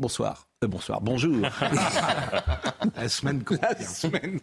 [0.00, 0.48] Bonsoir.
[0.64, 1.02] Euh, bonsoir.
[1.02, 1.36] Bonjour.
[2.96, 4.40] La semaine La semaine.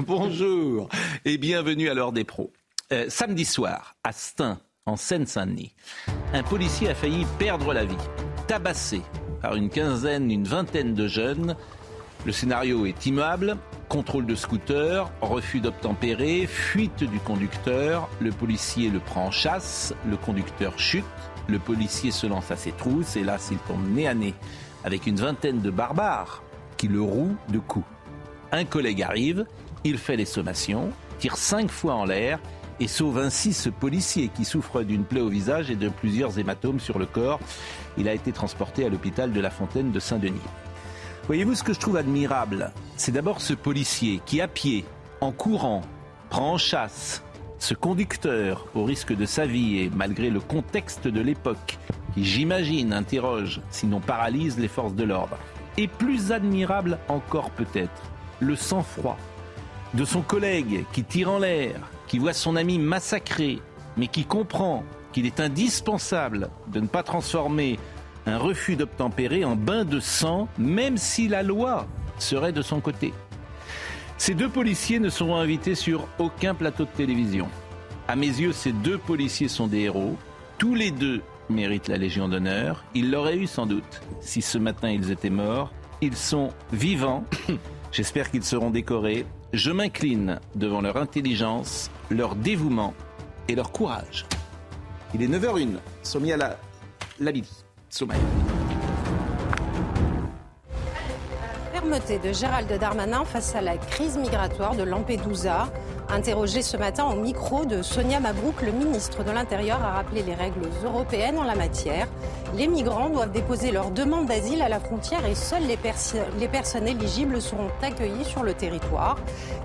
[0.00, 0.90] Bonjour
[1.24, 2.52] et bienvenue à l'heure des pros.
[2.92, 5.72] Euh, samedi soir, à Stein, en Seine-Saint-Denis,
[6.34, 7.96] un policier a failli perdre la vie,
[8.46, 9.00] tabassé
[9.40, 11.56] par une quinzaine, une vingtaine de jeunes.
[12.26, 13.56] Le scénario est immuable.
[13.88, 18.10] Contrôle de scooter, refus d'obtempérer, fuite du conducteur.
[18.20, 21.04] Le policier le prend en chasse, le conducteur chute.
[21.48, 24.34] Le policier se lance à ses trousses et là, s'il tombe nez à nez
[24.84, 26.42] avec une vingtaine de barbares
[26.76, 27.86] qui le rouent de coups.
[28.52, 29.46] Un collègue arrive,
[29.82, 32.38] il fait les sommations, tire cinq fois en l'air
[32.80, 36.80] et sauve ainsi ce policier qui souffre d'une plaie au visage et de plusieurs hématomes
[36.80, 37.40] sur le corps.
[37.96, 40.40] Il a été transporté à l'hôpital de la Fontaine de Saint-Denis.
[41.26, 42.72] Voyez-vous ce que je trouve admirable?
[42.96, 44.84] C'est d'abord ce policier qui, à pied,
[45.20, 45.82] en courant,
[46.28, 47.22] prend en chasse
[47.64, 51.78] ce conducteur au risque de sa vie et malgré le contexte de l'époque,
[52.12, 55.38] qui j'imagine interroge, sinon paralyse les forces de l'ordre.
[55.78, 58.02] Et plus admirable encore peut-être,
[58.40, 59.16] le sang-froid
[59.94, 63.60] de son collègue qui tire en l'air, qui voit son ami massacré,
[63.96, 67.78] mais qui comprend qu'il est indispensable de ne pas transformer
[68.26, 71.86] un refus d'obtempérer en bain de sang, même si la loi
[72.18, 73.14] serait de son côté.
[74.16, 77.48] Ces deux policiers ne seront invités sur aucun plateau de télévision.
[78.08, 80.16] À mes yeux, ces deux policiers sont des héros.
[80.58, 82.84] Tous les deux méritent la Légion d'honneur.
[82.94, 85.72] Ils l'auraient eu sans doute si ce matin ils étaient morts.
[86.00, 87.24] Ils sont vivants.
[87.92, 89.26] J'espère qu'ils seront décorés.
[89.52, 92.94] Je m'incline devant leur intelligence, leur dévouement
[93.48, 94.26] et leur courage.
[95.14, 95.78] Il est 9h01.
[96.02, 96.58] Sommet à la,
[97.20, 97.64] la midi.
[97.88, 98.18] Sommeil.
[101.84, 105.68] Fermeté de Gérald Darmanin face à la crise migratoire de Lampedusa.
[106.08, 110.34] Interrogé ce matin au micro de Sonia Mabrouk, le ministre de l'Intérieur a rappelé les
[110.34, 112.06] règles européennes en la matière.
[112.56, 116.48] Les migrants doivent déposer leur demande d'asile à la frontière et seules les, perso- les
[116.48, 119.16] personnes éligibles seront accueillies sur le territoire.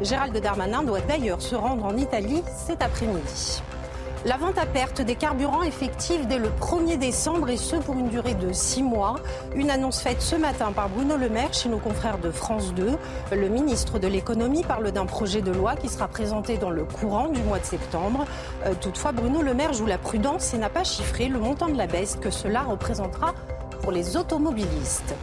[0.01, 3.61] Gérald Darmanin doit d'ailleurs se rendre en Italie cet après-midi.
[4.25, 8.09] La vente à perte des carburants effective dès le 1er décembre et ce pour une
[8.09, 9.15] durée de six mois.
[9.55, 12.97] Une annonce faite ce matin par Bruno Le Maire chez nos confrères de France 2.
[13.31, 17.29] Le ministre de l'économie parle d'un projet de loi qui sera présenté dans le courant
[17.29, 18.25] du mois de septembre.
[18.65, 21.77] Euh, toutefois, Bruno Le Maire joue la prudence et n'a pas chiffré le montant de
[21.77, 23.33] la baisse que cela représentera
[23.81, 25.15] pour les automobilistes.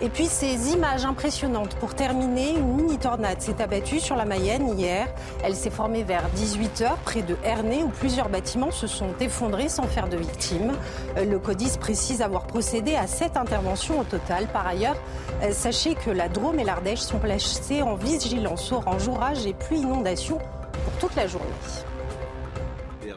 [0.00, 1.74] Et puis ces images impressionnantes.
[1.76, 5.08] Pour terminer, une mini-tornade s'est abattue sur la Mayenne hier.
[5.42, 9.84] Elle s'est formée vers 18h près de Ernée où plusieurs bâtiments se sont effondrés sans
[9.84, 10.72] faire de victimes.
[11.16, 14.46] Euh, Le CODIS précise avoir procédé à sept interventions au total.
[14.46, 14.96] Par ailleurs,
[15.42, 19.80] euh, sachez que la Drôme et l'Ardèche sont placés en vigilance orange, orage et pluie
[19.80, 21.46] inondation pour toute la journée.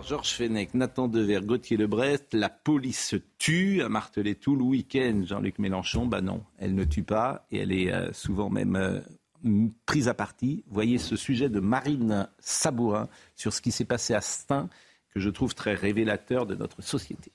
[0.03, 5.59] Georges Fenech, Nathan Dever, Gauthier Lebret, la police tue, a martelé tout le week-end Jean-Luc
[5.59, 6.05] Mélenchon.
[6.05, 8.99] Bah non, elle ne tue pas et elle est euh, souvent même euh,
[9.85, 10.63] prise à partie.
[10.69, 14.69] Voyez ce sujet de Marine Sabourin sur ce qui s'est passé à Stein
[15.13, 17.31] que je trouve très révélateur de notre société.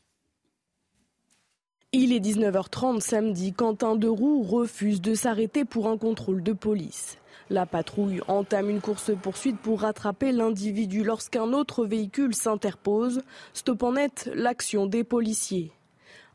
[1.93, 3.53] Il est 19h30 samedi.
[3.53, 7.19] Quentin Deroux refuse de s'arrêter pour un contrôle de police.
[7.49, 14.87] La patrouille entame une course-poursuite pour rattraper l'individu lorsqu'un autre véhicule s'interpose, stoppant net l'action
[14.87, 15.71] des policiers.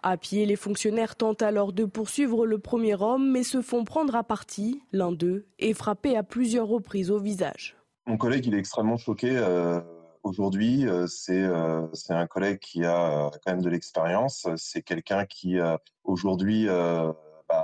[0.04, 4.16] À pied, les fonctionnaires tentent alors de poursuivre le premier homme, mais se font prendre
[4.16, 4.82] à partie.
[4.94, 7.76] L'un d'eux est frappé à plusieurs reprises au visage.
[8.08, 9.80] Mon collègue, il est extrêmement choqué euh,
[10.24, 10.88] aujourd'hui.
[10.88, 14.48] Euh, c'est euh, c'est un collègue qui a quand même de l'expérience.
[14.56, 15.58] C'est quelqu'un qui
[16.04, 16.68] aujourd'hui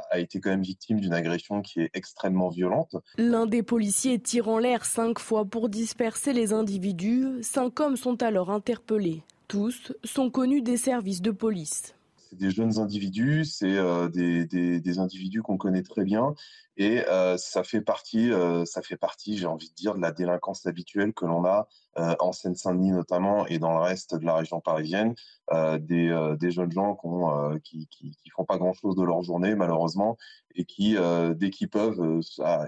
[0.09, 2.95] a été quand même victime d'une agression qui est extrêmement violente.
[3.17, 7.27] L'un des policiers tire en l'air cinq fois pour disperser les individus.
[7.41, 9.23] Cinq hommes sont alors interpellés.
[9.47, 11.96] Tous sont connus des services de police.
[12.29, 16.35] C'est des jeunes individus, c'est euh, des, des, individus qu'on connaît très bien
[16.75, 20.11] et euh, ça fait partie, euh, ça fait partie, j'ai envie de dire, de la
[20.11, 21.67] délinquance habituelle que l'on a
[22.19, 25.15] en Seine-Saint-Denis notamment et dans le reste de la région parisienne,
[25.51, 26.95] des, des jeunes gens
[27.63, 30.15] qui, qui, qui font pas grand-chose de leur journée malheureusement
[30.53, 30.95] et qui,
[31.37, 32.21] dès qu'ils peuvent,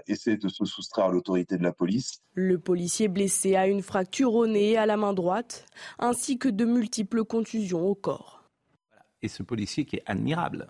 [0.08, 2.24] essaient de se soustraire à l'autorité de la police.
[2.34, 5.64] Le policier blessé a une fracture au nez et à la main droite,
[6.00, 8.39] ainsi que de multiples contusions au corps.
[9.22, 10.68] Et ce policier qui est admirable.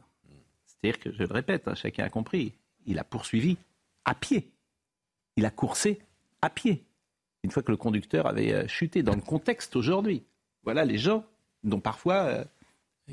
[0.67, 2.55] C'est-à-dire que, je le répète, hein, chacun a compris,
[2.87, 3.57] il a poursuivi
[4.05, 4.51] à pied.
[5.37, 6.01] Il a coursé
[6.43, 6.85] à pied.
[7.43, 10.25] Une fois que le conducteur avait euh, chuté dans le contexte aujourd'hui.
[10.63, 11.25] Voilà les gens
[11.65, 12.45] dont parfois, euh,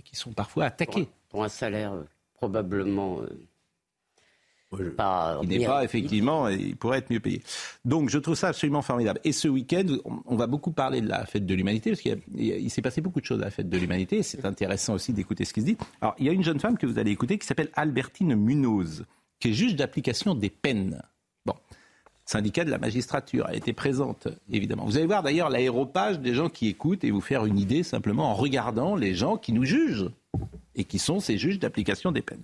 [0.03, 1.07] qui sont parfois attaqués.
[1.29, 2.03] Pour un, salaire euh,
[2.33, 3.21] probablement
[4.73, 7.41] il n'est pas, effectivement, il pourrait être mieux payé.
[7.85, 9.19] Donc, je trouve ça absolument formidable.
[9.23, 9.85] Et ce week-end,
[10.25, 13.25] on va beaucoup parler de la fête de l'humanité, parce qu'il s'est passé beaucoup de
[13.25, 14.23] choses à la fête de l'humanité.
[14.23, 15.77] C'est intéressant aussi d'écouter ce qui se dit.
[16.01, 19.05] Alors, il y a une jeune femme que vous allez écouter qui s'appelle Albertine Munoz,
[19.39, 21.01] qui est juge d'application des peines.
[21.45, 21.55] Bon,
[22.25, 23.47] syndicat de la magistrature.
[23.49, 24.83] Elle était présente, évidemment.
[24.83, 28.31] Vous allez voir d'ailleurs l'aéropage des gens qui écoutent et vous faire une idée simplement
[28.31, 30.09] en regardant les gens qui nous jugent
[30.77, 32.43] et qui sont ces juges d'application des peines.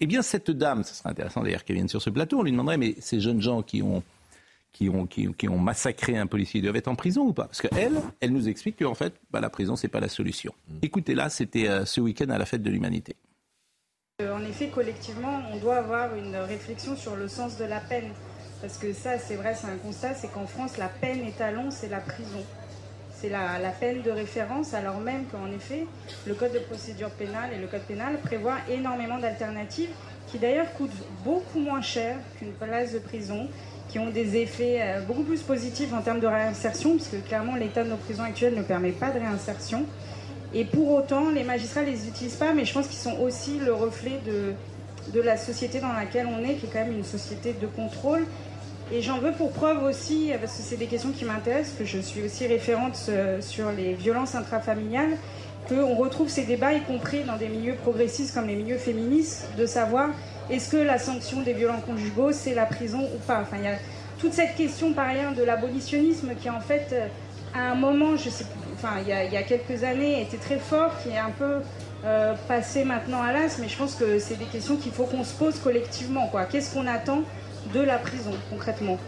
[0.00, 2.50] Eh bien, cette dame, ce serait intéressant d'ailleurs qu'elle vienne sur ce plateau, on lui
[2.50, 4.02] demanderait, mais ces jeunes gens qui ont,
[4.72, 7.44] qui ont, qui, ont massacré un policier, doivent être en prison ou pas?
[7.44, 10.52] Parce qu'elle, elle nous explique qu'en fait, bah, la prison, c'est pas la solution.
[10.68, 10.78] Mm.
[10.82, 13.14] Écoutez-la, c'était euh, ce week-end à la fête de l'humanité.
[14.20, 18.12] Euh, en effet, collectivement, on doit avoir une réflexion sur le sens de la peine.
[18.60, 21.88] Parce que ça, c'est vrai, c'est un constat, c'est qu'en France, la peine étalon, c'est
[21.88, 22.44] la prison
[23.20, 25.86] c'est la, peine de référence, alors même qu'en effet,
[26.26, 29.90] le Code de procédure pénale et le Code pénal prévoient énormément d'alternatives
[30.28, 30.90] qui d'ailleurs coûtent
[31.24, 33.48] beaucoup moins cher qu'une place de prison,
[33.88, 37.82] qui ont des effets euh, beaucoup plus positifs en termes de réinsertion, puisque clairement l'état
[37.82, 39.86] de nos prisons actuelles ne permet pas de réinsertion.
[40.54, 43.58] Et pour autant, les magistrats ne les utilisent pas, mais je pense qu'ils sont aussi
[43.58, 44.52] le reflet de,
[45.12, 48.26] de la société dans laquelle on est, qui est quand même une société de contrôle
[48.92, 51.98] et j'en veux pour preuve aussi, parce que c'est des questions qui m'intéressent, que je
[51.98, 55.16] suis aussi référente euh, sur les violences intrafamiliales,
[55.68, 59.66] qu'on retrouve ces débats, y compris dans des milieux progressistes comme les milieux féministes, de
[59.66, 60.10] savoir
[60.50, 63.40] est-ce que la sanction des violents conjugaux, c'est la prison ou pas?
[63.42, 63.76] Enfin, il y a
[64.18, 67.06] toute cette question par ailleurs de l'abolitionnisme qui, en fait, euh,
[67.54, 68.44] à un moment, je sais
[68.74, 71.56] enfin, il y, a, quelques années, était très fort, qui est un peu
[72.04, 75.24] euh, passé maintenant à l'as, mais je pense que c'est des questions qu'il faut qu'on
[75.24, 76.30] se pose collectivement.
[76.50, 77.22] Qu'est-ce qu'on attend
[77.74, 78.98] de la prison, concrètement.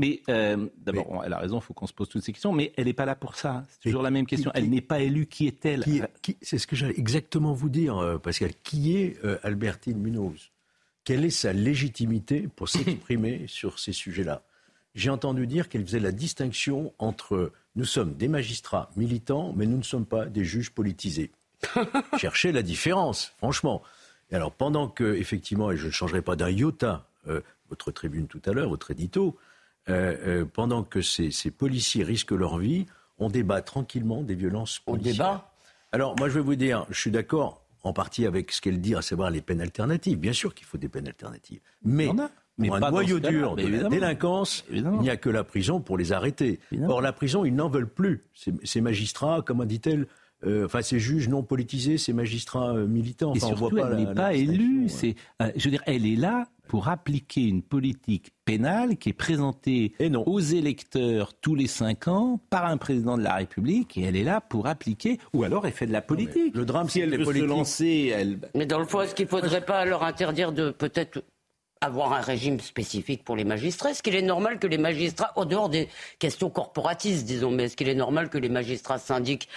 [0.00, 2.72] Mais euh, d'abord, elle a raison, il faut qu'on se pose toutes ces questions, mais
[2.78, 3.64] elle n'est pas là pour ça.
[3.68, 4.50] C'est toujours la même question.
[4.54, 5.26] elle n'est pas élue.
[5.26, 5.84] Qui est-elle?
[6.40, 8.52] C'est ce que j'allais exactement vous dire, euh, Pascal.
[8.62, 10.50] Qui est euh, Albertine Munoz?
[11.04, 14.42] Quelle est sa légitimité pour s'exprimer sur ces sujets-là?
[14.94, 19.76] J'ai entendu dire qu'elle faisait la distinction entre nous sommes des magistrats militants, mais nous
[19.76, 21.30] ne sommes pas des juges politisés.
[22.18, 23.82] Cherchez la différence, franchement.
[24.30, 27.06] Et alors, pendant que, effectivement, et je ne changerai pas d'un iota
[27.70, 29.38] votre tribune tout à l'heure, votre édito,
[29.88, 32.86] euh, euh, pendant que ces, policiers risquent leur vie,
[33.18, 35.12] on débat tranquillement des violences policières.
[35.12, 35.52] On débat
[35.92, 38.94] Alors, moi, je vais vous dire, je suis d'accord en partie avec ce qu'elle dit,
[38.94, 40.18] à savoir les peines alternatives.
[40.18, 41.60] Bien sûr qu'il faut des peines alternatives.
[41.82, 42.08] Mais,
[42.58, 46.12] pour un noyau dur de la délinquance, il n'y a que la prison pour les
[46.12, 46.60] arrêter.
[46.86, 48.22] Or, la prison, ils n'en veulent plus.
[48.34, 50.06] Ces, magistrats, comment dit-elle,
[50.44, 53.30] euh, enfin ces juges non politisés, ces magistrats militants.
[53.30, 54.88] Enfin, Et surtout, elle n'est pas élue.
[54.90, 55.16] C'est,
[55.56, 59.92] je veux dire, elle est là pour appliquer une politique pénale qui est présentée
[60.24, 64.22] aux électeurs tous les cinq ans par un président de la République et elle est
[64.22, 66.54] là pour appliquer ou alors elle fait de la politique.
[66.54, 68.38] le drame, si elle veut se lancer, elle.
[68.54, 71.24] Mais dans le fond, est-ce qu'il ne faudrait pas leur interdire de peut-être
[71.80, 75.46] avoir un régime spécifique pour les magistrats Est-ce qu'il est normal que les magistrats, au
[75.46, 75.88] dehors des
[76.18, 79.48] questions corporatistes, disons, mais est-ce qu'il est normal que les magistrats syndiquent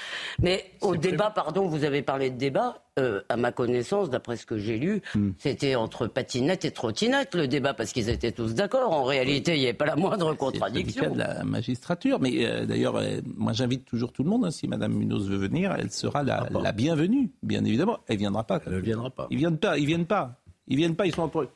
[0.41, 4.45] Mais au débat, pardon, vous avez parlé de débat, euh, à ma connaissance, d'après ce
[4.45, 5.31] que j'ai lu, hmm.
[5.37, 8.93] c'était entre patinette et trottinette le débat, parce qu'ils étaient tous d'accord.
[8.93, 11.03] En réalité, il n'y avait pas la moindre contradiction.
[11.05, 12.21] C'est de la magistrature.
[12.21, 15.37] Mais euh, d'ailleurs, euh, moi j'invite toujours tout le monde, hein, si Mme Munoz veut
[15.37, 17.97] venir, elle sera la, ah la bienvenue, bien évidemment.
[18.07, 18.61] Elle ne viendra pas.
[18.65, 19.27] Elle ne viendra pas.
[19.29, 20.39] Ils viennent pas, ils viennent pas.
[20.67, 21.49] Ils viennent pas, ils sont entre eux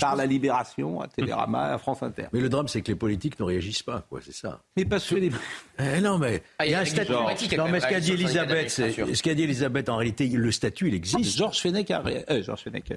[0.00, 2.26] par la Libération, à Télérama, à France Inter.
[2.32, 4.62] Mais le drame, c'est que les politiques ne réagissent pas, quoi, c'est ça.
[4.76, 5.30] Mais parce que les...
[5.78, 7.12] Eh, non, mais ah, il y a un statut.
[7.12, 10.94] Non, mais ce qu'a dit Elisabeth, ce qu'a dit Elisabeth, en réalité, le statut, il
[10.94, 11.36] existe.
[11.36, 12.02] Georges Fenech a...
[12.06, 12.96] Euh, Georges Fenech euh,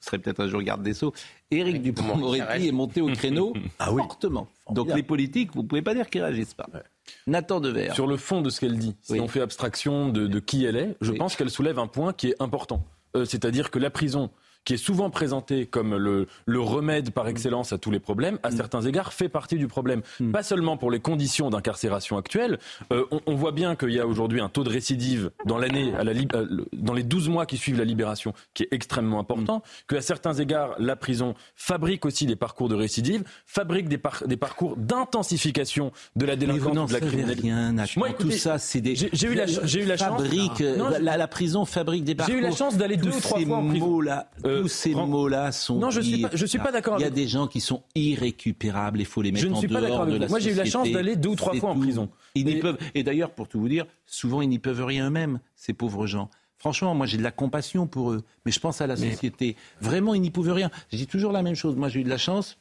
[0.00, 1.12] serait peut-être un jour garde des Sceaux.
[1.50, 4.02] Éric Dupond-Moretti est monté au créneau ah oui.
[4.02, 4.48] fortement.
[4.70, 6.68] Donc les politiques, vous ne pouvez pas dire qu'ils ne réagissent pas.
[7.26, 7.94] Nathan Devers.
[7.94, 10.96] Sur le fond de ce qu'elle dit, si on fait abstraction de, qui elle est,
[11.00, 12.84] je pense qu'elle soulève un point qui est important.
[13.16, 14.30] Euh, c'est-à-dire que la prison
[14.64, 18.50] qui est souvent présenté comme le, le, remède par excellence à tous les problèmes, à
[18.50, 18.56] mm.
[18.56, 20.02] certains égards fait partie du problème.
[20.20, 20.32] Mm.
[20.32, 22.58] Pas seulement pour les conditions d'incarcération actuelles.
[22.92, 25.94] Euh, on, on, voit bien qu'il y a aujourd'hui un taux de récidive dans l'année,
[25.94, 29.58] à la, euh, dans les 12 mois qui suivent la libération, qui est extrêmement important.
[29.58, 29.94] Mm.
[29.94, 34.76] Qu'à certains égards, la prison fabrique aussi des parcours de récidive, fabrique des, des parcours
[34.76, 37.50] d'intensification de la délinquance, de la criminalité.
[37.96, 38.94] Moi, tout ça, c'est des.
[38.94, 40.20] J'ai eu la, j'ai eu la chance.
[40.20, 42.34] Fabrique, la, la, prison fabrique des parcours.
[42.34, 44.00] J'ai eu la chance d'aller deux ou trois fois en prison.
[44.00, 45.78] Là, tous ces mots-là sont.
[45.78, 46.98] Non, je suis pas, je suis pas d'accord.
[46.98, 49.00] Il y a des gens qui sont irrécupérables.
[49.00, 50.28] Il faut les mettre en dehors de la société.
[50.28, 52.08] Moi, j'ai eu la chance d'aller deux ou trois fois en prison.
[52.34, 52.78] Ils peuvent.
[52.94, 55.40] Et d'ailleurs, pour tout vous dire, souvent ils n'y peuvent rien eux-mêmes.
[55.56, 56.30] Ces pauvres gens.
[56.58, 59.56] Franchement, moi j'ai de la compassion pour eux, mais je pense à la société.
[59.80, 60.70] Vraiment, ils n'y pouvaient rien.
[60.92, 61.74] Je dis toujours la même chose.
[61.74, 62.58] Moi j'ai eu de la chance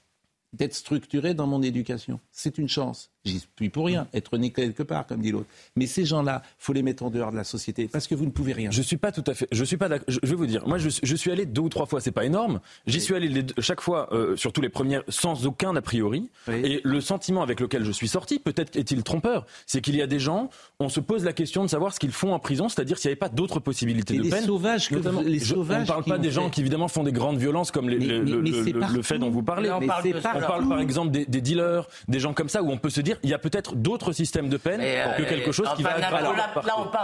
[0.53, 2.19] d'être structuré dans mon éducation.
[2.31, 3.11] C'est une chance.
[3.25, 5.47] J'y suis pour rien, être né quelque part, comme dit l'autre.
[5.75, 8.31] Mais ces gens-là, faut les mettre en dehors de la société parce que vous ne
[8.31, 8.71] pouvez rien.
[8.71, 9.47] Je suis pas tout à fait.
[9.51, 9.89] Je suis pas.
[10.07, 10.65] Je, vais vous dire.
[10.67, 11.99] Moi, je, je, suis allé deux ou trois fois.
[11.99, 12.61] C'est pas énorme.
[12.87, 16.29] J'y suis allé les, chaque fois, euh, surtout les premières, sans aucun a priori.
[16.47, 20.07] Et le sentiment avec lequel je suis sorti, peut-être est-il trompeur, c'est qu'il y a
[20.07, 20.49] des gens.
[20.79, 23.13] On se pose la question de savoir ce qu'ils font en prison, c'est-à-dire s'il n'y
[23.13, 24.45] avait pas d'autres possibilités de peine.
[24.45, 25.77] Sauvages, que les sauvages.
[25.77, 29.01] on ne parle pas des gens qui évidemment font des grandes violences comme les, le,
[29.01, 29.69] fait dont vous parlez.
[29.69, 32.77] on, parle, on parle par exemple des, des, dealers, des gens comme ça où on
[32.77, 34.81] peut se dire il y a peut-être d'autres système de peine
[35.17, 35.95] que quelque chose qui va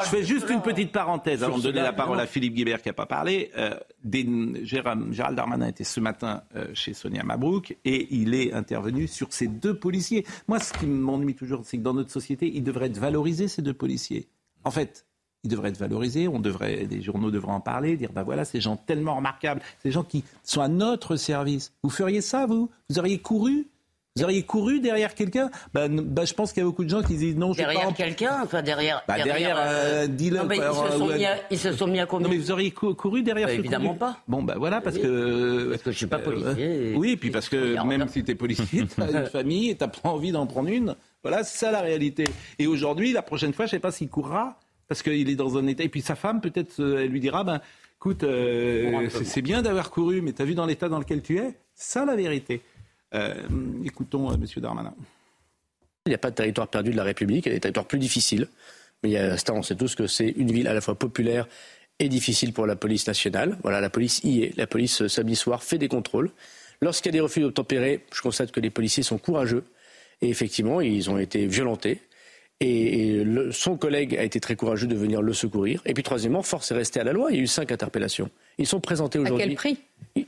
[0.03, 2.89] Je fais juste une petite parenthèse avant de donner la parole à Philippe Guibert qui
[2.89, 3.51] n'a pas parlé.
[3.57, 3.75] Euh,
[4.63, 9.47] Gérald Darmanin était ce matin euh, chez Sonia Mabrouk et il est intervenu sur ces
[9.47, 10.25] deux policiers.
[10.47, 13.61] Moi, ce qui m'ennuie toujours, c'est que dans notre société, ils devraient être valorisés, ces
[13.61, 14.27] deux policiers.
[14.63, 15.05] En fait,
[15.43, 18.61] ils devraient être valorisés, on devrait, les journaux devraient en parler, dire ben voilà, ces
[18.61, 21.71] gens tellement remarquables, ces gens qui sont à notre service.
[21.83, 22.69] Vous feriez ça, vous?
[22.89, 23.67] Vous auriez couru
[24.17, 25.51] vous auriez couru derrière quelqu'un?
[25.73, 27.93] Bah, bah, Je pense qu'il y a beaucoup de gens qui disent non, je Derrière
[27.93, 29.03] quelqu'un Enfin, derrière.
[29.09, 30.47] Bah, derrière, euh, dealer.
[31.51, 34.19] ils, se sont mis à, combien Non, mais vous auriez couru derrière bah, Évidemment pas.
[34.29, 35.67] Bon, bah voilà, parce que.
[35.71, 36.65] Parce que je suis pas policier.
[36.65, 39.75] Euh, oui, puis parce que même si tu es policier, tu as une famille et
[39.75, 40.95] tu pas envie d'en prendre une.
[41.21, 42.23] Voilà, c'est ça la réalité.
[42.57, 45.67] Et aujourd'hui, la prochaine fois, je sais pas s'il courra, parce qu'il est dans un
[45.67, 45.83] état.
[45.83, 47.59] Et puis sa femme, peut-être, euh, elle lui dira ben,
[47.97, 48.23] écoute,
[49.25, 51.57] c'est bien d'avoir couru, mais tu as vu dans l'état dans lequel tu es?
[51.73, 52.61] C'est ça la vérité.
[53.15, 53.33] Euh,
[53.83, 54.45] écoutons euh, M.
[54.57, 54.93] Darmanin.
[56.05, 57.87] Il n'y a pas de territoire perdu de la République, il y a des territoires
[57.87, 58.47] plus difficiles.
[59.01, 61.47] Mais il y a, on sait tous que c'est une ville à la fois populaire
[61.99, 63.57] et difficile pour la police nationale.
[63.63, 64.57] Voilà, la police y est.
[64.57, 66.31] La police, euh, samedi soir, fait des contrôles.
[66.81, 69.63] Lorsqu'il y a des refus d'obtempérer, je constate que les policiers sont courageux.
[70.21, 72.01] Et effectivement, ils ont été violentés.
[72.61, 75.81] Et, son collègue a été très courageux de venir le secourir.
[75.85, 77.31] Et puis troisièmement, force est restée à la loi.
[77.31, 78.29] Il y a eu cinq interpellations.
[78.57, 79.43] Ils sont présentés aujourd'hui.
[79.43, 79.77] À quel prix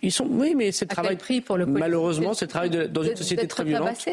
[0.02, 1.12] ils sont, Oui, mais c'est le travail.
[1.12, 4.06] Quel prix pour le Malheureusement, c'est le travail dans une société très violente.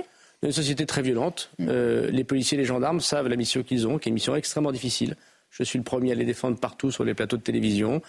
[0.42, 1.50] Dans une société très violente.
[1.61, 4.37] Euh, les policiers et les gendarmes savent la mission qu'ils ont, qui est une mission
[4.37, 5.16] extrêmement difficile.
[5.50, 8.02] Je suis le premier à les défendre partout sur les plateaux de télévision.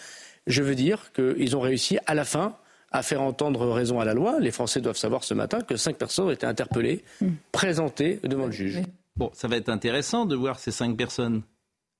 [0.47, 2.57] Je veux dire qu'ils ont réussi à la fin
[2.91, 4.39] à faire entendre raison à la loi.
[4.39, 7.27] Les Français doivent savoir ce matin que cinq personnes ont été interpellées, mm.
[7.51, 8.81] présentées devant le juge.
[9.17, 11.43] Bon, ça va être intéressant de voir ces cinq personnes.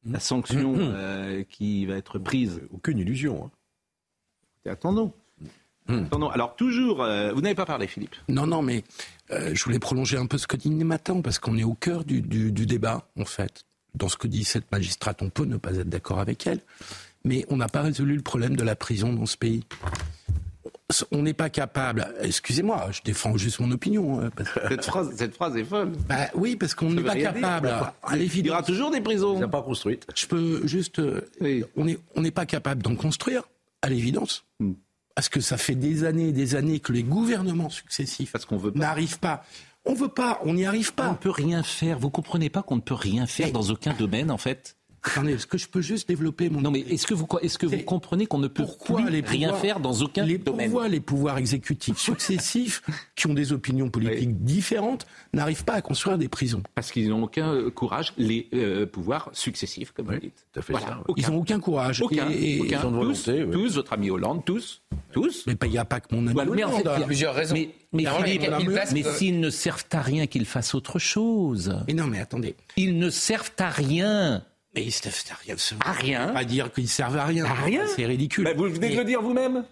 [0.07, 0.79] La sanction mmh.
[0.81, 2.61] euh, qui va être prise.
[2.71, 3.45] Aucune illusion.
[3.45, 4.69] Hein.
[4.69, 5.13] Attendons.
[5.87, 6.03] Mmh.
[6.05, 6.29] Attendons.
[6.29, 8.15] Alors toujours, euh, vous n'avez pas parlé, Philippe.
[8.29, 8.83] Non, non, mais
[9.31, 12.03] euh, je voulais prolonger un peu ce que dit Matin, parce qu'on est au cœur
[12.03, 13.65] du, du, débat, en fait.
[13.95, 16.59] Dans ce que dit cette magistrate, on peut ne pas être d'accord avec elle,
[17.23, 19.63] mais on n'a pas résolu le problème de la prison dans ce pays
[21.11, 22.13] on n'est pas capable.
[22.21, 24.21] Excusez-moi, je défends juste mon opinion.
[24.21, 24.29] Hein,
[24.69, 24.83] cette,
[25.35, 25.93] phrase, est folle.
[26.07, 27.73] Bah, oui, parce qu'on n'est pas capable.
[28.13, 29.47] il y aura toujours des prisons.
[29.49, 30.05] pas construites.
[30.15, 30.99] Je peux juste.
[30.99, 31.21] Euh,
[31.75, 33.43] on n'est on pas capable d'en construire,
[33.81, 34.45] à l'évidence.
[34.59, 34.73] Hmm.
[35.15, 38.33] Parce que ça fait des années et des années que les gouvernements successifs
[38.75, 39.43] n'arrivent pas.
[39.85, 41.09] On veut pas, on n'y arrive pas.
[41.09, 41.99] On ne peut rien faire.
[41.99, 44.74] Vous comprenez pas qu'on ne peut rien faire dans aucun domaine, en fait
[45.05, 46.61] Attendez, est-ce que je peux juste développer mon...
[46.61, 49.79] Non, mais est-ce que vous, est-ce que vous comprenez qu'on ne peut plus rien faire
[49.79, 50.71] dans aucun les domaine?
[50.71, 52.81] Pourquoi les pouvoirs exécutifs successifs,
[53.15, 56.63] qui ont des opinions politiques différentes, n'arrivent pas à construire des prisons?
[56.73, 60.45] Parce qu'ils n'ont aucun euh, courage, les euh, pouvoirs successifs, comme vous dites.
[61.17, 62.01] Ils n'ont aucun courage.
[62.01, 62.29] Aucun.
[62.29, 62.81] Et, aucun.
[62.81, 64.81] Tous, tous, votre ami Hollande, tous.
[65.11, 65.45] Tous.
[65.47, 66.55] Mais il n'y a pas que mon ami Hollande.
[66.55, 67.53] Mais en fait, il y a plusieurs raisons.
[67.53, 68.05] Mais, mais,
[68.93, 71.75] mais s'ils ne servent à rien, qu'ils fassent autre chose.
[71.87, 72.55] Mais non, mais attendez.
[72.77, 74.43] Ils ne servent à rien.
[74.75, 75.55] Mais ils servent à rien.
[75.85, 76.27] À rien.
[76.33, 77.45] Pas dire qu'ils servent à rien.
[77.45, 77.85] À rien.
[77.95, 78.43] C'est ridicule.
[78.43, 79.63] Bah, vous venez de le dire vous-même.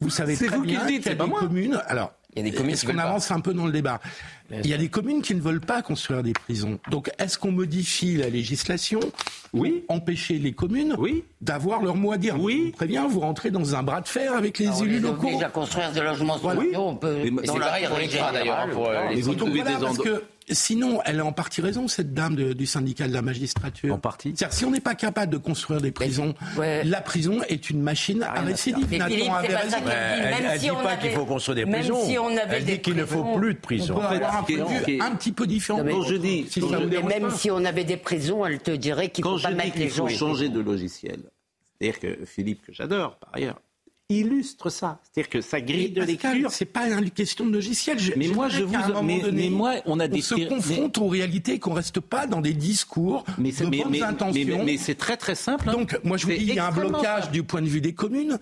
[0.00, 1.82] Vous savez très vous bien qu'il y a des communes.
[1.86, 4.00] Alors, il y a des communes est-ce qu'on avance un peu dans le débat
[4.50, 6.78] Il y a des communes qui ne veulent pas construire des prisons.
[6.90, 9.00] Donc, est-ce qu'on modifie la législation
[9.52, 9.84] Oui.
[9.88, 11.24] Empêcher les communes oui.
[11.40, 12.72] d'avoir leur mot à dire Oui.
[12.76, 15.28] Très bien, vous rentrez dans un bras de fer avec les élus les locaux.
[15.32, 16.60] On à construire des logements sociaux.
[16.60, 16.70] Oui.
[16.74, 17.18] On peut.
[17.44, 18.70] C'est pareil pour les d'ailleurs.
[18.70, 19.22] Pour euh, les
[19.80, 23.94] parce que Sinon, elle a en partie raison, cette dame du syndicat de la magistrature.
[23.94, 24.34] En partie.
[24.36, 28.22] C'est-à-dire, si on n'est pas capable de construire des prisons, la prison est une machine
[28.22, 28.86] à récidive.
[28.90, 30.22] Mais Philippe, c'est pas ça qu'elle dit.
[30.22, 31.96] Même elle, si dit pas qu'il faut construire des prisons.
[31.98, 33.96] Même si on avait elle dit qu'il ne faut plus de prisons.
[33.96, 35.84] On peut avoir un, un petit peu différent.
[35.84, 39.30] Quand je dis, si même si on avait des prisons, elle te dirait qu'il ne
[39.30, 40.04] faut pas mettre les gens.
[40.04, 41.20] Quand je dis qu'il faut changer de logiciel,
[41.78, 43.60] c'est-à-dire que Philippe, que j'adore par ailleurs,
[44.10, 44.98] illustre ça.
[45.02, 46.50] C'est-à-dire que sa grille de lecture.
[46.50, 47.98] C'est pas une question de logiciel.
[48.16, 48.76] mais moi, je vous.
[49.02, 50.18] Mais, mais, moi, on a des.
[50.18, 54.02] On se confronte aux réalités, qu'on reste pas dans des discours mais de bonnes mais,
[54.02, 54.64] intentions.
[54.64, 55.68] Mais, c'est très très simple.
[55.68, 55.72] Hein.
[55.72, 57.94] Donc, moi, je vous dis, il y a un blocage du point de vue des
[57.94, 58.38] communes.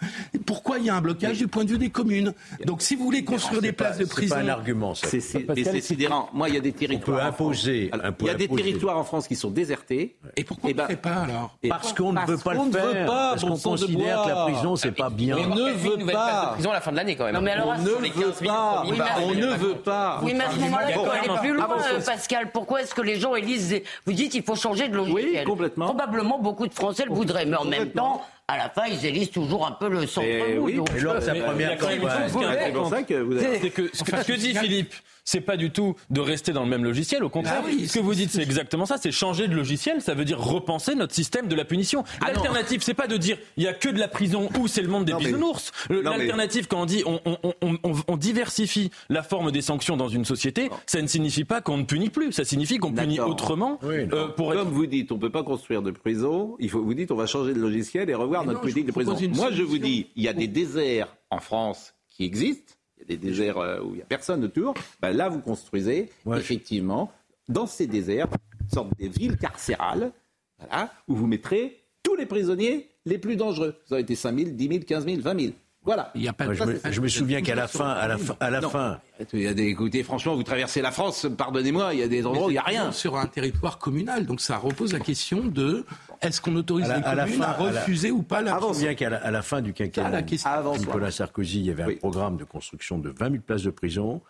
[0.46, 2.32] Pourquoi il y a un blocage du point de vue des communes?
[2.64, 4.94] Donc, si vous voulez construire des places de prison, c'est pas un argument.
[4.94, 6.30] C'est sidérant.
[6.32, 7.18] Moi, il y a des territoires.
[7.18, 7.90] On peut imposer.
[8.20, 10.16] Il y a des territoires en France qui sont désertés.
[10.36, 11.56] Et pourquoi on ne fait pas alors?
[11.68, 13.06] Parce qu'on ne veut pas le faire.
[13.06, 15.36] Parce qu'on considère que la prison, c'est pas bien.
[15.62, 17.34] On ne veut pas de prison à la fin de l'année quand même.
[17.34, 18.84] Non, mais alors, on ne veut pas.
[19.22, 20.20] on ne veut pas.
[20.22, 21.68] Oui, mais à ce moment-là, il faut aller plus loin,
[22.04, 22.50] Pascal.
[22.52, 25.38] Pourquoi est-ce que les gens élisent Vous dites qu'il faut changer de logiciel.
[25.38, 25.86] Oui, complètement.
[25.86, 29.30] Probablement beaucoup de Français le voudraient, mais en même temps, à la fin, ils élisent
[29.30, 30.26] toujours un peu le centre.
[30.58, 32.00] Oui, et lors de sa première campagne.
[32.28, 33.58] C'est vous avez.
[33.60, 34.94] C'est que ce que dit Philippe,
[35.28, 37.22] c'est pas du tout de rester dans le même logiciel.
[37.22, 38.96] Au contraire, Ah oui, ce que vous dites, c'est exactement ça.
[38.96, 40.00] C'est changer de logiciel.
[40.00, 42.02] Ça veut dire repenser notre système de la punition.
[42.26, 44.88] L'alternative, c'est pas de dire il y a que de la prison ou c'est le
[44.88, 45.70] monde des Non, bisounours.
[45.90, 49.96] Mais- L'alternative, quand on dit on, on- on- on- on diversifie la forme des sanctions
[49.98, 52.32] dans une société, ça ne signifie pas qu'on ne punit plus.
[52.32, 53.78] Ça signifie qu'on punit autrement.
[53.84, 56.56] euh, pour être Comme vous dites, on ne peut pas construire de prison.
[56.58, 58.86] Il faut, vous dites, on va changer de logiciel et revoir Mais notre non, politique
[58.86, 59.14] de prison.
[59.34, 62.74] Moi, je vous dis, il y a des déserts en France qui existent.
[63.08, 64.74] Des déserts euh, où il n'y a personne autour.
[65.00, 66.38] Ben, là, vous construisez, Ouais.
[66.38, 67.10] effectivement,
[67.48, 68.28] dans ces déserts,
[68.60, 70.12] une sorte de villes carcérales,
[70.58, 73.74] voilà, où vous mettrez tous les prisonniers les plus dangereux.
[73.86, 75.52] Ça aurait été 5 000, 10 000, 15 000, 20 000.
[75.88, 76.10] Voilà.
[76.14, 78.18] il y a pas de je, me, je me souviens qu'à la fin, à la
[78.18, 78.68] fin, à la Non.
[78.68, 79.00] fin,
[79.32, 82.26] Il y a des, écoutez, franchement, vous traversez la France, pardonnez-moi, il y a des
[82.26, 82.92] endroits où il n'y a rien.
[82.92, 84.26] sur un territoire communal.
[84.26, 85.86] Donc ça repose la question de
[86.20, 88.22] est-ce qu'on autorise À la- les à la communes fin, à à la- refuser ou
[88.22, 90.50] pas la je me souviens qu'à la, la fin du quinquennat la.
[90.52, 90.76] Avant.
[90.76, 91.94] Nicolas Sarkozy, il y avait Oui.
[91.94, 94.20] un programme de construction de 20 000 places de prison.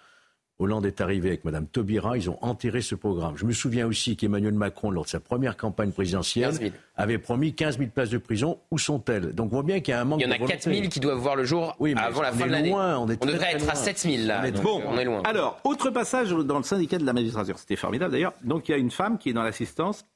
[0.60, 3.36] Hollande est arrivé avec Mme Taubira, ils ont enterré ce programme.
[3.36, 6.72] Je me souviens aussi qu'Emmanuel Macron, lors de sa première campagne présidentielle, 15 000.
[6.96, 8.58] avait promis 15 000 places de prison.
[8.72, 9.34] Où sont-elles?
[9.34, 10.54] Donc on voit bien qu'il y a un manque Il y en a de volonté.
[10.56, 12.70] 4 000 qui doivent voir le jour Oui, mais avant la fin de l'année.
[12.70, 13.82] loin, on est On très, devrait très être à loin.
[13.84, 14.40] 7 000 là.
[14.42, 15.22] On est donc, Bon, on est loin.
[15.24, 17.56] Alors, autre passage dans le syndicat de la magistrature.
[17.56, 18.32] C'était formidable d'ailleurs.
[18.42, 20.06] Donc, il y a une femme qui est dans l'assistance.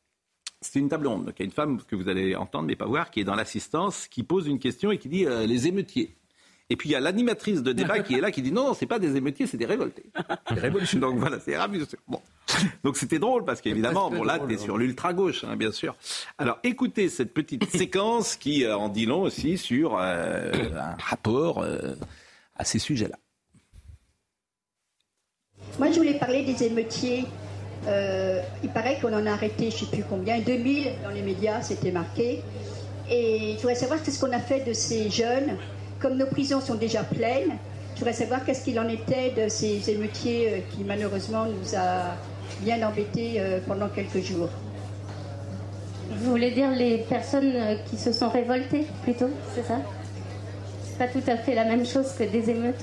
[0.60, 1.26] C'est une table ronde.
[1.26, 3.24] Donc, il y a une femme que vous allez entendre mais pas voir qui est
[3.24, 6.16] dans l'assistance, qui pose une question et qui dit euh, les émeutiers.
[6.72, 8.74] Et puis il y a l'animatrice de débat qui est là, qui dit non, non,
[8.74, 10.04] c'est pas des émeutiers, c'est des révoltés.
[10.50, 10.98] Des.
[10.98, 11.84] Donc voilà, c'est ravi.
[12.08, 12.22] Bon.
[12.82, 15.94] Donc c'était drôle parce qu'évidemment, bon là, t'es sur l'ultra gauche, hein, bien sûr.
[16.38, 21.58] Alors écoutez cette petite séquence qui euh, en dit long aussi sur euh, un rapport
[21.58, 21.94] euh,
[22.56, 23.18] à ces sujets-là.
[25.78, 27.26] Moi, je voulais parler des émeutiers.
[27.86, 31.22] Euh, il paraît qu'on en a arrêté, je ne sais plus combien, 2000 dans les
[31.22, 32.42] médias, c'était marqué.
[33.10, 35.58] Et je voudrais savoir qu'est-ce qu'on a fait de ces jeunes.
[36.02, 37.52] Comme nos prisons sont déjà pleines,
[37.94, 42.16] je voudrais savoir qu'est-ce qu'il en était de ces émeutiers euh, qui malheureusement nous a
[42.60, 44.48] bien embêtés euh, pendant quelques jours.
[46.10, 49.78] Vous voulez dire les personnes euh, qui se sont révoltées, plutôt, c'est ça?
[50.82, 52.82] C'est pas tout à fait la même chose que des émeutes.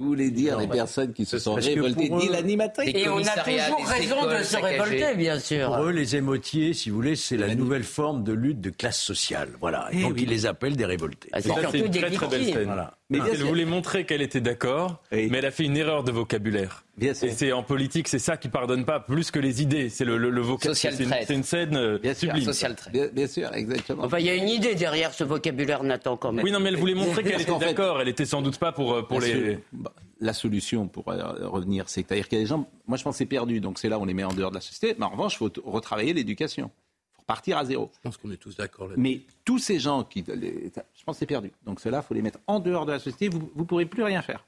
[0.00, 3.42] Vous voulez dire les bah, personnes qui se sont révoltées, dit l'animatrice Et on a
[3.44, 5.66] toujours raison de se révolter, bien sûr.
[5.66, 8.98] Pour eux, les émotiers, si vous voulez, c'est la nouvelle forme de lutte de classe
[9.00, 9.50] sociale.
[9.60, 9.88] Voilà.
[9.92, 10.22] Et Eh donc oui.
[10.22, 11.28] ils les appellent des révoltés.
[11.32, 12.86] Ah, c'est surtout des très très belle victimes.
[13.10, 15.28] Mais bien elle voulait montrer qu'elle était d'accord, Oui.
[15.30, 16.84] mais elle a fait une erreur de vocabulaire.
[16.96, 17.28] Bien sûr.
[17.28, 19.88] Et c'est en politique, c'est ça qui pardonne pas plus que les idées.
[19.88, 20.76] C'est le, le, le vocabulaire.
[20.76, 21.24] Social C'est une, traite.
[21.26, 22.28] c'est une scène euh, Bien sûr.
[22.30, 22.44] sublime.
[22.44, 22.90] Social trait.
[22.92, 24.04] Bien, bien sûr, exactement.
[24.04, 26.44] Enfin, il y a une idée derrière ce vocabulaire, Nathan, quand même.
[26.44, 28.00] Oui, non, mais elle voulait montrer qu'elle était fait- d'accord.
[28.00, 29.54] Elle était sans doute pas pour, euh, pour les.
[29.54, 32.98] so- bah, la solution pour euh, revenir, c'est c'est-à-dire qu'il y a des gens, moi
[32.98, 34.56] je pense que c'est perdu, donc c'est là où on les met en dehors de
[34.56, 36.70] la société, mais en revanche, il faut retravailler l'éducation.
[36.74, 37.90] Il faut repartir à zéro.
[37.94, 39.00] Je pense qu'on est tous d'accord là-dessus.
[39.00, 40.70] Mais tous ces gens qui, les-
[41.00, 41.50] je pense que c'est perdu.
[41.64, 44.02] Donc cela, il faut les mettre en dehors de la société, vous ne pourrez plus
[44.02, 44.44] rien faire.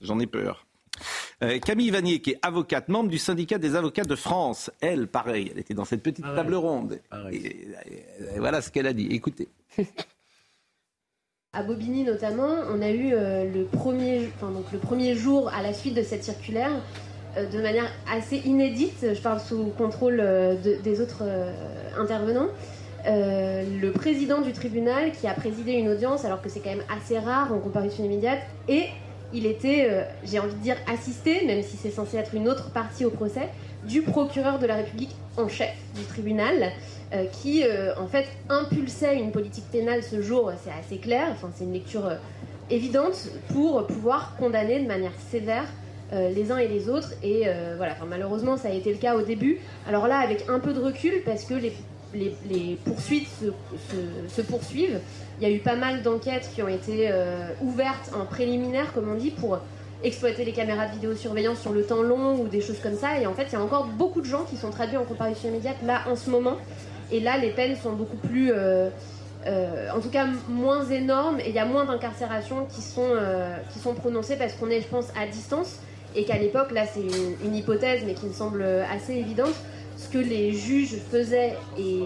[0.00, 0.64] J'en ai peur.
[1.42, 5.50] Euh, Camille Vanier, qui est avocate, membre du syndicat des avocats de France, elle, pareil,
[5.52, 7.00] elle était dans cette petite table ronde.
[7.10, 7.36] Pareil.
[7.36, 9.06] Et, et- et voilà ce qu'elle a dit.
[9.10, 9.48] Écoutez.
[11.54, 15.62] À Bobigny notamment, on a eu euh, le, premier, enfin, donc le premier jour à
[15.62, 16.70] la suite de cette circulaire,
[17.36, 21.50] euh, de manière assez inédite, je parle sous contrôle euh, de- des autres euh,
[21.98, 22.48] intervenants,
[23.08, 26.84] euh, le président du tribunal qui a présidé une audience, alors que c'est quand même
[26.94, 28.86] assez rare en comparution immédiate, et
[29.32, 32.70] il était, euh, j'ai envie de dire, assisté, même si c'est censé être une autre
[32.70, 33.48] partie au procès,
[33.84, 36.72] du procureur de la République en chef du tribunal,
[37.14, 37.64] euh, qui
[37.98, 42.10] en fait impulsait une politique pénale ce jour, c'est assez clair, enfin, c'est une lecture
[42.68, 45.64] évidente, pour pouvoir condamner de manière sévère
[46.12, 47.12] les uns et les autres.
[47.22, 47.44] Et
[47.76, 49.58] voilà, malheureusement, ça a été le cas au début.
[49.86, 51.72] Alors là, avec un peu de recul, parce que les,
[52.14, 53.28] les- poursuites
[54.28, 55.00] se, poursuivent,
[55.40, 59.10] il y a eu pas mal d'enquêtes qui ont été euh, ouvertes en préliminaire, comme
[59.10, 59.58] on dit, pour
[60.02, 63.20] exploiter les caméras de vidéosurveillance sur le temps long ou des choses comme ça.
[63.20, 65.48] Et en fait, il y a encore beaucoup de gens qui sont traduits en comparution
[65.48, 66.56] immédiate là en ce moment.
[67.10, 68.90] Et là, les peines sont beaucoup plus euh,
[69.46, 74.36] euh, en tout cas moins énormes et il y a moins d'incarcérations qui, sont prononcées
[74.36, 75.76] parce qu'on est, je pense, à distance
[76.14, 77.04] et qu'à l'époque, là c'est
[77.44, 79.54] une hypothèse mais qui me semble assez évidente,
[79.98, 82.02] ce que les juges faisaient et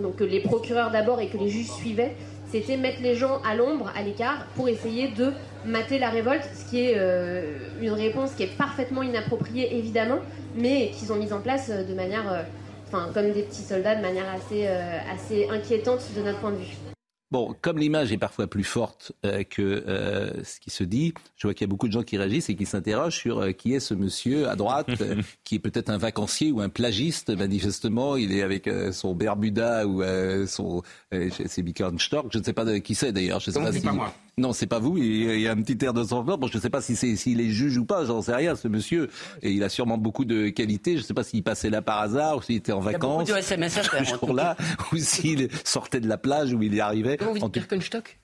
[0.00, 2.14] donc que les procureurs d'abord et que les juges suivaient,
[2.50, 5.32] c'était mettre les gens à l'ombre, à l'écart, pour essayer de
[5.64, 10.18] mater la révolte, ce qui est euh, une réponse qui est parfaitement inappropriée évidemment,
[10.56, 12.42] mais qu'ils ont mise en place euh, de manière, euh,
[12.88, 16.89] enfin comme des petits soldats, de manière assez, assez inquiétante de notre point de vue.
[17.32, 21.46] Bon, comme l'image est parfois plus forte euh, que euh, ce qui se dit, je
[21.46, 23.72] vois qu'il y a beaucoup de gens qui réagissent et qui s'interrogent sur euh, qui
[23.72, 25.14] est ce monsieur à droite, euh,
[25.44, 27.30] qui est peut-être un vacancier ou un plagiste.
[27.30, 30.82] Manifestement, il est avec euh, son Bermuda ou euh, son
[31.14, 32.26] euh, c'est Birkenstock.
[32.32, 33.38] Je ne sais pas de qui c'est d'ailleurs.
[33.38, 34.12] Je sais Donc, pas si- pas moi?
[34.40, 34.96] Non, c'est pas vous.
[34.96, 37.14] Il y a un petit air de sang Bon, je ne sais pas si c'est
[37.16, 38.04] s'il est juge ou pas.
[38.06, 38.56] J'en sais rien.
[38.56, 39.08] Ce monsieur,
[39.42, 40.96] et il a sûrement beaucoup de qualités.
[40.96, 42.94] Je ne sais pas s'il passait là par hasard ou s'il était en Il y
[42.94, 44.56] a beaucoup vacances de SMS à faire, ce en tout jour-là,
[44.92, 47.18] ou s'il sortait de la plage où il y arrivait.
[47.20, 47.38] Vous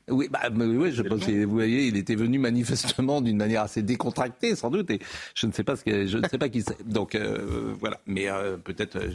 [0.09, 3.63] oui, bah, mais oui, je pense que vous voyez, il était venu manifestement d'une manière
[3.63, 5.01] assez décontractée, sans doute, et
[5.35, 6.87] je ne sais pas ce que, je ne sais pas qui c'est.
[6.87, 9.09] Donc euh, voilà, mais euh, peut-être, euh,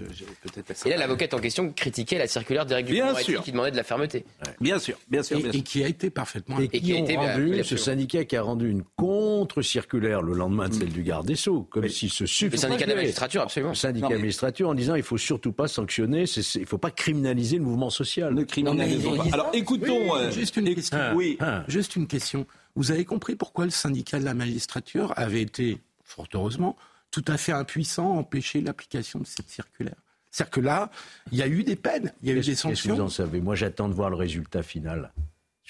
[0.44, 0.86] peut-être.
[0.86, 3.44] Et là, l'avocate en question critiquait la circulaire Bien Dupond-Moretti sûr.
[3.44, 4.26] qui demandait de la fermeté.
[4.60, 5.64] Bien sûr, bien sûr, Et, bien et sûr.
[5.64, 6.60] qui a été parfaitement.
[6.60, 10.34] Et Et qui, qui a été, rendu, ce syndicat qui a rendu une contre-circulaire le
[10.34, 12.58] lendemain de celle du garde des Sceaux, comme s'il se Le suffisait.
[12.68, 13.72] syndicat de la magistrature, absolument.
[13.72, 16.26] Le syndicat de la magistrature en disant il faut surtout pas sanctionner,
[16.56, 18.34] il faut pas criminaliser le mouvement social.
[18.34, 19.26] Ne criminalisons pas.
[19.34, 20.16] Alors écoutons.
[20.16, 20.98] euh, Juste une question.
[21.00, 21.38] Ah, oui.
[21.40, 21.64] ah.
[21.68, 22.46] Juste une question.
[22.76, 26.76] Vous avez compris pourquoi le syndicat de la magistrature avait été, fort heureusement,
[27.12, 29.96] tout à fait impuissant à empêcher l'application de cette circulaire?
[30.30, 30.92] C'est-à-dire que là,
[31.32, 32.96] il y a eu des peines, il y a eu Qu'est-ce des qu'est-ce que vous
[32.98, 33.06] sanctions.
[33.06, 33.42] en savez?
[33.42, 35.12] Moi, j'attends de voir le résultat final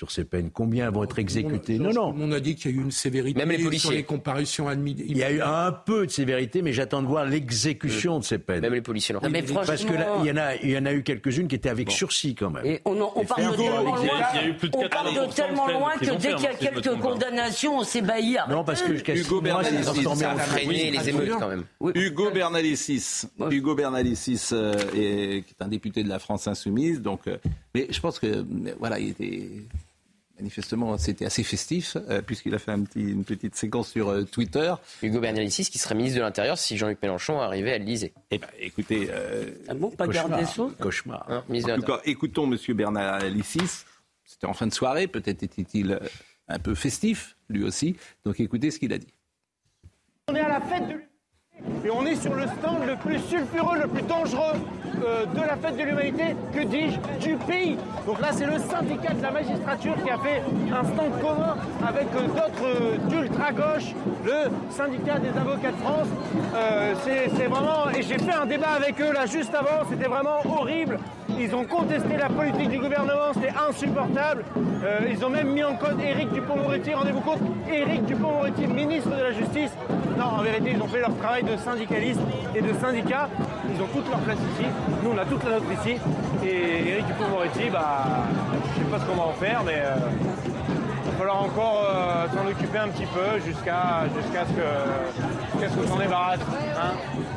[0.02, 0.50] sur ces peines.
[0.52, 2.16] Combien vont être exécutées Non, non.
[2.18, 3.96] On a dit qu'il y a eu une sévérité Même les sur policiers.
[3.98, 4.96] les comparutions admises.
[5.08, 8.40] Il y a eu un peu de sévérité, mais j'attends de voir l'exécution de ces
[8.40, 8.62] peines.
[8.62, 10.72] Même les policiers l'ont Non, mais Parce que là, franchement- il y en a, il
[10.72, 12.66] y en a eu quelques-unes qui étaient avec sursis quand même.
[12.66, 13.82] Et on, en- on de tellement loin, a
[14.74, 17.78] on parle 80% de tellement de loin que dès qu'il y a me quelques condamnations,
[17.78, 18.38] on s'ébahit.
[18.50, 21.64] Non, parce que jusqu'à Hugo Bernalicis, ça freiner les émeutes quand même.
[21.94, 27.02] Hugo Bernalicis, Hugo Bernalicis, euh, est- qui est un député de la France insoumise.
[27.02, 27.38] Donc, euh,
[27.76, 28.44] mais je pense que
[28.80, 29.50] voilà, il était
[30.42, 34.24] manifestement c'était assez festif euh, puisqu'il a fait un petit, une petite séquence sur euh,
[34.24, 34.74] Twitter.
[35.02, 38.14] Hugo Bernalicis qui serait ministre de l'Intérieur si Jean-Luc Mélenchon arrivait à l'Élysée.
[38.32, 41.26] Eh ben, écoutez, euh, Ah bon, pas garde des Sceaux Cauchemar.
[41.30, 43.86] Hein, de en tout cas, écoutons Monsieur Bernalicis.
[44.32, 46.00] C'était en fin de soirée, peut-être était-il euh,
[46.48, 47.98] un peu festif, lui aussi.
[48.24, 49.14] Donc, écoutez ce qu'il a dit.
[50.30, 50.88] On est à la fête
[51.86, 54.60] et on est sur le stand le plus sulfureux, le plus dangereux
[55.04, 57.78] euh, de la fête de l'humanité, que dis-je, du pays.
[58.06, 61.56] Donc là, c'est le syndicat de la magistrature qui a fait un stand commun
[61.88, 66.08] avec euh, d'autres euh, d'ultra-gauche, le syndicat des avocats de France.
[67.04, 67.90] C'est vraiment...
[67.96, 71.00] Et j'ai fait un débat avec eux là juste avant, c'était vraiment horrible.
[71.40, 74.44] Ils ont contesté la politique du gouvernement, c'était insupportable.
[74.84, 77.40] Euh, ils ont même mis en cause Éric Dupond-Moretti, rendez-vous compte,
[77.70, 79.72] Éric Dupond-Moretti, ministre de la Justice.
[80.18, 82.20] Non, en vérité, ils ont fait leur travail de syndicaliste
[82.56, 83.28] et de syndicat.
[83.74, 84.68] Ils ont toute leur place ici.
[85.04, 85.98] Nous, on a toute la nôtre ici.
[86.44, 88.04] Et Éric Dupond-Moretti, bah,
[88.76, 89.96] je sais pas ce qu'on va en faire, mais euh,
[91.06, 94.68] il va falloir encore euh, s'en occuper un petit peu jusqu'à jusqu'à ce que
[95.54, 96.40] jusqu'à ce qu'on s'en débarrasse.
[96.78, 96.94] hein.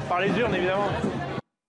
[0.09, 0.89] Par les urnes, évidemment.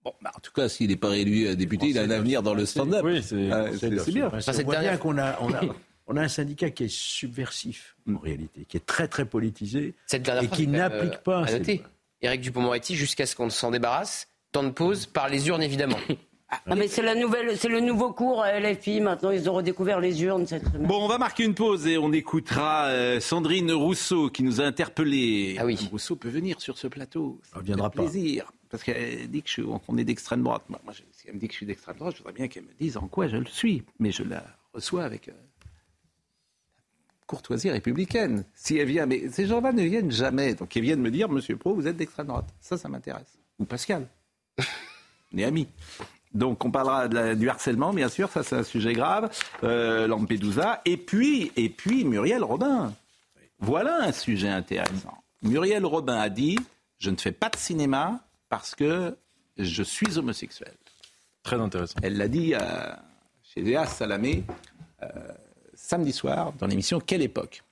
[0.06, 2.40] Bon, bah, en tout cas, s'il n'est pas réélu euh, député, il a un avenir
[2.40, 3.02] dans le stand-up.
[3.04, 4.28] Oui, c'est- Euh, c'est c'est bien.
[4.28, 5.60] Enfin, cette on voit bien qu'on a, on a,
[6.06, 6.88] on a un syndicat qui est
[7.30, 11.44] subversif, en réalité, qui est très très politisé Cette dernière et qui n'applique euh, pas.
[11.50, 11.82] Noter.
[12.22, 14.28] Éric Dupond-Moretti jusqu'à ce qu'on s'en débarrasse.
[14.52, 15.98] Temps de pause par les urnes évidemment.
[16.48, 19.00] Ah, mais c'est la nouvelle, c'est le nouveau cours à LFI.
[19.00, 20.86] Maintenant, ils ont redécouvert les urnes cette semaine.
[20.86, 24.64] Bon, on va marquer une pause et on écoutera euh, Sandrine Rousseau qui nous a
[24.64, 25.56] interpellés.
[25.58, 25.76] Ah oui.
[25.90, 27.40] Rousseau peut venir sur ce plateau.
[27.52, 28.02] Ça viendra pas.
[28.04, 28.52] plaisir.
[28.76, 30.62] Parce qu'elle dit que je suis- qu'on est d'extrême droite.
[30.68, 32.74] Moi, si elle me dit que je suis d'extrême droite, je voudrais bien qu'elle me
[32.78, 33.82] dise en quoi je le suis.
[33.98, 35.32] Mais je la reçois avec euh,
[37.26, 38.44] courtoisie républicaine.
[38.54, 40.54] Si elle vient, mais ces gens-là ne viennent jamais.
[40.54, 42.46] Donc ils viennent me dire, Monsieur Pro, vous êtes d'extrême droite.
[42.60, 43.38] Ça, ça m'intéresse.
[43.58, 44.06] Ou Pascal.
[45.32, 45.68] on est amis.
[46.34, 49.30] Donc on parlera de la- du harcèlement, bien sûr, ça c'est un sujet grave.
[49.64, 50.82] Euh, Lampedusa.
[50.84, 52.92] Et puis, et puis Muriel Robin.
[53.58, 55.16] Voilà un sujet intéressant.
[55.42, 56.58] Muriel Robin a dit
[56.98, 59.16] Je ne fais pas de cinéma parce que
[59.58, 60.74] je suis homosexuel.
[61.42, 61.98] Très intéressant.
[62.02, 62.58] Elle l'a dit euh,
[63.42, 64.44] chez Léa Salamé
[65.02, 65.06] euh,
[65.74, 67.62] samedi soir dans l'émission Quelle époque?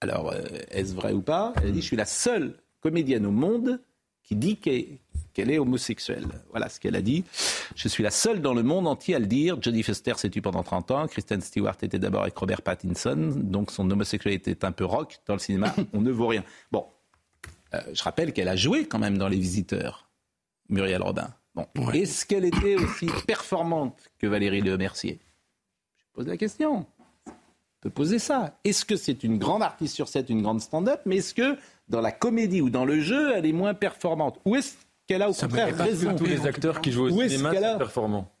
[0.00, 1.52] Alors, euh, est-ce vrai ou pas?
[1.56, 3.80] Elle a dit Je suis la seule comédienne au monde
[4.22, 6.26] qui dit qu'elle est homosexuelle.
[6.50, 7.24] Voilà ce qu'elle a dit.
[7.76, 9.60] Je suis la seule dans le monde entier à le dire.
[9.60, 11.06] Jodie Foster s'est tue pendant 30 ans.
[11.06, 13.32] Kristen Stewart était d'abord avec Robert Pattinson.
[13.36, 15.74] Donc son homosexualité est un peu rock dans le cinéma.
[15.92, 16.42] On ne vaut rien.
[16.72, 16.86] Bon,
[17.74, 20.03] euh, je rappelle qu'elle a joué quand même dans Les Visiteurs,
[20.68, 21.28] Muriel Robin.
[21.54, 21.66] Bon.
[21.92, 25.20] Est-ce qu'elle était aussi performante que Valérie Le Mercier?
[26.12, 26.86] Pose la question.
[27.26, 27.32] On
[27.80, 28.58] peut poser ça.
[28.64, 31.56] Est-ce que c'est une grande artiste sur scène, une grande stand-up, mais est-ce que
[31.88, 34.40] dans la comédie ou dans le jeu, elle est moins performante?
[34.44, 34.74] Ou est-ce
[35.06, 38.33] qu'elle a au contraire raison Tous les acteurs qui jouent au cinéma sont performants.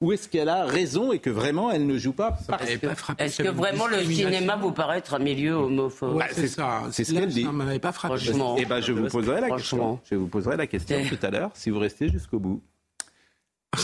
[0.00, 2.86] Ou est-ce qu'elle a raison et que vraiment elle ne joue pas parce que...
[3.18, 6.84] Est-ce que vraiment le cinéma vous paraît être un milieu homophobe Ouais, c'est ça.
[6.90, 7.44] C'est ce qu'elle dit.
[7.44, 8.16] Ça m'avait pas frappé.
[8.16, 8.56] Franchement.
[8.58, 10.00] Eh ben, je vous poserai la question.
[10.10, 11.08] Je vous poserai la question Eh.
[11.08, 12.62] tout à l'heure si vous restez jusqu'au bout.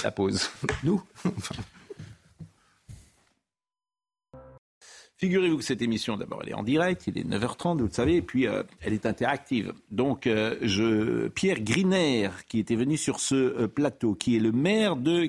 [0.03, 0.49] La pause.
[0.85, 1.03] Nous
[5.19, 8.17] Figurez-vous que cette émission, d'abord, elle est en direct, il est 9h30, vous le savez,
[8.17, 9.73] et puis euh, elle est interactive.
[9.91, 14.53] Donc, euh, je, Pierre Griner, qui était venu sur ce euh, plateau, qui est le
[14.53, 15.25] maire de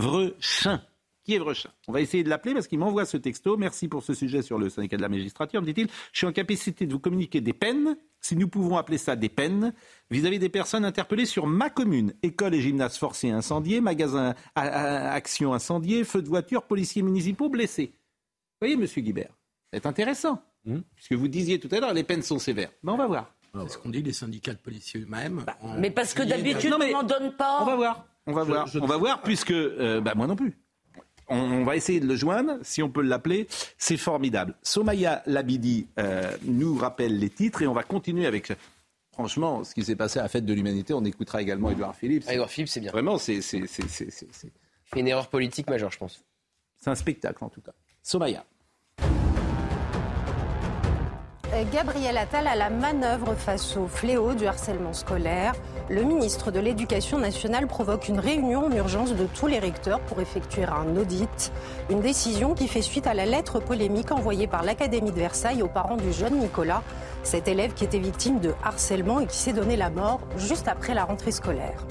[0.00, 0.82] Kievrechin.
[1.24, 1.70] Kievrechin.
[1.88, 3.56] On va essayer de l'appeler parce qu'il m'envoie ce texto.
[3.56, 5.60] Merci pour ce sujet sur le syndicat de la magistrature.
[5.60, 8.98] Me dit-il, je suis en capacité de vous communiquer des peines, si nous pouvons appeler
[8.98, 9.72] ça des peines,
[10.10, 12.12] vis-à-vis des personnes interpellées sur ma commune.
[12.22, 17.48] École et gymnase forcés incendiés, magasins à, à- action incendiés, feux de voiture, policiers municipaux
[17.48, 17.92] blessés.
[18.60, 19.30] Vous voyez, monsieur Guibert,
[19.72, 20.42] c'est intéressant.
[20.96, 22.70] Puisque vous disiez tout à l'heure, les peines sont sévères.
[22.82, 23.32] Mais on va voir.
[23.54, 25.44] C'est ce qu'on dit les syndicats de policiers eux-mêmes.
[25.62, 27.62] ont Mais parce que d'habitude, on n'en donne pas.
[27.62, 28.04] On va voir.
[28.26, 28.66] On va Je- voir.
[28.66, 30.56] je- on va voir puisque euh, bah, moi non plus.
[31.28, 33.48] On, on va essayer de le joindre, si on peut l'appeler.
[33.78, 34.54] C'est formidable.
[34.62, 38.52] Somaya Labidi euh, nous rappelle les titres et on va continuer avec.
[39.12, 42.24] Franchement, ce qui s'est passé à la fête de l'humanité, on écoutera également Édouard Philippe.
[42.28, 42.92] Ah, Edouard Philippe, c'est bien.
[42.92, 43.40] Vraiment, c'est
[44.94, 46.22] une erreur politique majeure, je pense.
[46.76, 47.72] c'est un spectacle en tout cas.
[48.02, 48.44] Somaya.
[51.52, 55.54] Euh, Gabriel Attal à la manœuvre face au fléau du harcèlement scolaire.
[55.88, 60.20] Le ministre de l'Éducation nationale provoque une réunion en urgence de tous les recteurs pour
[60.20, 61.52] effectuer un audit.
[61.90, 65.68] Une décision qui fait suite à la lettre polémique envoyée par l'Académie de Versailles aux
[65.68, 66.82] parents du jeune Nicolas,
[67.22, 70.92] cet élève qui était victime de harcèlement et qui s'est donné la mort juste après
[70.92, 71.86] la rentrée scolaire.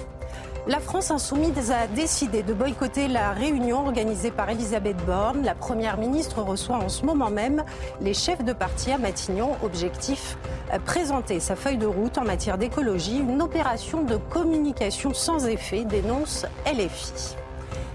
[0.67, 5.43] La France insoumise a décidé de boycotter la réunion organisée par Elisabeth Borne.
[5.43, 7.63] La Première ministre reçoit en ce moment même
[8.01, 9.51] les chefs de parti à Matignon.
[9.61, 10.37] Objectif
[10.73, 15.85] euh, présenter sa feuille de route en matière d'écologie, une opération de communication sans effet,
[15.85, 17.35] dénonce LFI.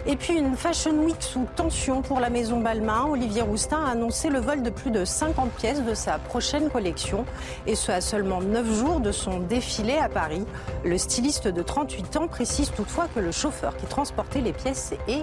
[0.06, 3.06] Et puis une Fashion Week sous tension pour la maison Balmain.
[3.08, 7.24] Olivier Roustin a annoncé le vol de plus de 50 pièces de sa prochaine collection.
[7.66, 10.44] Et ce à seulement 9 jours de son défilé à Paris.
[10.84, 15.22] Le styliste de 38 ans précise toutefois que le chauffeur qui transportait les pièces est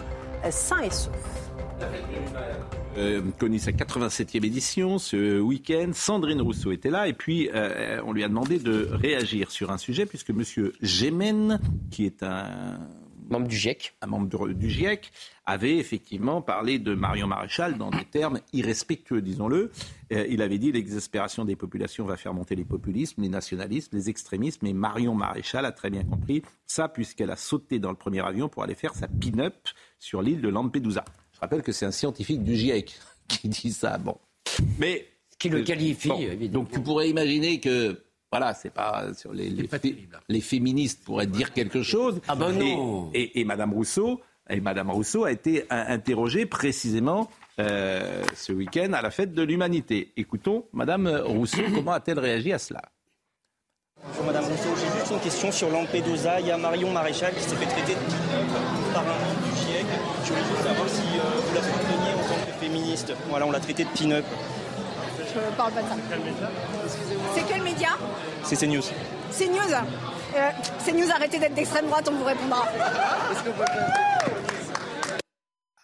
[0.52, 1.14] sain et sauf.
[2.98, 5.92] euh, connu sa 87e édition ce week-end.
[5.94, 9.78] Sandrine Rousseau était là et puis euh, on lui a demandé de réagir sur un
[9.78, 11.60] sujet puisque Monsieur Gémen,
[11.92, 12.80] qui est un
[13.30, 15.12] membre du GIEC, un membre du GIEC,
[15.46, 19.72] avait effectivement parlé de Marion Maréchal dans des termes irrespectueux, disons-le.
[20.12, 24.10] Euh, il avait dit l'exaspération des populations va faire monter les populismes, les nationalismes, les
[24.10, 24.66] extrémismes.
[24.68, 28.50] Et Marion Maréchal a très bien compris ça puisqu'elle a sauté dans le premier avion
[28.50, 29.56] pour aller faire sa pin-up
[30.00, 31.06] sur l'île de Lampedusa.
[31.34, 33.98] Je rappelle que c'est un scientifique du GIEC qui dit ça.
[33.98, 34.18] Bon,
[34.80, 35.06] mais
[35.40, 36.64] qui le qualifie, Bon, évidemment.
[36.64, 41.28] donc tu pourrais imaginer que voilà, c'est pas sur les les, fé- les féministes pourraient
[41.28, 42.20] dire quelque chose.
[42.28, 43.10] Ah ben Et- non.
[43.14, 49.02] Et, et Madame Rousseau, et Madame Rousseau a été interrogée précisément euh, ce week-end à
[49.02, 50.12] la fête de l'humanité.
[50.18, 52.82] Écoutons Madame Rousseau, comment a-t-elle réagi à cela?
[54.10, 56.40] Bonjour Madame Rousseau, j'ai juste une question sur Lampedusa.
[56.40, 59.86] Il y a Marion Maréchal qui s'est fait traiter de par un membre du GIEC.
[60.24, 63.14] Je voulais juste savoir si euh, vous la souteniez en tant que féministe.
[63.30, 64.26] Voilà, on l'a traité de pin-up.
[65.38, 65.96] Je parle pas de ça.
[67.36, 67.90] C'est quel média
[68.44, 68.82] C'est CNews.
[69.32, 69.74] C'est News.
[70.36, 72.66] Euh, c'est News, arrêtez d'être d'extrême droite, on vous répondra.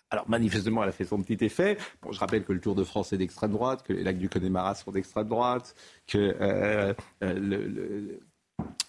[0.09, 1.77] Alors manifestement, elle a fait son petit effet.
[2.01, 4.29] Bon, je rappelle que le Tour de France est d'extrême droite, que les lacs du
[4.29, 5.73] Connemara sont d'extrême droite,
[6.07, 8.19] que euh, euh, le, le-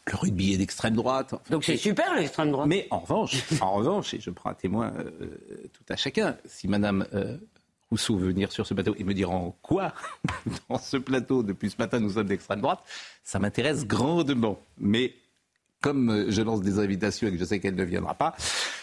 [0.07, 1.33] le rugby est d'extrême droite.
[1.33, 2.67] Enfin, Donc c'est super l'extrême droite.
[2.69, 5.39] Mais en revanche, en revanche, et je prends un témoin euh,
[5.73, 7.39] tout à chacun, si Madame euh,
[7.95, 9.95] Rousseau veut venir sur ce plateau et me dire en quoi
[10.69, 12.81] dans ce plateau depuis ce matin nous sommes d'extrême droite,
[13.23, 14.59] ça m'intéresse grandement.
[14.79, 15.15] Mais
[15.81, 18.35] comme euh, je lance des invitations et que je sais qu'elle ne viendra pas,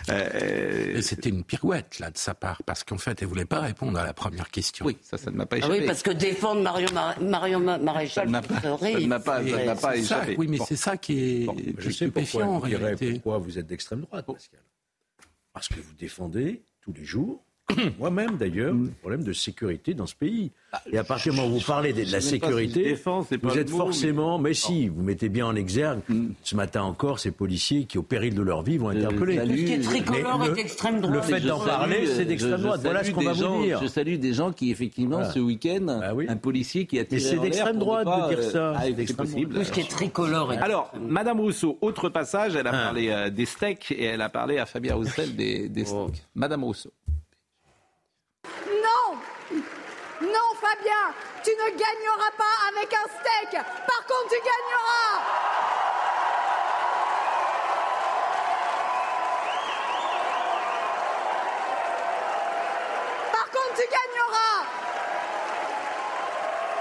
[0.09, 3.99] euh, c'était une pirouette, là, de sa part, parce qu'en fait, elle voulait pas répondre
[3.99, 4.85] à la première question.
[4.85, 7.77] Oui, ça, ça ne m'a pas Ah oui, parce que défendre Marion, Mar- Marion Ma-
[7.79, 10.35] Maréchal, Ça pas- ça n'a pas- ça n'a pas C'est ça, échappé.
[10.37, 10.65] oui, mais Bon.
[10.65, 13.13] c'est ça qui est Bon, je sais stupéfiant, pourquoi, en réalité.
[13.13, 14.59] pourquoi vous êtes d'extrême droite, Pascal.
[15.53, 17.43] Parce que vous défendez tous les jours,
[17.99, 20.51] moi-même d'ailleurs, le problème de sécurité dans ce pays.
[20.91, 22.95] Et à partir du moment où vous parlez de, la si sécurité,
[23.27, 25.99] c'est vous êtes mot, forcément, mais, si, vous mettez bien en exergue,
[26.43, 29.37] ce matin encore, ces policiers qui, au péril de leur vie, vont interpeller.
[29.37, 31.15] Tout ce qui est tricolore Mais est le- d'extrême droite.
[31.15, 32.79] Le fait d'en parler, euh, c'est d'extrême droite.
[32.83, 33.81] Voilà ce qu'on va vous dire.
[33.83, 35.31] Je salue des gens qui, effectivement, Voilà.
[35.33, 36.25] ce week-end, Ah oui.
[36.29, 38.73] un policier qui a tiré Mais c'est en l'air d'extrême droite de dire euh, ça.
[38.77, 39.55] ah, C'est c'est possible.
[39.55, 42.83] Tout ce qui est tricolore est Alors, Madame Rousseau, autre passage, elle a Ah.
[42.85, 46.23] parlé euh, des steaks et elle a parlé à Fabien Roussel des, des steaks.
[46.35, 46.91] Madame Rousseau.
[50.21, 53.59] Non, Fabien, tu ne gagneras pas avec un steak.
[53.87, 55.17] Par contre, tu gagneras.
[63.31, 64.65] Par contre, tu gagneras.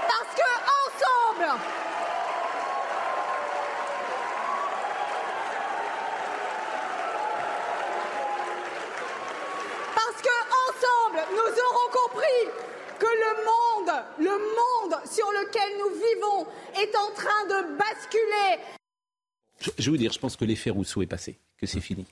[0.07, 0.49] Parce que
[0.85, 1.59] ensemble,
[9.95, 10.35] Parce que
[10.69, 12.51] ensemble, nous aurons compris
[13.01, 16.41] que le monde, le monde sur lequel nous vivons
[16.83, 18.63] est en train de basculer.
[19.59, 22.05] Je, je vais vous dire, je pense que l'effet Rousseau est passé, que c'est fini.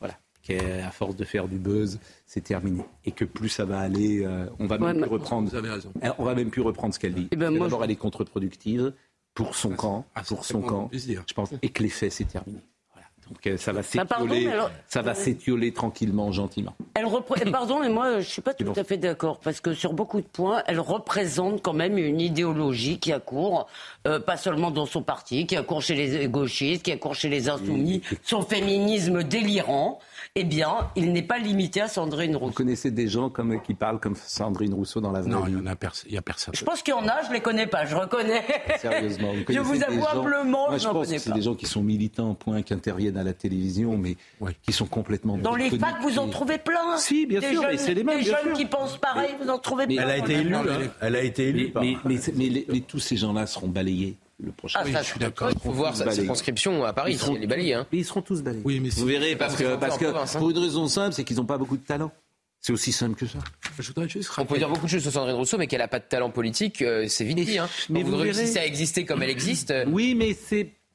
[0.00, 0.14] Voilà.
[0.42, 2.82] Qu'à force de faire du buzz, c'est terminé.
[3.04, 5.48] Et que plus ça va aller, euh, on va même Ouais, plus reprendre.
[5.50, 5.92] Vous avez raison.
[6.00, 7.28] Alors, On va même plus reprendre ce qu'elle dit.
[7.30, 8.92] Eh ben, D'abord, je- elle est contre-productive
[9.34, 10.88] pour son camp, ah, pour son camp.
[10.92, 12.60] Je pense, et que l'effet, c'est terminé.
[13.28, 16.74] Donc euh, ça va Bah, pardon, s'étioler, mais alors- ça va euh, s'étioler tranquillement, gentiment.
[16.94, 17.06] Elle
[17.52, 20.26] Pardon, mais moi, je suis pas tout à fait d'accord parce que sur beaucoup de
[20.26, 23.66] points, elle représente quand même une idéologie qui accourt,
[24.06, 27.48] euh, pas seulement dans son parti, qui accourt chez les gauchistes, qui accourt chez les
[27.48, 30.00] insoumis, son féminisme délirant.
[30.34, 32.52] Eh bien, il n'est pas limité à Sandrine Vous Rousseau.
[32.54, 35.68] connaissez des gens comme, qui parlent comme Sandrine Rousseau dans la vraie Non, il n'y
[35.68, 36.54] a, pers- il y a personne.
[36.54, 38.44] Je pense qu'il y en a, je les connais pas, je reconnais.
[38.78, 39.32] Sérieusement.
[39.32, 41.36] vous je vous avoue humblement, je je n'en pense connais que c'est pas.
[41.36, 44.16] des gens qui sont militants, point, qui interviennent à la télévision, mais
[44.62, 45.36] qui sont complètement.
[45.38, 46.96] Dans les facs, vous en trouvez plein.
[46.98, 48.56] Si, bien des sûr, jeunes, mais c'est les mêmes, Des bien jeunes sûr.
[48.56, 50.04] qui pensent pareil, vous en trouvez Mais- plein.
[50.04, 50.54] Elle a été élue.
[50.54, 50.64] hein.
[51.00, 51.72] Elle a été élue.
[51.74, 51.96] Mais,
[52.48, 54.80] les- mais tous ces gens-là seront balayés le prochain.
[54.82, 55.50] Ah, ça, je suis d'accord.
[55.52, 57.74] Il faut voir sa circonscription à Paris, Ils seront elle est balayée.
[57.74, 57.86] Hein.
[57.92, 58.62] Mais ils seront tous balayés.
[58.64, 60.38] Oui, mais Vous verrez, parce que, Parce province, hein.
[60.38, 62.12] pour une raison simple, c'est qu'ils n'ont pas beaucoup de talent.
[62.60, 63.38] C'est aussi simple que ça.
[63.78, 65.86] je voudrais juste On peut dire beaucoup de choses sur Sandrine Rousseau, mais qu'elle n'a
[65.88, 67.56] pas de talent politique, euh, c'est vite dit.
[67.58, 67.68] Hein.
[67.88, 68.32] mais vous, vous verrez.
[68.32, 69.70] réussissez à exister comme elle existe.
[69.70, 70.36] euh, Oui, mais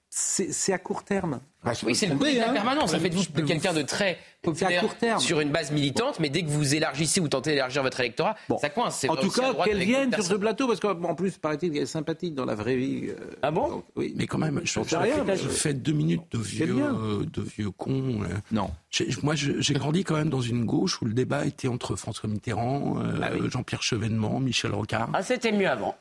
[0.09, 1.39] c'est à court terme.
[1.85, 2.45] Oui, c'est le de hein.
[2.47, 2.91] la permanence.
[2.91, 5.19] Ça fait de vous quelqu'un de très populaire court terme.
[5.19, 8.69] sur une base militante, mais dès que vous élargissez ou tentez d'élargir votre électorat, ça
[8.69, 8.97] coince.
[8.99, 11.85] C'est En tout cas, qu'elle vienne sur ce plateau, parce qu'en plus, paraît-il qu'elle est
[11.85, 13.07] sympathique dans la vraie vie.
[13.09, 13.69] euh, Ah bon?
[13.69, 14.13] donc, Oui.
[14.17, 17.71] Mais quand même, je, sais rien, je fais deux minutes de vieux, euh, de vieux
[17.71, 18.21] cons.
[18.23, 18.27] euh.
[18.51, 18.69] Non.
[18.89, 21.95] J'ai- Moi, je- j'ai grandi quand même dans une gauche où le débat était entre
[21.95, 23.49] François Mitterrand, euh, Ah oui.
[23.49, 25.09] Jean-Pierre Chevènement, Michel Rocard.
[25.13, 25.95] Ah, c'était mieux avant.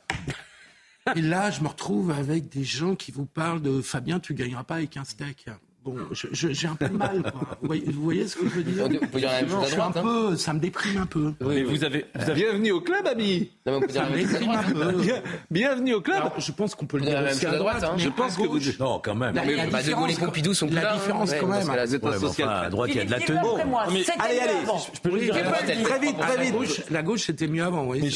[1.15, 4.63] Et là, je me retrouve avec des gens qui vous parlent de Fabien, tu gagneras
[4.63, 5.47] pas avec un steak.
[5.83, 7.21] Bon, j'ai un peu mal.
[7.23, 7.31] Quoi.
[7.61, 9.63] Vous, voyez, vous voyez ce que je veux dire On peut dire la même chose
[9.63, 10.01] à Je suis un droite, hein.
[10.29, 11.33] peu, Ça me déprime un peu.
[11.41, 13.49] Mais vous avez, vous avez- Bienvenue au club, ami.
[13.65, 14.93] Non, mais on peut dire Ça la me déprime un droite.
[14.93, 15.01] peu.
[15.01, 16.17] Bien- bienvenue au club.
[16.17, 17.83] Alors, je pense qu'on peut le dire la même chose à droite, droite.
[17.83, 17.93] hein.
[17.97, 19.35] mais Je pense que vous- Non, quand même.
[19.35, 20.93] La- Mais la bah, De Gaulle et différence, Pompidou sont plus la là.
[20.93, 20.95] hein.
[20.95, 21.59] différence, Ouais, quand même.
[21.61, 22.47] êtes un Ouais, mais social.
[22.49, 23.37] enfin, à droite, il y a de la tenue.
[23.39, 24.53] allez, allez,
[24.93, 25.33] je peux le dire.
[25.33, 26.53] Très vite, Très vite, Ah, la vite.
[26.53, 27.85] gauche, la gauche, c'était mieux avant.
[27.87, 28.15] Oui.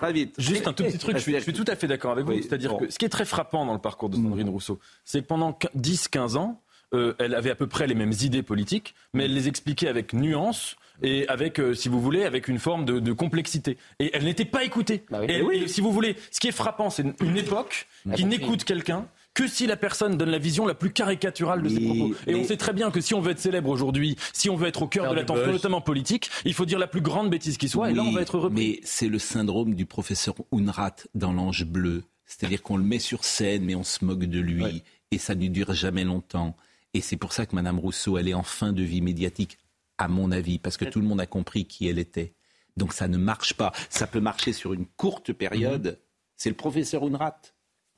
[0.00, 0.34] Très vite.
[0.38, 2.32] Juste un tout petit truc, je suis, tout à fait d'accord avec vous.
[2.32, 5.20] Oui, C'est-à-dire que ce qui est très frappant dans le parcours de Sandrine Rousseau, c'est
[5.20, 6.60] que pendant 10-15 ans,
[6.94, 10.12] euh, elle avait à peu près les mêmes idées politiques, mais elle les expliquait avec
[10.12, 13.76] nuance et avec, euh, si vous voulez, avec une forme de, de complexité.
[13.98, 15.04] Et elle n'était pas écoutée.
[15.10, 15.26] Bah oui.
[15.30, 19.06] et, et si vous voulez, ce qui est frappant, c'est une, époque qui n'écoute quelqu'un
[19.34, 22.14] que si la personne donne la vision la plus caricaturale de ses propos.
[22.26, 24.68] Et on sait très bien que si on veut être célèbre aujourd'hui, si on veut
[24.68, 27.68] être au cœur de l'attention, notamment politique, il faut dire la plus grande bêtise qui
[27.68, 28.54] soit, et là on Oui, va être repris.
[28.54, 32.04] Mais c'est le syndrome du professeur Unrat dans L'Ange Bleu.
[32.26, 34.82] C'est-à-dire qu'on le met sur scène, mais on se moque de lui.
[35.10, 36.56] Et ça ne dure jamais longtemps.
[36.94, 39.58] Et c'est pour ça que Madame Rousseau, elle est en fin de vie médiatique,
[39.98, 42.34] à mon avis, parce que tout le monde a compris qui elle était.
[42.76, 43.72] Donc ça ne marche pas.
[43.90, 46.00] Ça peut marcher sur une courte période.
[46.36, 47.40] C'est le professeur Unrat.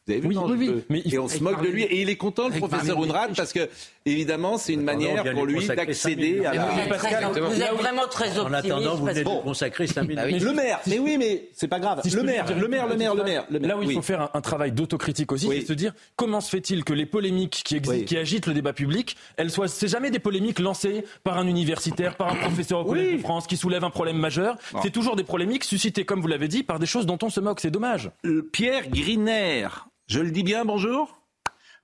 [0.06, 1.82] Vous avez vu Oui, oui, Mais Et on se moque de lui.
[1.84, 3.70] Et il est content, le professeur Unrat, parce que,
[4.06, 6.56] évidemment, c'est une manière pour lui d'accéder à Vous
[6.90, 6.96] la...
[6.96, 7.48] très- Exactement.
[7.48, 8.48] vous êtes vraiment très optimiste.
[8.48, 10.16] En attendant, vous venez que- de consacrer 5 minutes.
[10.16, 10.38] Bah oui.
[10.38, 12.00] Le maire, mais oui, mais c'est pas grave.
[12.04, 13.68] Si le maire, le maire, le maire, le maire, le maire.
[13.68, 13.94] Là où il Oui.
[13.94, 15.60] faut faire un, un travail d'autocritique aussi, Oui.
[15.60, 18.72] c'est se dire comment se fait-il que les polémiques qui, existent, qui agitent le débat
[18.72, 22.84] public, elles soient, c'est jamais des polémiques lancées par un universitaire, par un professeur au
[22.84, 24.56] Collège de France qui soulève un problème majeur.
[24.82, 27.40] C'est toujours des polémiques suscitées, comme vous l'avez dit, par des choses dont on se
[27.40, 27.60] moque.
[27.60, 28.10] C'est dommage.
[28.26, 29.68] Euh, Pierre Griner,
[30.08, 31.20] je le dis bien, bonjour?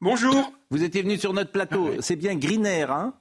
[0.03, 0.51] Bonjour.
[0.71, 1.91] Vous étiez venu sur notre plateau.
[2.01, 3.13] C'est bien Griner, hein?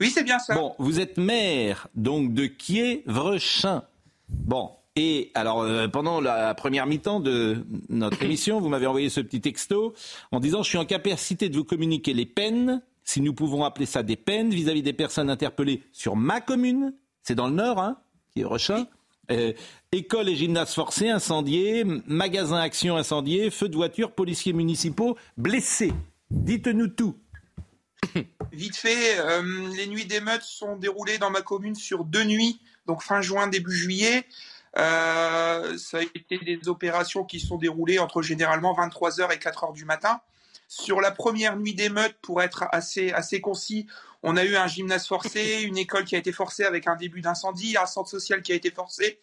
[0.00, 0.54] Oui, c'est bien ça.
[0.54, 3.82] Bon, vous êtes maire, donc de Kievrechin.
[4.30, 9.20] Bon, et alors euh, pendant la première mi-temps de notre émission, vous m'avez envoyé ce
[9.20, 9.92] petit texto
[10.32, 13.84] en disant je suis en capacité de vous communiquer les peines, si nous pouvons appeler
[13.84, 16.94] ça des peines, vis-à-vis des personnes interpellées sur ma commune.
[17.22, 17.98] C'est dans le Nord, hein,
[18.34, 18.86] Kievrechin.
[19.30, 19.52] Euh,
[19.92, 25.92] école et gymnase forcés incendiés, magasin action incendié, feux de voiture, policiers municipaux blessés.
[26.34, 27.16] Dites-nous tout.
[28.52, 29.42] Vite fait, euh,
[29.76, 33.74] les nuits d'émeutes sont déroulées dans ma commune sur deux nuits, donc fin juin, début
[33.74, 34.26] juillet.
[34.76, 39.84] Euh, ça a été des opérations qui sont déroulées entre généralement 23h et 4h du
[39.84, 40.20] matin.
[40.68, 43.86] Sur la première nuit d'émeute, pour être assez, assez concis,
[44.22, 47.20] on a eu un gymnase forcé, une école qui a été forcée avec un début
[47.20, 49.20] d'incendie, un centre social qui a été forcé.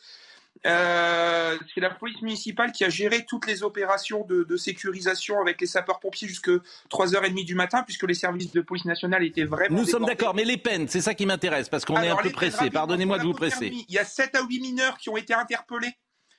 [0.68, 5.60] Euh, c'est la police municipale qui a géré toutes les opérations de, de sécurisation avec
[5.60, 6.52] les sapeurs-pompiers jusque
[6.92, 9.80] 3h30 du matin, puisque les services de police nationale étaient vraiment.
[9.80, 12.30] Nous sommes d'accord, mais les peines, c'est ça qui m'intéresse, parce qu'on est un peu
[12.30, 12.70] pressé.
[12.70, 13.72] Pardonnez-moi de vous presser.
[13.88, 15.98] Il y a 7 à 8 mineurs qui ont été interpellés,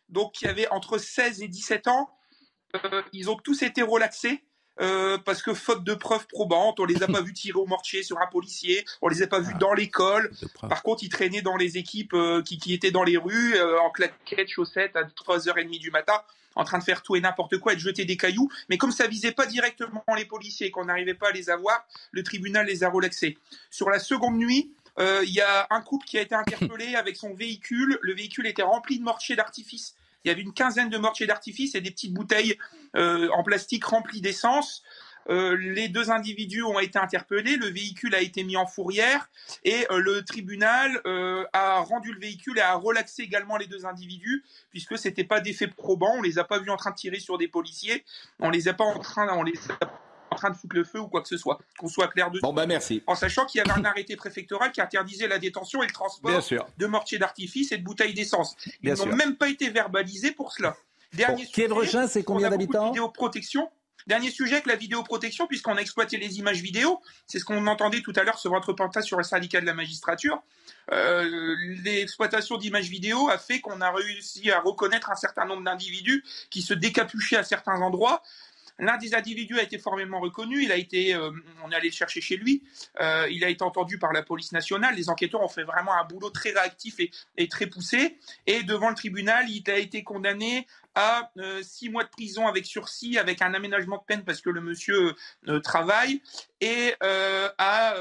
[0.09, 2.09] donc qui avaient entre 16 et 17 ans.
[2.85, 4.45] Euh, ils ont tous été relaxés.
[4.81, 8.03] Euh, parce que faute de preuves probantes, on les a pas vus tirer au mortier
[8.03, 10.31] sur un policier, on les a pas Ah, vus dans l'école.
[10.69, 13.81] Par contre, ils traînaient dans les équipes euh, qui, qui étaient dans les rues, euh,
[13.81, 16.15] en claquettes, chaussettes, à 3h30 du matin,
[16.55, 18.51] en train de faire tout et n'importe quoi et de jeter des cailloux.
[18.69, 21.85] Mais comme ça visait pas directement les policiers et qu'on n'arrivait pas à les avoir,
[22.11, 23.39] le tribunal les a relaxés.
[23.71, 27.33] Sur la seconde nuit, il y a un couple qui a été interpellé avec son
[27.35, 27.99] véhicule.
[28.03, 29.95] Le véhicule était rempli de mortiers d'artifice.
[30.25, 32.57] Il y avait une quinzaine de mortiers d'artifice et des petites bouteilles
[32.97, 34.83] euh, en plastique remplies d'essence.
[35.29, 39.31] Euh, les deux individus ont été interpellés, le véhicule a été mis en fourrière
[39.65, 43.87] et euh, le tribunal euh, a rendu le véhicule et a relaxé également les deux
[43.87, 47.21] individus puisque c'était pas d'effet probant, on les a pas vus en train de tirer
[47.21, 48.05] sur des policiers,
[48.41, 50.12] on les a pas en train, on les a
[50.43, 52.43] train de foutre le feu ou quoi que ce soit, qu'on soit clair dessus.
[52.43, 53.03] Bon, bah merci.
[53.07, 56.43] En sachant qu'il y avait un arrêté préfectoral qui interdisait la détention et le transport
[56.77, 58.57] de mortiers d'artifice et de bouteilles d'essence.
[58.83, 60.77] Ils n'ont même pas été verbalisés pour cela.
[61.13, 63.69] Dernier sujet, Kievrechin, c'est combien d'habitants vidéoprotection.
[64.07, 67.01] Dernier sujet avec la vidéoprotection, puisqu'on a exploité les images vidéo.
[67.27, 69.75] C'est ce qu'on entendait tout à l'heure sur votre reportage sur le syndicat de la
[69.75, 70.43] magistrature.
[70.91, 76.25] Euh, L'exploitation d'images vidéo a fait qu'on a réussi à reconnaître un certain nombre d'individus
[76.51, 78.23] qui se décapuchaient à certains endroits.
[78.79, 80.63] L'un des individus a été formellement reconnu.
[80.63, 81.31] Il a été, euh,
[81.65, 82.63] on est allé le chercher chez lui.
[83.01, 84.95] Euh, il a été entendu par la police nationale.
[84.95, 88.19] Les enquêteurs ont fait vraiment un boulot très réactif et, très poussé.
[88.47, 92.67] Et devant le tribunal, il a été condamné à euh, six mois de prison avec
[92.67, 95.15] sursis, avec un aménagement de peine parce que le monsieur
[95.63, 96.23] travaille,
[96.61, 97.95] et à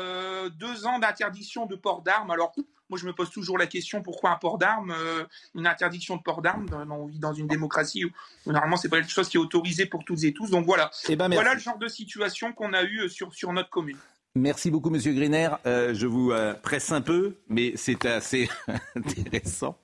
[0.53, 2.32] deux ans d'interdiction de port d'armes.
[2.32, 2.53] Alors,
[2.91, 5.23] moi, je me pose toujours la question pourquoi un port d'armes, euh,
[5.55, 8.09] une interdiction de port d'armes dans- On vit dans une démocratie où,
[8.45, 10.49] où normalement c'est pas quelque chose qui est autorisé pour toutes et tous.
[10.51, 13.51] Donc voilà, Eh ben, voilà le genre de situation qu'on a eu euh, sur sur
[13.53, 13.97] notre commune.
[14.35, 15.49] Merci beaucoup, Monsieur Griner.
[15.65, 18.49] Euh, je vous euh, presse un peu, mais c'est assez
[18.95, 19.77] intéressant.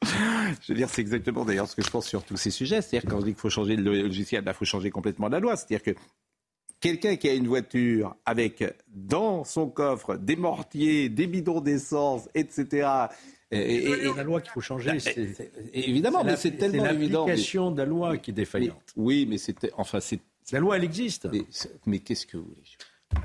[0.61, 2.81] Je veux dire, c'est exactement d'ailleurs ce que je pense sur tous ces sujets.
[2.81, 5.55] C'est-à-dire quand je dis qu'il faut changer le logiciel, il faut changer complètement la loi.
[5.55, 5.99] C'est-à-dire que
[6.79, 8.63] quelqu'un qui a une voiture avec
[8.93, 12.87] dans son coffre des mortiers, des bidons d'essence, etc.
[13.51, 16.85] Et, et- et- la loi qu'il faut changer, c'est c'est- évidemment, mais la- c'est tellement
[16.87, 17.23] évident.
[17.25, 18.81] mais- l'application de la loi qui est défaillante.
[18.97, 20.19] mais- oui, mais c'était enfin c'est.
[20.51, 21.27] La loi, elle existe.
[21.31, 21.43] Mais,
[21.85, 22.61] mais qu'est-ce que vous voulez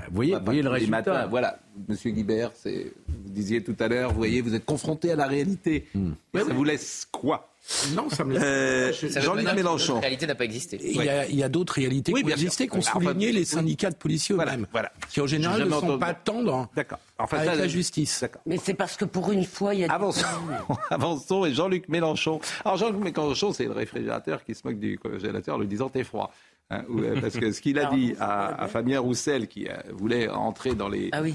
[0.09, 0.91] Vous voyez, vous voyez le résultat.
[0.97, 5.11] matins, voilà, Monsieur Guibert, c'est, vous disiez tout à l'heure, vous voyez, vous êtes confronté
[5.11, 5.87] à la réalité.
[5.93, 6.11] Hmm.
[6.33, 7.52] Ça vous laisse quoi?
[7.95, 8.37] Non, ça me.
[8.37, 9.95] Euh, Jean-Luc Mélenchon.
[9.95, 10.77] La réalité n'a pas existé.
[10.83, 14.35] Il y a, d'autres réalités Oui, qui ont existé, qu'ont souligné les syndicats de policiers
[14.35, 14.91] eux-mêmes, Voilà.
[15.09, 16.99] qui en général ne sont entendu- pas tendres D'accord.
[17.17, 18.19] Enfin, avec ça, la justice.
[18.21, 18.41] D'accord.
[18.45, 19.91] Mais c'est parce que pour une fois, il y a.
[19.93, 20.25] Avançons.
[20.89, 21.45] Avançons.
[21.45, 22.41] Et Jean-Luc Mélenchon.
[22.65, 26.31] Alors, Jean-Luc Mélenchon, c'est le réfrigérateur qui se moque du congélateur, le disant t'es froid.
[26.69, 30.27] Hein, euh, parce que ce qu'il a dit à, à Fabien Roussel, qui euh, voulait
[30.27, 31.09] entrer dans les.
[31.13, 31.33] Ah oui.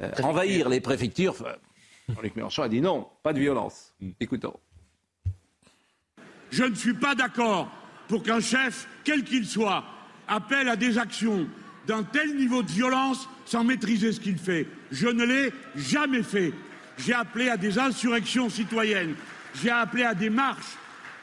[0.00, 1.34] euh, envahir les préfectures,
[2.14, 3.92] Jean-Luc Mélenchon a dit non, pas de violence.
[4.20, 4.54] Écoutons.
[6.50, 7.70] Je ne suis pas d'accord
[8.08, 9.84] pour qu'un chef, quel qu'il soit,
[10.28, 11.46] appelle à des actions
[11.86, 14.66] d'un tel niveau de violence sans maîtriser ce qu'il fait.
[14.90, 16.52] Je ne l'ai jamais fait.
[16.98, 19.14] J'ai appelé à des insurrections citoyennes,
[19.60, 20.76] j'ai appelé à des marches,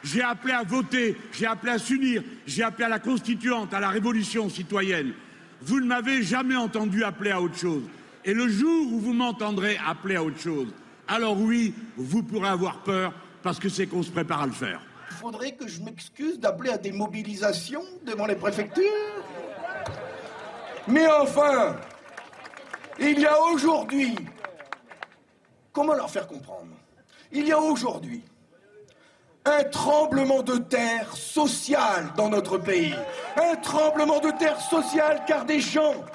[0.03, 3.89] j'ai appelé à voter, j'ai appelé à s'unir, j'ai appelé à la constituante, à la
[3.89, 5.13] révolution citoyenne.
[5.61, 7.83] Vous ne m'avez jamais entendu appeler à autre chose.
[8.25, 10.67] Et le jour où vous m'entendrez appeler à autre chose,
[11.07, 13.13] alors oui, vous pourrez avoir peur
[13.43, 14.81] parce que c'est qu'on se prépare à le faire.
[15.11, 18.85] Il faudrait que je m'excuse d'appeler à des mobilisations devant les préfectures.
[20.87, 21.75] Mais enfin,
[22.97, 24.15] il y a aujourd'hui,
[25.73, 26.71] comment leur faire comprendre?
[27.31, 28.23] Il y a aujourd'hui
[29.43, 32.95] un tremblement de terre social dans notre pays.
[33.35, 36.05] Un tremblement de terre social car des gens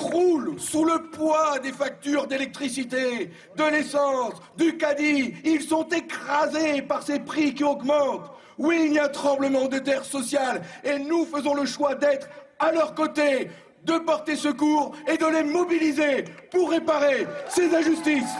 [0.00, 5.34] croulent sous le poids des factures d'électricité, de l'essence, du caddie.
[5.44, 8.30] Ils sont écrasés par ces prix qui augmentent.
[8.56, 12.28] Oui, il y a un tremblement de terre social et nous faisons le choix d'être
[12.58, 13.48] à leur côté,
[13.84, 18.34] de porter secours et de les mobiliser pour réparer ces injustices.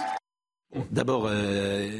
[0.90, 1.90] D'abord, euh,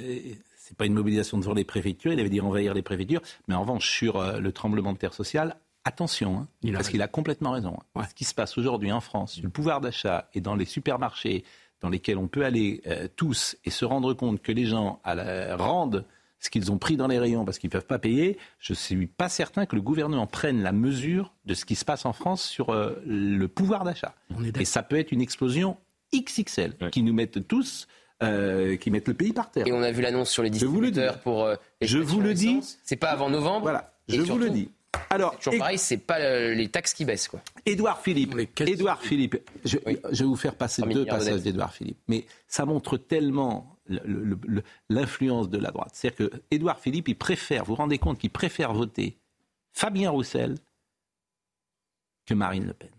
[0.57, 3.63] c'est pas une mobilisation devant les préfectures, il avait dit envahir les préfectures, mais en
[3.63, 7.53] revanche, sur euh, le tremblement de terre social, attention, hein, Il parce qu'il a complètement
[7.53, 7.77] raison.
[7.97, 8.03] hein.
[8.09, 11.45] Ce qui se passe aujourd'hui en France, sur le pouvoir d'achat et dans les supermarchés
[11.81, 15.15] dans lesquels on peut aller euh, tous et se rendre compte que les gens à
[15.15, 16.05] la- rendent
[16.39, 18.77] ce qu'ils ont pris dans les rayons parce qu'ils ne peuvent pas payer, je ne
[18.77, 22.13] suis pas certain que le gouvernement prenne la mesure de ce qui se passe en
[22.13, 24.15] France sur euh, le pouvoir d'achat.
[24.59, 25.77] Et ça peut être une explosion
[26.15, 27.87] XXL qui nous mette tous
[28.23, 29.67] euh, qui mettent le pays par terre.
[29.67, 30.93] Et on a vu l'annonce sur les Je vous le dis.
[31.01, 32.61] distributeurs pour euh, les Je vous le dis.
[32.85, 33.63] C'est pas avant novembre.
[33.63, 34.71] Voilà, je vous le dis.
[35.09, 37.41] Alors, Toujours et- pareil, c'est pas euh, les taxes qui baissent, quoi.
[37.67, 39.77] Édouard Philippe, Édouard Philippe, je,
[40.11, 44.01] je vais vous faire passer 3 deux passages d'Édouard Philippe, mais ça montre tellement le-
[44.05, 45.91] le- le- l'influence de la droite.
[45.95, 49.19] C'est-à-dire que Édouard Philippe, il préfère, vous vous rendez compte qu'il préfère voter
[49.73, 50.57] Fabien Roussel
[52.27, 52.91] que Marine Le Pen.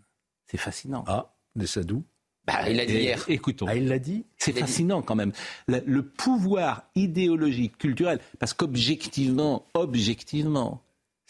[0.48, 1.04] C'est fascinant.
[1.08, 2.04] Ah, de Sadou
[2.46, 3.24] Bah, il l'a dit hier.
[3.30, 3.68] Écoutons.
[3.70, 4.26] Ah, il l'a dit?
[4.38, 4.60] C'est dit.
[4.60, 5.32] fascinant quand même.
[5.68, 10.82] Le, le pouvoir idéologique, culturel, parce qu'objectivement, objectivement,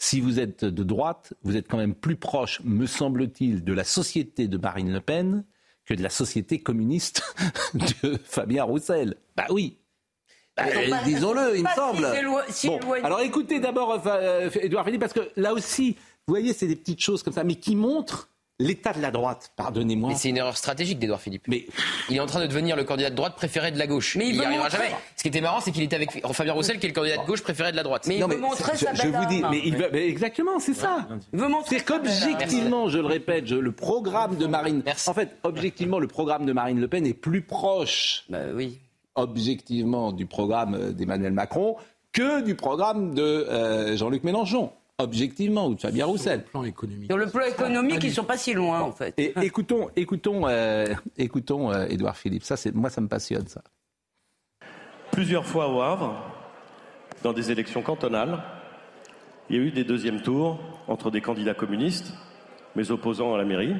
[0.02, 3.84] si vous êtes de droite, vous êtes quand même plus proche, me semble-t-il, de la
[3.84, 5.44] société de Marine Le Pen
[5.86, 7.22] que de la société communiste
[7.74, 9.14] de Fabien Roussel.
[9.36, 9.78] Bah oui.
[10.56, 12.08] Bah, euh, pas- Disons-le, il me si semble.
[12.48, 15.92] si Bon, alors écoutez d'abord euh, Édouard Philippe, parce que là aussi,
[16.26, 18.28] vous voyez, c'est des petites choses comme ça, mais qui montrent
[18.62, 19.52] l'état de la droite.
[19.56, 20.10] Pardonnez-moi.
[20.10, 21.44] Mais c'est une erreur stratégique d'Edouard Philippe.
[21.48, 21.66] Mais
[22.08, 24.16] il est en train de devenir le candidat de droite préféré de la gauche.
[24.16, 24.96] Mais il il n'y arrivera montrer- jamais.
[25.16, 27.26] Ce qui était marrant, c'est qu'il était avec Fabien Roussel, qui est le candidat de
[27.26, 28.06] gauche préféré de la droite.
[28.06, 30.74] Mais il veut montrer je, sa je vous dis, mais, il veut- mais exactement, c'est
[30.74, 31.06] ça.
[31.32, 34.82] Il veut montrer C'est qu'objectivement, je le répète, je- le programme de Marine.
[35.06, 38.38] En fait, objectivement, le programme de Marine Le Pen est plus proche, Bah
[39.14, 41.76] objectivement, du programme euh, d'Emmanuel Macron
[42.12, 44.70] que du programme de euh, Jean-Luc Mélenchon.
[45.02, 46.44] Objectivement, ou de Fabien Roussel.
[46.44, 47.10] plan économique.
[47.10, 49.14] Sur le plan économique, ils sont pas si loin, en fait.
[49.18, 50.86] Et écoutons, écoutons, euh,
[51.18, 52.44] écoutons euh, Édouard Philippe.
[52.44, 53.62] Ça, c'est moi, ça me passionne ça.
[55.10, 56.14] Plusieurs fois au Havre,
[57.22, 58.42] dans des élections cantonales,
[59.50, 62.14] il y a eu des deuxièmes tours entre des candidats communistes,
[62.76, 63.74] mes opposants à la mairie,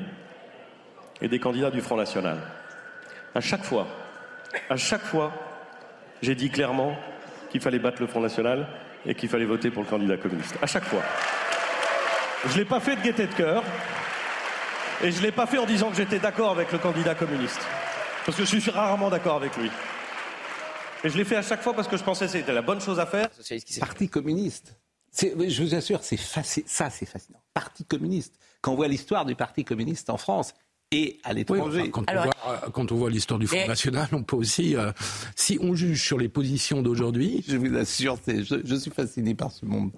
[1.21, 2.39] et des candidats du Front National.
[3.35, 3.87] À chaque fois,
[4.69, 5.33] à chaque fois,
[6.21, 6.95] j'ai dit clairement
[7.51, 8.67] qu'il fallait battre le Front National
[9.07, 10.57] et qu'il fallait voter pour le candidat communiste.
[10.63, 11.03] À chaque fois.
[12.47, 13.63] Je ne l'ai pas fait de gaieté de cœur,
[15.03, 17.61] et je ne l'ai pas fait en disant que j'étais d'accord avec le candidat communiste.
[18.25, 19.71] Parce que je suis rarement d'accord avec lui.
[21.05, 22.81] Et je l'ai fait à chaque fois parce que je pensais que c'était la bonne
[22.81, 23.29] chose à faire.
[23.81, 24.77] Parti communiste.
[25.21, 27.43] Je vous assure, ça, c'est fascinant.
[27.53, 28.35] Parti communiste.
[28.61, 30.55] Quand on voit l'histoire du Parti communiste en France
[30.93, 31.81] et à Oui, l'étranger.
[31.81, 34.77] enfin, quand, on voit, euh, quand on voit l'histoire du Front National, on peut aussi,
[34.77, 34.93] euh,
[35.35, 37.45] si on juge sur les positions d'aujourd'hui.
[37.49, 39.91] Je vous assure, c'est- je, je suis fasciné par ce monde.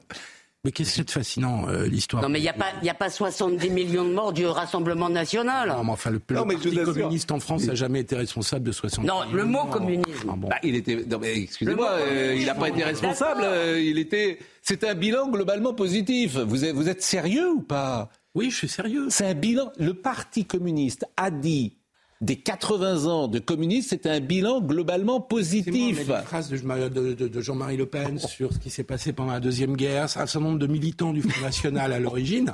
[0.66, 2.90] Mais qu'est-ce a de fascinant, euh, l'histoire Non, mais il n'y a, pas- il y
[2.90, 5.68] a pas 70 millions de morts du Rassemblement national.
[5.68, 8.72] Non, mais enfin, le, Non, mais Parti communiste en France n'a jamais été responsable de
[8.72, 10.30] 60 Non, le mot communisme.
[10.32, 10.48] Ah bon.
[10.48, 11.04] Bah, il était.
[11.06, 13.42] non, mais excusez-moi, euh, il n'a pas été responsable.
[13.44, 14.38] euh, il était.
[14.62, 16.38] C'était un bilan globalement positif.
[16.38, 18.08] Vous êtes, vous êtes sérieux ou pas?
[18.34, 19.06] Oui, je suis sérieux.
[19.10, 19.70] C'est un bilan.
[19.78, 21.76] Le Parti communiste a dit
[22.20, 25.98] des 80 ans de communisme, c'était un bilan globalement positif.
[25.98, 29.32] C'est phrases de, de- de- de Jean-Marie Le Pen sur ce qui s'est passé pendant
[29.32, 32.52] la Deuxième Guerre, un certain nombre de militants du Front National à l'origine.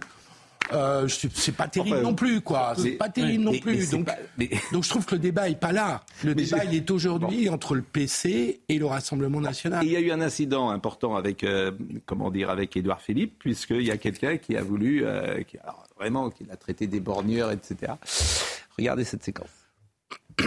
[0.73, 2.75] Euh, c'est pas terrible Enfin, non plus, quoi.
[2.77, 3.91] C'est pas terrible mais- non mais plus.
[3.91, 6.03] donc, pas- mais- donc je trouve que le débat est pas là.
[6.23, 9.83] Le Mais débat il est aujourd'hui entre le PC et le Rassemblement National.
[9.85, 11.73] Et il y a eu un incident important avec, euh,
[12.07, 15.85] comment dire, avec Édouard Philippe, puisqu'il y a quelqu'un qui a voulu, euh, qui, alors,
[15.99, 17.93] vraiment, qui l'a traité d'éborgneur, etc.
[18.79, 19.49] Regardez cette séquence.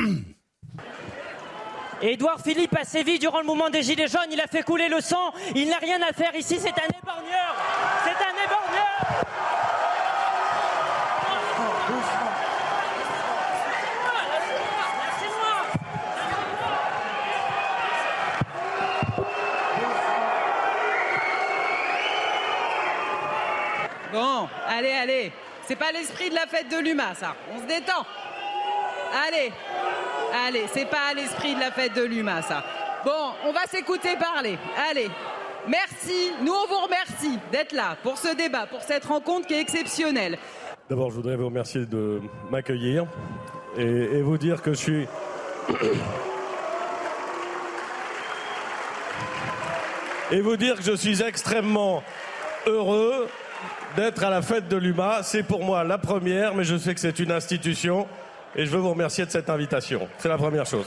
[2.01, 4.99] Édouard Philippe a sévi durant le mouvement des Gilets jaunes, il a fait couler le
[4.99, 7.55] sang, il n'a rien à faire ici, c'est un éborgneur
[8.03, 9.22] C'est un éborgneur
[24.13, 25.31] Bon, allez, allez.
[25.67, 27.35] C'est pas l'esprit de la fête de l'UMA, ça.
[27.51, 28.05] On se détend.
[29.27, 29.51] Allez,
[30.45, 32.63] allez, c'est pas l'esprit de la fête de l'UMA, ça.
[33.03, 34.59] Bon, on va s'écouter parler.
[34.89, 35.09] Allez.
[35.67, 39.61] Merci, nous on vous remercie d'être là pour ce débat, pour cette rencontre qui est
[39.61, 40.37] exceptionnelle.
[40.89, 43.05] D'abord, je voudrais vous remercier de m'accueillir
[43.77, 45.07] et, et vous dire que je suis.
[50.31, 52.03] et vous dire que je suis extrêmement
[52.67, 53.27] heureux
[53.95, 55.21] d'être à la fête de l'UMA.
[55.23, 58.07] C'est pour moi la première, mais je sais que c'est une institution
[58.55, 60.07] et je veux vous remercier de cette invitation.
[60.17, 60.85] C'est la première chose.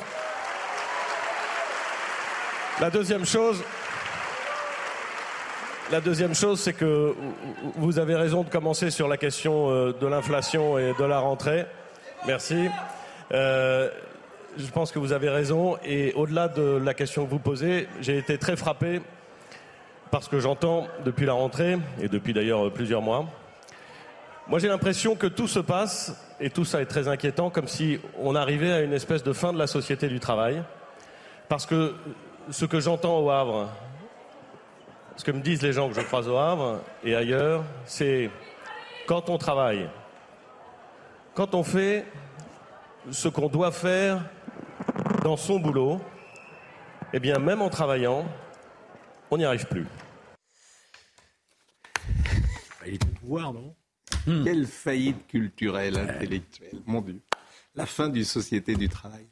[2.81, 3.63] La deuxième chose,
[5.91, 7.15] la deuxième chose, c'est que
[7.77, 11.65] vous avez raison de commencer sur la question euh, de l'inflation et de la rentrée.
[12.27, 12.69] Merci.
[13.33, 13.89] Euh,
[14.59, 15.79] je pense que vous avez raison.
[15.85, 19.01] Et au-delà de la question que vous posez, j'ai été très frappé
[20.11, 23.27] parce que j'entends depuis la rentrée, et depuis d'ailleurs plusieurs mois,
[24.47, 27.99] moi j'ai l'impression que tout se passe, et tout ça est très inquiétant, comme si
[28.19, 30.63] on arrivait à une espèce de fin de la société du travail.
[31.49, 31.95] Parce que
[32.51, 33.69] ce que j'entends au Havre,
[35.17, 38.31] ce que me disent les gens que je croise au Havre et ailleurs, c'est
[39.07, 39.89] quand on travaille,
[41.35, 42.05] quand on fait
[43.11, 44.21] ce qu'on doit faire
[45.23, 46.01] dans son boulot,
[47.13, 48.25] eh bien, même en travaillant,
[49.31, 49.87] on n'y arrive plus.
[52.87, 53.74] Il est au pouvoir, non?
[54.27, 54.45] Hmm.
[54.45, 57.20] Quelle faillite culturelle, intellectuelle, mon Dieu.
[57.74, 59.27] La fin d'une société du travail.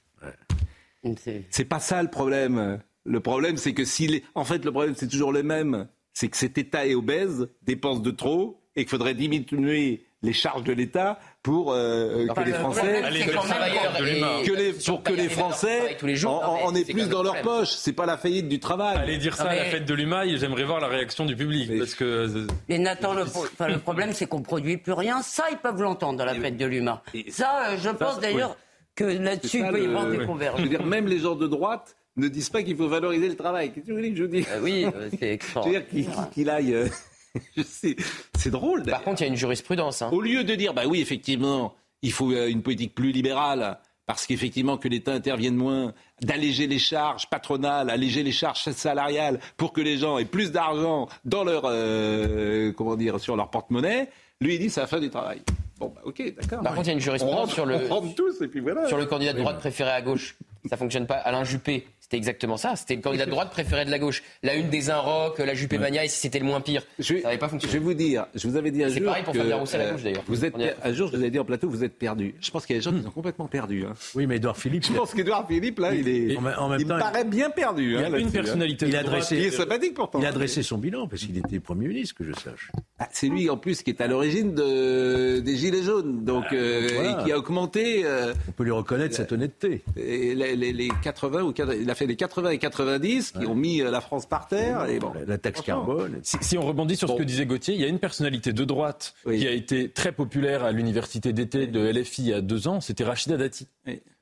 [1.51, 2.81] C'est pas ça le problème.
[3.05, 4.25] Le problème, c'est que s'il est...
[4.35, 5.89] En fait, le problème, c'est toujours le même.
[6.13, 10.65] C'est que cet État est obèse, dépense de trop, et qu'il faudrait diminuer les charges
[10.65, 16.75] de l'État pour euh, que les Français, que les, pour que les Français en, en
[16.75, 17.69] aient plus dans leur poche.
[17.69, 18.97] C'est pas la faillite du travail.
[18.97, 21.71] Allez dire ça à la fête de l'UMA, j'aimerais voir la réaction du public.
[21.79, 22.47] Parce que...
[22.69, 25.21] Mais Nathan, le, enfin, le problème, c'est qu'on produit plus rien.
[25.23, 27.03] Ça, ils peuvent l'entendre dans la fête de l'UMA.
[27.29, 28.57] Ça, euh, je pense d'ailleurs
[28.97, 30.61] que là-dessus, il peut y avoir des convergences.
[30.61, 33.37] Je veux dire, même les gens de droite ne disent pas qu'il faut valoriser le
[33.37, 33.73] travail.
[33.73, 34.47] Qu'est-ce que je vous dise?
[34.63, 35.83] Oui, euh, c'est extraordinaire.
[35.93, 36.91] Je veux dire qu'il aille.
[37.65, 38.83] c'est drôle.
[38.85, 40.03] Par contre, il y a une jurisprudence.
[40.03, 40.11] hein.
[40.13, 44.27] Au lieu de dire, bah oui, effectivement, il faut euh, une politique plus libérale, parce
[44.27, 49.81] qu'effectivement que l'État intervienne moins, d'alléger les charges patronales, alléger les charges salariales, pour que
[49.81, 54.09] les gens aient plus d'argent dans leur, euh, comment dire, sur leur porte-monnaie.
[54.41, 55.41] Lui, il dit, c'est la fin du travail.
[55.79, 56.63] Bon, bah, ok, d'accord.
[56.63, 58.61] Par contre, il y a une jurisprudence rentre- sur le, on rentre tous et puis
[58.61, 58.87] voilà.
[58.89, 60.37] sur le candidat de droite préféré à gauche.
[60.69, 61.17] Ça fonctionne pas.
[61.17, 62.77] Alain Juppé, c'était exactement ça.
[62.77, 64.23] C'était le candidat de droite préféré de la gauche.
[64.43, 66.83] La une des Inrocks, la Juppé Mania, et si c'était le moins pire.
[66.99, 67.73] Je, ça n'avait pas je fonctionné.
[67.79, 69.07] vais vous dire, je vous avais dit un C'est jour.
[69.07, 70.23] pareil pour que, Fabien Roussel à euh, gauche, d'ailleurs.
[70.29, 72.35] Vous êtes, un jour, je vous avais dit en plateau, vous êtes perdu.
[72.41, 73.85] Je pense qu'il y a des gens qui sont complètement perdus.
[73.89, 73.95] hein.
[74.15, 74.85] Oui, mais Edouard Philippe.
[74.85, 76.37] Je pense qu'Edouard Philippe, là, il est.
[76.37, 77.85] En même- en même il temps, paraît bien perdu.
[77.85, 78.31] il y a hein, une hein.
[78.31, 80.21] personnalité Il a dressé- Il est sympathique pourtant.
[80.21, 82.71] Il a dressé son bilan parce qu'il était Premier ministre, que je sache.
[82.99, 86.89] Ah, C'est lui en plus qui est à l'origine de, des Gilets jaunes, donc euh,
[86.95, 87.21] voilà.
[87.21, 88.03] et qui a augmenté.
[88.05, 89.83] euh, On peut lui reconnaître cette honnêteté.
[89.97, 93.47] et les, les- les 80 ou 80 il a fait les 80 et 90 qui
[93.47, 94.87] ont mis euh, la France par terre.
[94.87, 96.19] Et bon, La taxe carbone.
[96.23, 98.65] Si, si on rebondit sur ce que disait Gauthier, il y a une personnalité de
[98.65, 102.69] droite qui a été très populaire à l'université d'été de LFI il y a deux
[102.69, 103.69] ans, c'était Rachida Dati.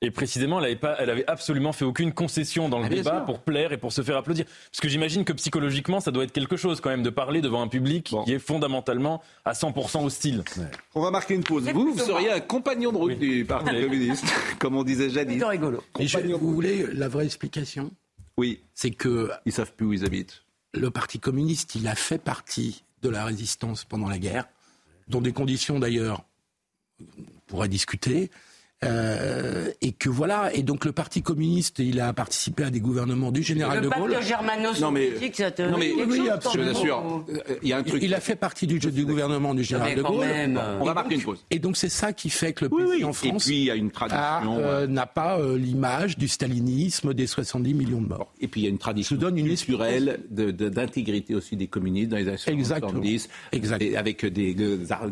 [0.04, 3.16] Et précisément, elle avait, pas, elle avait absolument fait aucune concession dans le Ah, débat
[3.18, 3.24] sûr.
[3.24, 4.44] pour plaire et pour se faire applaudir.
[4.70, 7.62] Parce que j'imagine que psychologiquement, ça doit être quelque chose quand même de parler devant
[7.62, 10.42] un public qui est fondamentalement à 100% hostile.
[10.96, 11.68] on va marquer une pause.
[11.70, 14.24] Vous, vous seriez un compagnon de route du Parti communiste,
[14.58, 15.38] comme on disait jadis.
[15.38, 15.82] C'est rigolo.
[16.00, 17.92] Et je- vous voulez la vraie explication?
[18.36, 18.60] Oui.
[18.74, 19.30] C'est que.
[19.46, 20.42] Ils savent plus où ils habitent.
[20.74, 24.46] Le Parti communiste, il a fait partie de la résistance pendant la guerre,
[25.06, 26.24] dans des conditions d'ailleurs,
[27.00, 27.04] on
[27.46, 28.30] pourrait discuter.
[28.84, 33.32] Euh, et que voilà, et donc le Parti communiste, il a participé à des gouvernements
[33.32, 34.12] du général Le de Gaulle.
[34.12, 36.02] pacte germano-soviétique, ça te non, mais- oui,
[36.54, 37.24] Je vous assure.
[37.28, 38.02] Euh, Il y a un truc.
[38.02, 40.20] Il a fait partie du, du gouvernement du général mais de Gaulle.
[40.26, 40.60] même.
[40.80, 41.44] On va Et marquer donc- une pause.
[41.50, 43.04] Et donc c'est ça qui fait que le Oui, pays oui.
[43.04, 44.18] en Et France puis il y a une tradition.
[44.20, 48.32] a, euh, n'a pas euh, l'image du stalinisme des 70 millions de morts.
[48.40, 52.16] Et puis il y a une tradition culturelle de- de- d'intégrité aussi des communistes dans
[52.16, 52.90] les années Exactement.
[52.92, 53.28] 70,
[53.80, 54.56] et avec des,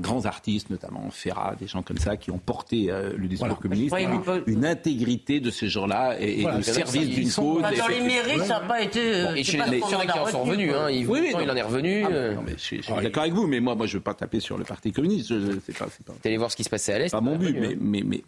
[0.00, 3.59] grands artistes, notamment Ferrat, des gens comme ça, qui ont porté euh, le discours Voilà.
[3.60, 7.62] Peut- Une intégrité de ces gens-là et, et Voilà, le service d'une cause.
[7.62, 9.80] Bah, dans et- les mairies, ça n'a pas été, euh, Bon, et chez pas les-
[9.80, 10.72] qui en sont revenus.
[10.74, 10.86] Hein.
[11.06, 12.04] Oui, il en est revenu.
[12.04, 12.34] Ah, euh.
[12.34, 14.02] non, mais je, suis- je suis d'accord avec vous, mais moi, moi, je ne veux
[14.04, 15.28] pas taper sur le Parti communiste.
[15.28, 17.10] Je, c'est pas, c'est pas, allé voir ce qui se passait à l'Est.
[17.10, 17.78] pas mon but, revenu, mais, hein.
[17.80, 18.24] mais, mais-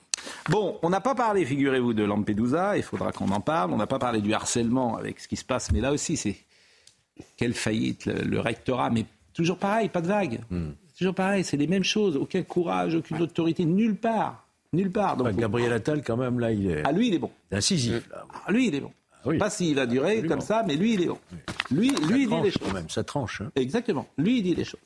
[0.51, 3.73] Bon, on n'a pas parlé, figurez-vous, de Lampedusa, il faudra qu'on en parle.
[3.73, 6.37] On n'a pas parlé du harcèlement avec ce qui se passe, mais là aussi, c'est
[7.37, 9.05] quelle faillite, le, le rectorat, mais
[9.35, 10.41] toujours pareil, pas de vague.
[10.99, 14.47] Toujours pareil, c'est les mêmes choses, aucun courage, aucune autorité, nulle part.
[14.73, 15.17] Nulle part.
[15.17, 17.31] Donc, Enfin, Gabriel Attal, quand même, là, il est ah, lui, il est bon.
[17.51, 18.09] incisif.
[18.11, 18.25] Là.
[18.47, 18.91] Ah, lui, il est bon.
[19.27, 19.39] oui.
[19.39, 20.35] Pas s'il va durer Absolument.
[20.37, 21.19] comme ça, mais lui, il est bon.
[21.71, 22.63] Lui, Ça lui il dit les choses.
[22.69, 23.41] quand même, ça tranche.
[23.43, 23.51] hein.
[23.57, 24.07] Exactement.
[24.17, 24.81] Lui, il dit les choses.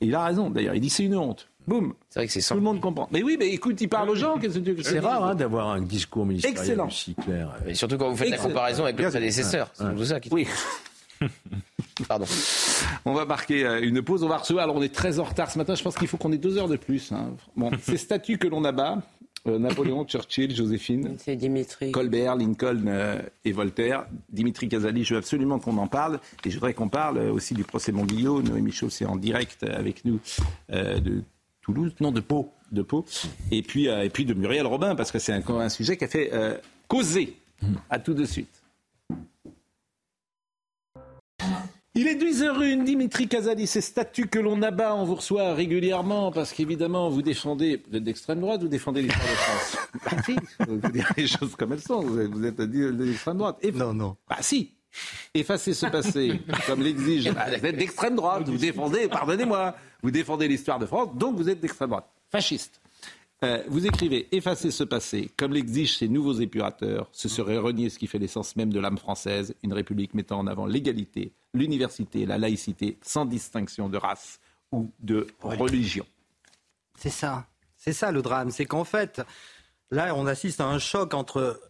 [0.00, 0.74] Et il a raison, d'ailleurs.
[0.74, 1.48] Il dit c'est une honte.
[1.66, 1.94] Boum.
[2.10, 2.60] C'est vrai que c'est Tout simple.
[2.60, 3.08] le monde comprend.
[3.10, 4.38] Mais oui, mais écoute, il parle aux gens.
[4.38, 6.86] Qu'est-ce que C'est rare hein, d'avoir un discours ministériel Excellent.
[6.86, 7.54] aussi clair.
[7.66, 9.70] Et surtout quand vous faites la comparaison avec le prédécesseur.
[9.74, 10.28] C'est tout ça qui.
[10.32, 10.46] Oui.
[12.08, 12.26] Pardon.
[13.04, 14.22] On va marquer euh, une pause.
[14.22, 14.64] On va recevoir.
[14.64, 15.74] Alors, on est très en retard ce matin.
[15.74, 17.10] Je pense qu'il faut qu'on ait deux heures de plus.
[17.12, 17.30] hein.
[17.56, 19.02] Bon, ces statues que l'on abat.
[19.46, 21.92] euh, Napoléon, Churchill, Joséphine, Dimitri.
[21.92, 24.06] Colbert, Lincoln euh, et Voltaire.
[24.30, 26.20] Dimitri Casali, je veux absolument qu'on en parle.
[26.44, 28.42] Et je voudrais qu'on parle aussi du procès Montguillot.
[28.42, 30.20] Noémie Chaud, c'est en direct avec nous
[30.72, 31.22] euh, de
[31.62, 32.52] Toulouse, non, de Pau.
[32.72, 33.06] De Pau.
[33.50, 36.08] Et puis, et puis de Muriel Robin, parce que c'est un, un sujet qui a
[36.08, 36.30] fait
[36.88, 37.36] causer.
[37.88, 38.55] À tout de suite.
[41.98, 46.52] Il est 10h01, Dimitri Casali, ces statuts que l'on abat, on vous reçoit régulièrement parce
[46.52, 49.76] qu'évidemment, vous défendez, vous êtes d'extrême droite, vous défendez l'histoire de France.
[50.04, 50.36] bah si,
[50.68, 53.56] vous dire les choses comme elles sont, vous êtes, vous d'extrême droite.
[53.62, 54.14] Et, non, non.
[54.28, 54.74] Bah si,
[55.32, 57.32] effacez ce passé, comme l'exige.
[57.32, 61.48] Bah, vous êtes d'extrême droite, vous défendez, pardonnez-moi, vous défendez l'histoire de France, donc vous
[61.48, 62.10] êtes d'extrême droite.
[62.30, 62.78] Fasciste.
[63.44, 67.98] Euh, vous écrivez effacer ce passé, comme l'exigent ces nouveaux épurateurs, ce serait renier ce
[67.98, 72.38] qui fait l'essence même de l'âme française, une république mettant en avant l'égalité, l'université, la
[72.38, 74.40] laïcité, sans distinction de race
[74.72, 76.06] ou de religion.
[76.98, 77.46] C'est ça.
[77.76, 78.50] C'est ça le drame.
[78.50, 79.20] C'est qu'en fait,
[79.90, 81.60] là, on assiste à un choc entre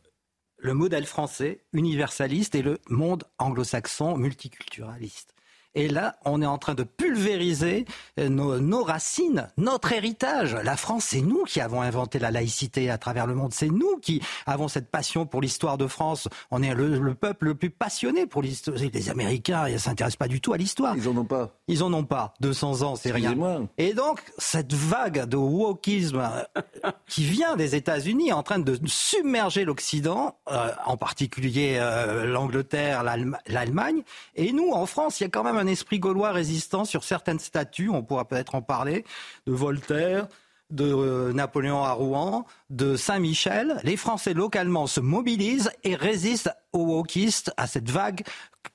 [0.59, 5.36] le modèle français universaliste et le monde anglo-saxon multiculturaliste.
[5.77, 7.85] Et là, on est en train de pulvériser
[8.19, 10.55] euh, nos, racines, notre héritage.
[10.65, 13.53] La France, c'est nous qui avons inventé la laïcité à travers le monde.
[13.53, 16.29] C'est nous qui avons cette passion pour l'histoire de France.
[16.51, 18.79] On est le, peuple le plus passionné pour l'histoire.
[18.79, 20.97] Les Américains, ne s'intéressent pas du tout à l'histoire.
[20.97, 21.56] Ils en ont pas.
[21.69, 22.35] Ils en ont pas.
[22.41, 23.35] 200 ans, c'est rien.
[23.77, 28.79] Et donc, cette vague de wokisme euh, qui vient des États-Unis est en train de
[28.87, 31.81] submerger l'Occident, euh, en particulier
[32.25, 33.03] l'Angleterre,
[33.47, 34.03] l'Allemagne.
[34.37, 37.41] Et nous, en France, il y a quand même un esprit gaulois résistant sur certaines
[37.41, 39.05] statues, on pourra peut-être en parler,
[39.47, 40.29] de Voltaire,
[40.71, 43.81] de euh, Napoléon à Rouen, de Saint-Michel.
[43.85, 48.23] Les Français localement se mobilisent et résistent aux wokistes, à cette vague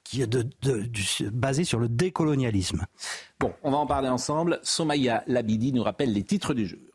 [0.03, 2.85] qui est basée sur le décolonialisme.
[3.39, 4.59] Bon, on va en parler ensemble.
[4.63, 6.90] Somaya Labidi nous rappelle les titres du jeu.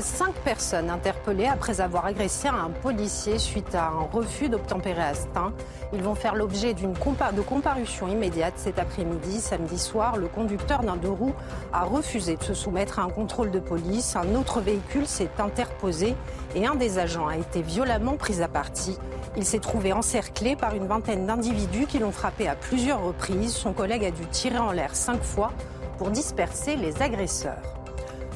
[0.00, 5.52] Cinq personnes interpellées après avoir agressé un policier suite à un refus d'obtempérer à Stein.
[5.92, 9.40] Ils vont faire l'objet d'une de comparution immédiate cet après-midi.
[9.40, 11.34] Samedi soir, le conducteur d'un deux roues
[11.72, 14.14] a refusé de se soumettre à un contrôle de police.
[14.14, 16.14] Un autre véhicule s'est interposé
[16.54, 18.98] et un des agents a été violemment pris à partie.
[19.36, 23.54] Il s'est trouvé encerclé par une vingtaine d'individus qui l'ont frappé à plusieurs reprises.
[23.54, 25.50] Son collègue a dû tirer en l'air cinq fois
[25.96, 27.77] pour disperser les agresseurs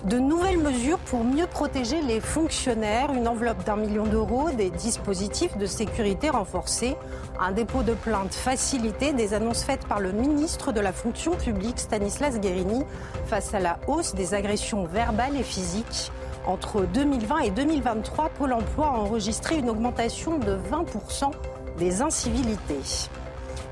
[0.05, 5.57] de nouvelles mesures pour mieux protéger les fonctionnaires, une enveloppe d'un million d'euros, des dispositifs
[5.57, 6.97] de sécurité renforcés,
[7.41, 11.79] un dépôt de plainte facilité, des annonces faites par le ministre de la fonction publique
[11.79, 12.85] Stanislas Guérini
[13.27, 16.11] face à la hausse des agressions verbales et physiques.
[16.47, 21.31] Entre 2020 et 2023, Pôle emploi a enregistré une augmentation de 20%
[21.79, 22.81] des incivilités.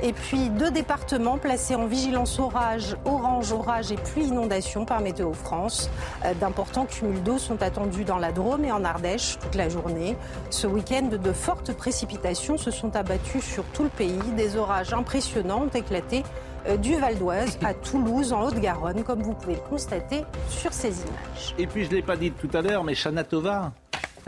[0.02, 5.32] Et puis deux départements placés en vigilance orage, orange, orage et pluie inondation par Météo
[5.32, 5.90] France.
[6.24, 10.16] Euh, d'importants cumuls d'eau sont attendus dans la Drôme et en Ardèche toute la journée.
[10.48, 14.18] Ce week-end, de fortes précipitations se sont abattues sur tout le pays.
[14.36, 16.22] Des orages impressionnants ont éclaté
[16.66, 20.88] euh, du Val d'Oise à Toulouse, en Haute-Garonne, comme vous pouvez le constater sur ces
[20.88, 21.54] images.
[21.58, 23.24] Et puis, je ne l'ai pas dit tout à l'heure, mais Chana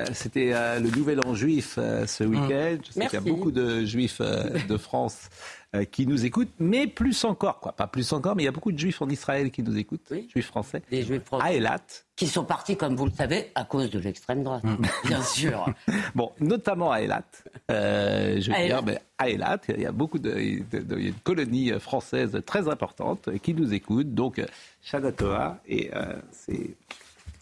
[0.01, 2.79] Euh, c'était le nouvel an juif ce week-end.
[2.87, 5.29] Je sais qu'il y a beaucoup de juifs de France
[5.75, 7.73] euh, qui nous écoutent, mais plus encore, quoi.
[7.73, 10.13] Pas plus encore, mais il y a beaucoup de juifs en Israël qui nous écoutent,
[10.29, 10.83] juifs français.
[10.91, 11.47] Des juifs français.
[11.47, 11.81] À Elat.
[12.15, 14.77] Qui sont partis, comme vous le savez, à cause de l'extrême droite, mm.
[15.07, 15.65] bien sûr.
[16.15, 17.25] bon, notamment à Elat.
[17.71, 21.09] Euh, je veux dire, mais à Elat, il y a beaucoup de, il y a
[21.09, 24.13] une colonie française très importante qui nous écoute.
[24.13, 24.45] Donc,
[24.83, 26.77] Shadatoa, et euh, c'est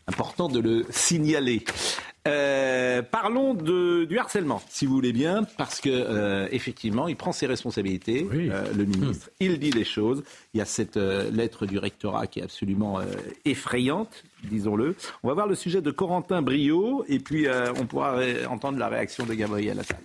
[0.07, 1.65] important de le signaler.
[2.29, 7.33] Euh, parlons de, du harcèlement, si vous voulez bien, parce que euh, effectivement, il prend
[7.33, 9.29] ses responsabilités, euh, le ministre.
[9.29, 9.45] Hmm.
[9.45, 10.23] Il dit les choses.
[10.53, 13.01] Il y a cette lettre du rectorat qui est absolument
[13.45, 14.97] effrayante, disons-le.
[15.23, 17.47] On va voir le sujet de Corentin Brio, et puis
[17.79, 18.19] on pourra
[18.49, 20.01] entendre la réaction de Gabriel Attal.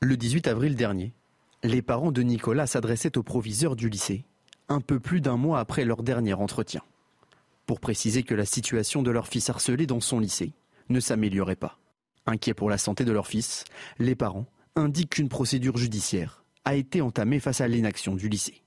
[0.00, 1.12] Le 18 avril dernier,
[1.62, 4.24] les parents de Nicolas s'adressaient au proviseur du lycée,
[4.68, 6.82] un peu plus d'un mois après leur dernier entretien
[7.66, 10.52] pour préciser que la situation de leur fils harcelé dans son lycée
[10.88, 11.78] ne s'améliorait pas.
[12.26, 13.64] Inquiets pour la santé de leur fils,
[13.98, 14.46] les parents
[14.76, 18.62] indiquent qu'une procédure judiciaire a été entamée face à l'inaction du lycée.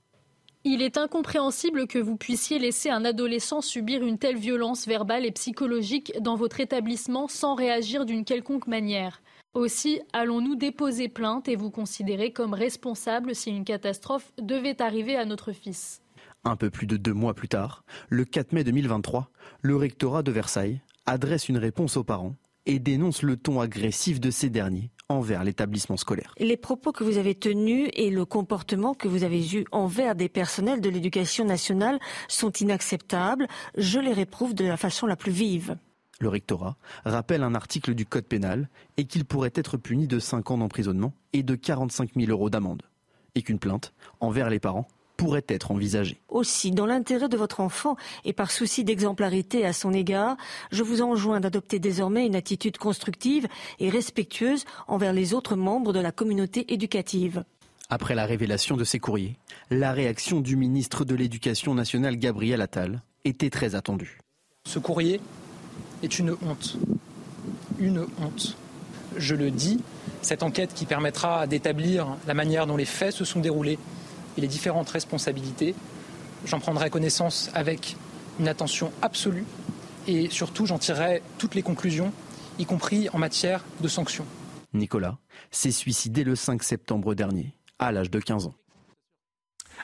[0.64, 5.30] Il est incompréhensible que vous puissiez laisser un adolescent subir une telle violence verbale et
[5.30, 9.22] psychologique dans votre établissement sans réagir d'une quelconque manière.
[9.54, 15.24] Aussi, allons-nous déposer plainte et vous considérer comme responsable si une catastrophe devait arriver à
[15.24, 16.02] notre fils?
[16.44, 19.30] Un peu plus de deux mois plus tard, le 4 mai 2023,
[19.62, 22.36] le rectorat de Versailles adresse une réponse aux parents
[22.66, 26.34] et dénonce le ton agressif de ces derniers envers l'établissement scolaire.
[26.38, 30.28] Les propos que vous avez tenus et le comportement que vous avez eu envers des
[30.28, 33.48] personnels de l'éducation nationale sont inacceptables.
[33.76, 35.76] Je les réprouve de la façon la plus vive.
[36.20, 40.50] Le rectorat rappelle un article du Code pénal et qu'il pourrait être puni de 5
[40.50, 42.82] ans d'emprisonnement et de 45 000 euros d'amende.
[43.34, 44.88] Et qu'une plainte envers les parents
[45.18, 46.16] pourrait être envisagée.
[46.28, 50.36] Aussi, dans l'intérêt de votre enfant et par souci d'exemplarité à son égard,
[50.70, 53.48] je vous enjoins d'adopter désormais une attitude constructive
[53.80, 57.44] et respectueuse envers les autres membres de la communauté éducative.
[57.90, 59.36] Après la révélation de ces courriers,
[59.70, 64.20] la réaction du ministre de l'Éducation nationale Gabriel Attal était très attendue.
[64.66, 65.20] Ce courrier
[66.04, 66.76] est une honte.
[67.80, 68.56] Une honte.
[69.16, 69.80] Je le dis,
[70.22, 73.78] cette enquête qui permettra d'établir la manière dont les faits se sont déroulés
[74.38, 75.74] et les différentes responsabilités.
[76.46, 77.96] J'en prendrai connaissance avec
[78.38, 79.44] une attention absolue
[80.06, 82.12] et surtout j'en tirerai toutes les conclusions,
[82.58, 84.24] y compris en matière de sanctions.
[84.72, 85.18] Nicolas
[85.50, 88.54] s'est suicidé le 5 septembre dernier, à l'âge de 15 ans.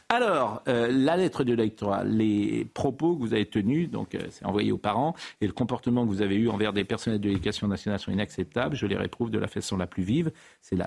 [0.09, 4.45] Alors, euh, la lettre de l'électorat, les propos que vous avez tenus, donc euh, c'est
[4.45, 7.69] envoyé aux parents, et le comportement que vous avez eu envers des personnels de l'éducation
[7.69, 8.77] nationale sont inacceptables.
[8.77, 10.33] Je les réprouve de la façon la plus vive.
[10.61, 10.85] C'est le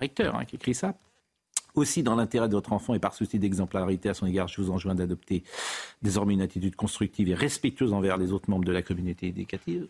[0.00, 0.94] recteur hein, qui écrit ça.
[1.74, 4.70] Aussi, dans l'intérêt de votre enfant et par souci d'exemplarité à son égard, je vous
[4.70, 5.42] enjoins d'adopter
[6.02, 9.88] désormais une attitude constructive et respectueuse envers les autres membres de la communauté éducative.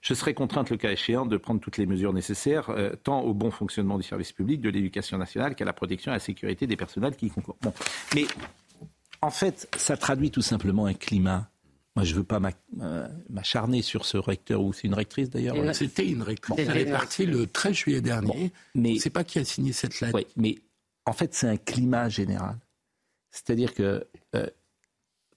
[0.00, 3.32] Je serai contrainte, le cas échéant, de prendre toutes les mesures nécessaires, euh, tant au
[3.32, 6.66] bon fonctionnement du service public, de l'éducation nationale, qu'à la protection et à la sécurité
[6.66, 7.56] des personnels qui y concourent.
[8.14, 8.26] Mais
[9.22, 11.48] en fait, ça traduit tout simplement un climat.
[11.96, 12.40] Moi, je ne veux pas
[12.80, 15.56] euh, m'acharner sur ce recteur ou c'est une rectrice d'ailleurs.
[15.74, 16.56] C'était une rectrice.
[16.58, 18.52] Elle est partie le 13 juillet dernier.
[18.74, 20.20] mais c'est pas qui a signé cette lettre.
[20.36, 20.58] Mais
[21.04, 22.56] en fait, c'est un climat général.
[23.30, 24.46] C'est-à-dire que euh,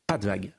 [0.08, 0.51] pas de vague.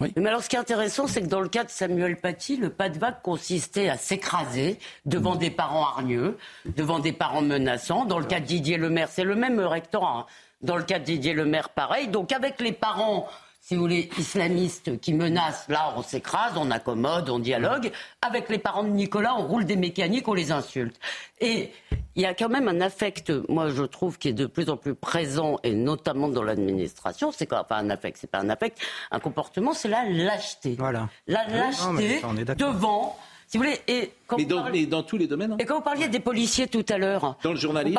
[0.00, 2.70] Mais alors, ce qui est intéressant, c'est que dans le cas de Samuel Paty, le
[2.70, 5.38] pas de vague consistait à s'écraser devant mm.
[5.38, 6.38] des parents hargneux,
[6.76, 8.04] devant des parents menaçants.
[8.04, 10.20] Dans le cas de Didier Lemaire, c'est le même rectorat.
[10.20, 10.26] Hein.
[10.62, 12.08] Dans le cas de Didier Lemaire, pareil.
[12.08, 13.28] Donc, avec les parents
[13.68, 17.92] si vous voulez, islamistes qui menacent, là, on s'écrase, on accommode, on dialogue.
[18.22, 20.98] Avec les parents de Nicolas, on roule des mécaniques, on les insulte.
[21.42, 21.70] Et
[22.16, 24.78] il y a quand même un affect, moi, je trouve, qui est de plus en
[24.78, 27.30] plus présent, et notamment dans l'administration.
[27.30, 27.60] C'est quoi?
[27.62, 28.78] Enfin, un affect, c'est pas un affect.
[29.10, 30.74] Un comportement, c'est la lâcheté.
[30.78, 31.10] Voilà.
[31.26, 32.22] La lâcheté
[32.56, 35.52] devant si vous voulez, et mais, dans, dans, tous les domaines.
[35.52, 35.56] Hein.
[35.58, 37.98] Et quand vous parliez des policiers tout à l'heure, dans le journalisme,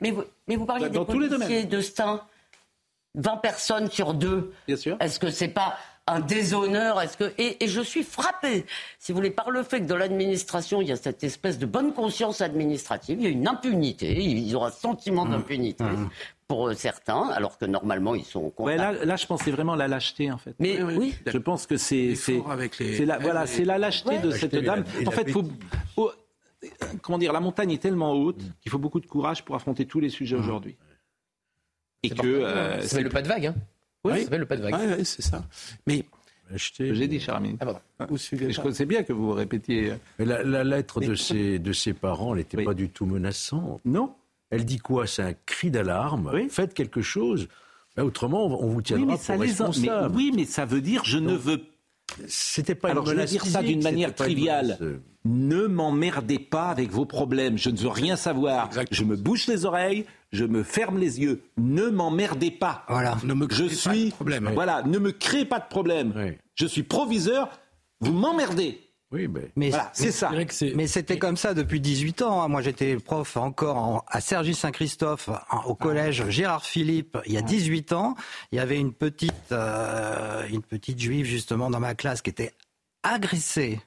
[0.00, 2.22] mais, vous, mais vous parliez des policiers de Stein.
[3.14, 4.52] 20 personnes sur deux.
[4.66, 4.96] Bien sûr.
[5.00, 7.00] Est-ce que c'est pas un déshonneur?
[7.00, 8.66] Est-ce que et, je suis frappé,
[8.98, 11.66] si vous voulez, par le fait que dans l'administration, il y a cette espèce de
[11.66, 15.30] bonne conscience administrative, il y a une impunité, ils ont un sentiment mmh.
[15.30, 15.84] d'impunité.
[15.84, 16.08] Mmh.
[16.46, 18.52] Pour euh, certains, alors que normalement ils sont.
[18.58, 20.56] Ouais, là, là, je pense c'est vraiment la lâcheté en fait.
[20.58, 22.42] Mais oui, je pense que c'est c'est
[23.06, 24.82] la voilà, c'est la lâcheté de cette dame.
[25.06, 25.44] En fait, faut,
[27.02, 30.00] comment dire, la montagne est tellement haute qu'il faut beaucoup de courage pour affronter tous
[30.00, 30.40] les sujets mmh.
[30.40, 30.76] aujourd'hui.
[32.02, 32.26] Et que.
[32.26, 33.54] Euh, ça s'appelle le pas de vague, hein
[34.04, 34.74] Oui, ça s'appelle le pas de vague.
[34.98, 35.44] Oui, c'est ça.
[35.86, 36.04] Mais.
[36.56, 37.56] J'ai dit, cher ami.
[37.60, 39.92] Ah, je connaissais bien que vous répétiez.
[40.18, 43.80] Mais la, lettre de, ses, de ses parents, elle n'était pas du tout menaçante.
[43.84, 44.14] Non.
[44.50, 45.06] Elle dit quoi?
[45.06, 46.30] C'est un cri d'alarme.
[46.48, 47.48] Faites quelque chose.
[47.96, 50.12] autrement, on vous tiendra pour responsable.
[50.14, 51.62] oui, mais ça veut dire je ne veux.
[52.26, 52.90] C'était pas.
[52.90, 54.78] Alors je vais dire ça d'une manière triviale.
[55.24, 57.58] Ne m'emmerdez pas avec vos problèmes.
[57.58, 58.70] Je ne veux rien savoir.
[58.90, 61.42] Je me bouche les oreilles je me ferme les yeux.
[61.56, 62.84] Ne m'emmerdez pas.
[62.88, 63.18] Voilà.
[63.24, 64.50] Ne me je suis, pas de problème.
[64.54, 66.36] Voilà, ne me créez pas de problème.
[66.54, 67.48] Je suis proviseur.
[68.00, 68.86] Vous m'emmerdez.
[69.12, 70.30] Oui, mais, mais c'est ça.
[70.76, 72.42] Mais c'était comme ça depuis 18 ans.
[72.42, 72.48] Hein.
[72.48, 75.28] Moi, j'étais prof encore à Sergi Saint-Christophe,
[75.66, 78.14] au collège Gérard Philippe, il y a 18 ans.
[78.52, 82.52] Il y avait une petite, euh, une petite juive justement dans ma classe qui était
[83.02, 83.80] agressée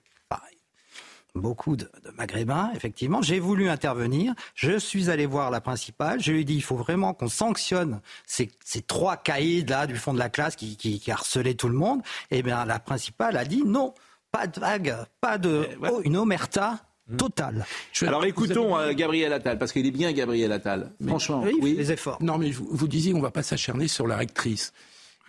[1.35, 3.21] beaucoup de, maghrébins, effectivement.
[3.21, 4.33] J'ai voulu intervenir.
[4.55, 6.21] Je suis allé voir la principale.
[6.21, 8.49] Je lui ai dit, il faut vraiment qu'on sanctionne ces,
[8.85, 12.01] trois caïds là du fond de la classe qui, qui, qui harcelaient tout le monde.
[12.31, 13.93] Et eh bien, la principale a dit non,
[14.31, 17.17] pas de vague, pas de oh, une omerta hmm.
[17.17, 17.65] totale.
[18.01, 20.91] Alors écoutons euh, Gabriel Attal, parce qu'il est bien Gabriel Attal.
[21.05, 22.17] Franchement, oui, les efforts.
[22.21, 24.73] Non, mais vous, vous disiez, on va pas s'acharner sur la rectrice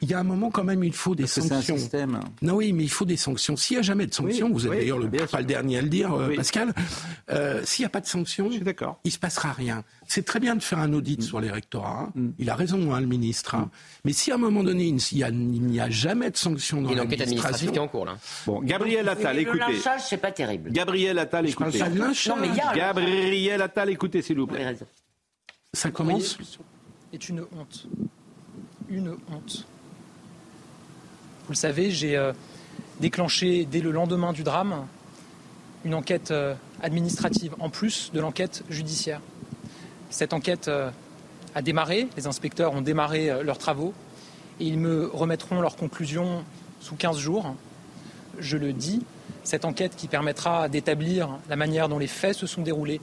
[0.05, 1.76] il y a un moment quand même, il faut des sanctions.
[2.42, 3.57] Non, oui, mais il faut des sanctions.
[3.57, 5.00] S'il n'y a jamais de sanctions, vous êtes d'ailleurs
[5.30, 6.74] pas le dernier à le dire, euh, Pascal,
[7.30, 9.82] euh, s'il n'y a pas de sanctions, il ne se passera rien.
[10.07, 11.22] C'est très bien de faire un audit mm.
[11.22, 12.11] sur les rectorats.
[12.14, 12.28] Mm.
[12.38, 13.55] Il a raison, hein, le ministre.
[13.55, 13.62] Hein.
[13.62, 13.70] Mm.
[14.05, 17.70] Mais si à un moment donné, il n'y a, jamais de sanctions dans l'administration...
[17.70, 18.16] Il y a en cours, là.
[18.46, 19.59] Bon, Gabriel Attal, écoutez.
[19.59, 20.70] Le lynchage, c'est pas terrible.
[20.70, 21.78] Gabriel Attal, écoutez.
[21.78, 22.74] Non, mais y a...
[22.74, 24.76] Gabriel Attal, écoutez, s'il vous plaît.
[25.72, 26.38] Ça commence
[27.14, 27.86] est une honte.
[28.88, 29.66] Une honte.
[31.47, 32.32] Vous le savez, j'ai euh,
[33.01, 34.86] déclenché dès le lendemain du drame
[35.84, 39.20] une enquête euh, administrative en plus de l'enquête judiciaire.
[40.09, 40.88] Cette enquête euh,
[41.55, 43.92] a démarré, les inspecteurs ont démarré leurs travaux
[44.59, 46.45] et ils me remettront leurs conclusions
[46.80, 47.55] sous 15 jours.
[48.38, 49.03] Je le dis,
[49.42, 53.03] cette enquête qui permettra d'établir la manière dont les faits se sont déroulés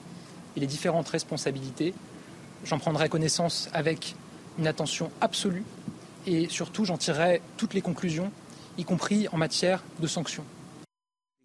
[0.57, 1.93] et les différentes responsabilités.
[2.65, 4.15] J'en prendrai connaissance avec
[4.57, 5.63] une attention absolue
[6.27, 8.31] et surtout j'en tirerai toutes les conclusions,
[8.77, 10.45] y compris en matière de sanctions.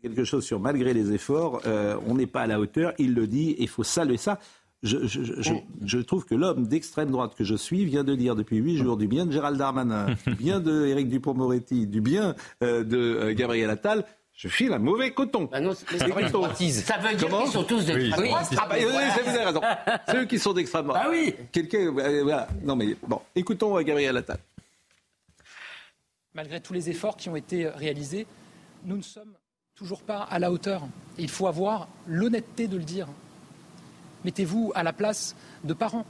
[0.02, 3.26] Quelque chose sur malgré les efforts, euh, on n'est pas à la hauteur, il le
[3.26, 4.38] dit, et il faut saluer ça.
[4.82, 8.76] Je, je, trouve que l'homme d'extrême droite que je suis vient de dire depuis huit
[8.76, 12.96] jours du bien de Gérald Darmanin, du bien de Éric Dupont-Moretti, du bien euh, de
[12.96, 14.04] euh, Gabriel Attal.
[14.34, 15.48] Je file un mauvais coton.
[15.50, 18.48] Bah non, Ça veut dire qu'ils sont tous d'extrême droite.
[18.58, 19.62] Ah bah, oui, vous avez raison.
[20.12, 21.02] Ceux qui sont d'extrême droite.
[21.04, 21.34] Ah oui.
[21.50, 22.46] Quelqu'un, voilà.
[22.62, 24.38] Non mais bon, écoutons Gabriel Attal
[26.36, 28.26] malgré tous les efforts qui ont été réalisés,
[28.84, 29.32] nous ne sommes
[29.74, 30.86] toujours pas à la hauteur.
[31.18, 33.08] Il faut avoir l'honnêteté de le dire.
[34.24, 35.34] Mettez-vous à la place
[35.64, 36.04] de parents.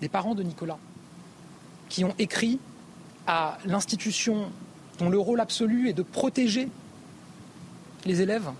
[0.00, 0.78] des parents de Nicolas,
[1.88, 2.60] qui ont écrit
[3.26, 4.50] à l'institution
[4.98, 6.68] dont le rôle absolu est de protéger
[8.06, 8.50] les élèves,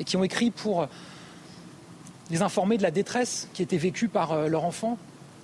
[0.00, 0.88] et qui ont écrit pour
[2.30, 4.98] les informer de la détresse qui était vécue par euh, leur enfant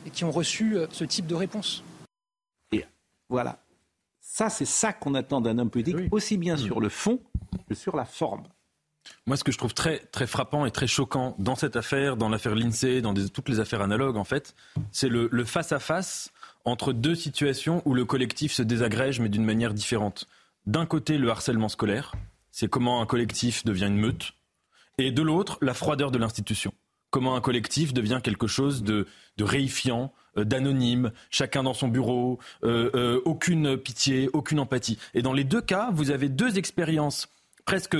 [0.07, 1.85] et qui ont reçu euh, ce type de réponse.
[3.29, 3.59] Voilà.
[4.37, 7.20] Ça, c'est ça qu'on attend d'un homme politique, aussi bien sur le fond
[7.70, 8.43] que sur la forme.
[9.24, 12.28] Moi, ce que je trouve très, très frappant et très choquant dans cette affaire, dans
[12.28, 14.55] l'affaire Lindsay, dans toutes les affaires analogues, en fait,
[14.93, 16.32] c'est le face-à-face
[16.66, 20.28] entre deux situations où le collectif se désagrège, mais d'une manière différente.
[20.66, 22.12] D'un côté, le harcèlement scolaire,
[22.51, 24.34] c'est comment un collectif devient une meute,
[24.99, 26.74] et de l'autre, la froideur de l'institution.
[27.17, 29.07] Comment un collectif devient quelque chose de,
[29.41, 34.99] réifiant, euh, d'anonyme, chacun dans son bureau, euh, euh, aucune pitié, aucune empathie.
[35.14, 37.29] Et dans les deux cas, vous avez deux expériences
[37.64, 37.97] presque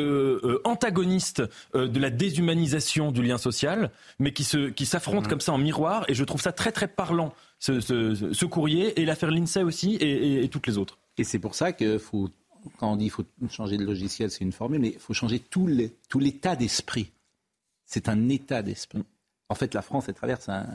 [0.65, 1.43] antagonistes
[1.73, 5.31] de la déshumanisation du lien social, mais qui s'affrontent qui mmh.
[5.31, 6.05] comme ça en miroir.
[6.09, 10.49] Et je trouve ça très très parlant, ce, courrier, et l'affaire Lindsay aussi, et, et,
[10.51, 10.99] toutes les autres.
[11.17, 12.29] Et c'est pour ça qu'il faut
[12.79, 15.39] quand on dit qu'il faut changer de logiciel, c'est une formule, mais il faut changer
[15.39, 15.67] tout
[16.19, 17.13] l'état d'esprit.
[17.87, 19.05] C'est un état d'esprit.
[19.49, 20.67] En fait, la France, elle traverse un,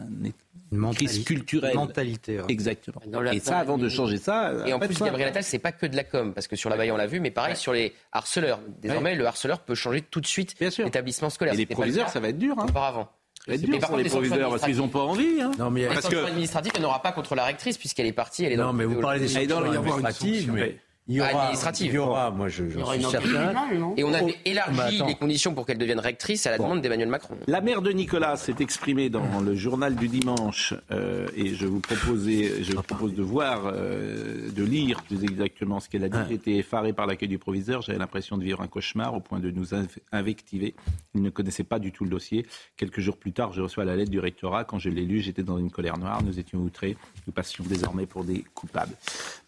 [0.72, 1.76] une crise culturelle.
[1.76, 2.39] mentalité.
[2.47, 3.01] Exactement.
[3.34, 4.53] Et ça, avant de changer ça.
[4.66, 6.78] Et en, plus, Gabriel Attal, c'est pas que de la com, parce que sur la
[6.78, 8.62] Baye, on l'a vu, mais pareil sur les harceleurs.
[8.82, 11.53] Désormais, le harceleur peut changer tout de suite l'établissement scolaire.
[11.53, 12.57] Et les proviseurs, ça va être dur.
[12.57, 12.66] Hein.
[12.70, 13.09] Auparavant.
[13.45, 15.41] Ça va être dur pour les proviseurs parce qu'ils n'ont pas envie.
[15.41, 15.51] Hein.
[15.59, 18.45] Non, mais parce que administrative, elle n'aura pas contre la rectrice puisqu'elle est partie.
[18.45, 20.51] Elle est dans non, mais vous parlez des sanctions administratives.
[20.53, 20.78] Mais
[21.08, 21.91] il y aura, administrative.
[21.91, 23.54] Il y aura, moi je, je suis certain.
[23.97, 27.36] Et on avait élargi les conditions pour qu'elle devienne rectrice à la demande d'Emmanuel Macron.
[27.47, 31.80] La mère de Nicolas s'est exprimée dans le journal du dimanche euh, et je vous
[31.80, 36.18] proposais, je vous propose de voir, euh, de lire plus exactement ce qu'elle a dit.
[36.30, 37.82] J'ai été effaré par l'accueil du proviseur.
[37.82, 39.70] J'avais l'impression de vivre un cauchemar au point de nous
[40.12, 40.76] invectiver.
[41.16, 42.45] Il ne connaissait pas du tout le dossier.
[42.78, 44.66] Quelques jours plus tard, je reçois la lettre du rectorat.
[44.66, 46.22] Quand je l'ai lu, j'étais dans une colère noire.
[46.24, 46.95] Nous étions outrés.
[47.26, 48.93] Nous passions désormais pour des coupables.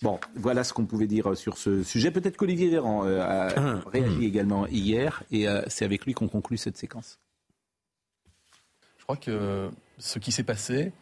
[0.02, 2.12] Bon, voilà ce qu'on pouvait dire sur ce sujet.
[2.12, 6.58] Peut-être qu'Olivier Véran euh, a réagi également hier et euh, c'est avec lui qu'on conclut
[6.58, 7.20] cette séquence.
[8.98, 10.94] Je crois que ce qui s'est passé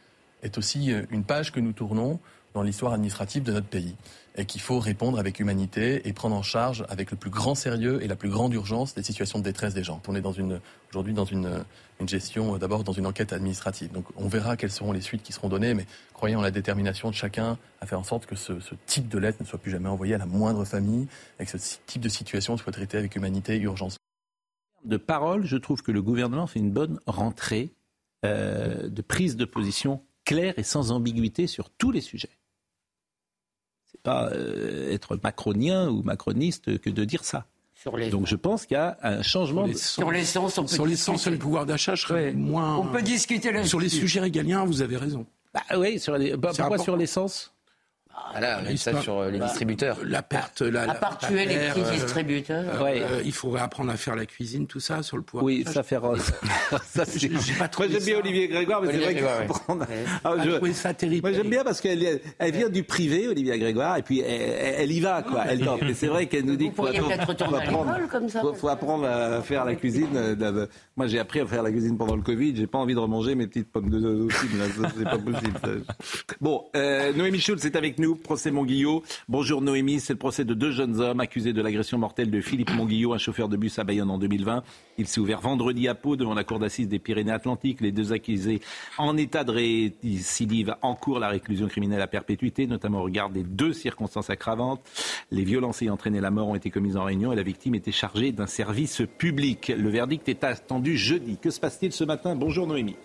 [0.42, 2.20] est aussi une page que nous tournons
[2.54, 3.96] dans l'histoire administrative de notre pays
[4.36, 8.01] et qu'il faut répondre avec humanité et prendre en charge avec le plus grand sérieux
[8.01, 10.01] et la plus grande urgence des situations de détresse des gens.
[10.07, 10.25] On est
[10.89, 11.63] aujourd'hui dans une,
[12.07, 13.91] gestion, euh, d'abord dans une enquête administrative.
[13.91, 17.09] Donc on verra quelles seront les suites qui seront données, mais croyez en la détermination
[17.09, 19.71] de chacun à faire en sorte que ce, ce type de lettre ne soit plus
[19.71, 21.07] jamais envoyé à la moindre famille
[21.39, 23.97] et que ce type de situation soit traité avec humanité et urgence.
[24.84, 27.71] De parole, je trouve que le gouvernement fait une bonne rentrée
[28.25, 32.29] euh, de prise de position claire et sans ambiguïté sur tous les sujets
[34.02, 37.45] pas euh, être macronien ou macroniste que de dire ça.
[38.12, 39.68] Donc je pense qu'il y a un changement.
[39.76, 42.78] Sur l'essence, on peut Sur l'essence et le pouvoir d'achat, je serais moins.
[42.78, 45.26] On peut discuter Sur les sujets régaliens, vous avez raison.
[45.54, 46.38] Bah oui, sur les...
[46.38, 47.51] Bah, pourquoi sur l'essence
[48.32, 49.97] voilà, on ça sur euh, les distributeurs.
[50.05, 52.64] La perte, la, à part tuer les petits euh, distributeurs.
[52.76, 53.03] Euh, ouais.
[53.26, 55.43] il faudrait apprendre à faire la cuisine, tout ça, sur le poids.
[55.43, 55.97] Oui, ça fait
[56.86, 57.30] ça, c'est...
[57.30, 59.86] Moi, j'aime bien Olivier Grégoire, mais c'est vrai qu'il faut prendre.
[60.24, 60.72] Ah, je...
[60.72, 61.28] ça terrible.
[61.28, 64.99] Moi, j'aime bien parce qu'elle elle vient du privé, Olivier Grégoire, et puis elle, y
[64.99, 65.43] va, quoi.
[65.47, 65.84] Elle tente.
[65.84, 67.97] Et c'est vrai qu'elle nous dit qu'il faut, apprendre,
[68.55, 70.38] faut, apprendre à faire la cuisine.
[70.95, 72.55] Moi, j'ai appris à faire la cuisine pendant le Covid.
[72.55, 74.47] J'ai pas envie de remanger mes petites pommes de aussi,
[74.97, 75.84] c'est pas possible.
[76.39, 79.04] Bon, Noémie Schultz est avec nous, procès Monguillot.
[79.30, 82.74] Bonjour Noémie, c'est le procès de deux jeunes hommes accusés de l'agression mortelle de Philippe
[82.74, 84.64] Monguillot, un chauffeur de bus à Bayonne en 2020.
[84.97, 87.82] Il s'est ouvert vendredi à Pau devant la cour d'assises des Pyrénées-Atlantiques.
[87.82, 88.62] Les deux accusés
[88.97, 93.74] en état de récidive encourent la réclusion criminelle à perpétuité, notamment au regard des deux
[93.74, 94.82] circonstances aggravantes.
[95.32, 97.91] Les violences ayant entraîné la mort ont été commises en réunion et la victime était
[97.91, 99.72] chargée d'un service public.
[99.76, 101.38] Le verdict est attendu jeudi.
[101.38, 102.36] Que se passe-t-il ce matin?
[102.36, 102.95] Bonjour Noémie.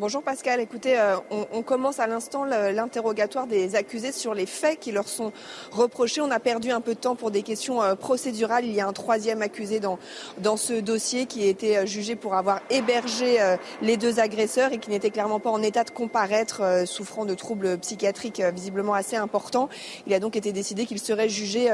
[0.00, 1.16] Bonjour Pascal, écoutez, euh,
[1.52, 5.30] on, commence à l'instant l'interrogatoire des accusés sur les faits qui leur sont
[5.72, 6.22] reprochés.
[6.22, 8.64] On a perdu un peu de temps pour des questions euh, procédurales.
[8.64, 9.98] Il y a un troisième accusé dans,
[10.56, 13.36] ce dossier qui a été euh, jugé pour avoir hébergé
[13.82, 17.76] les deux agresseurs et qui n'était clairement pas en état de comparaître, souffrant de troubles
[17.76, 19.68] psychiatriques visiblement assez importants.
[20.06, 21.68] Il a donc été décidé qu'il serait jugé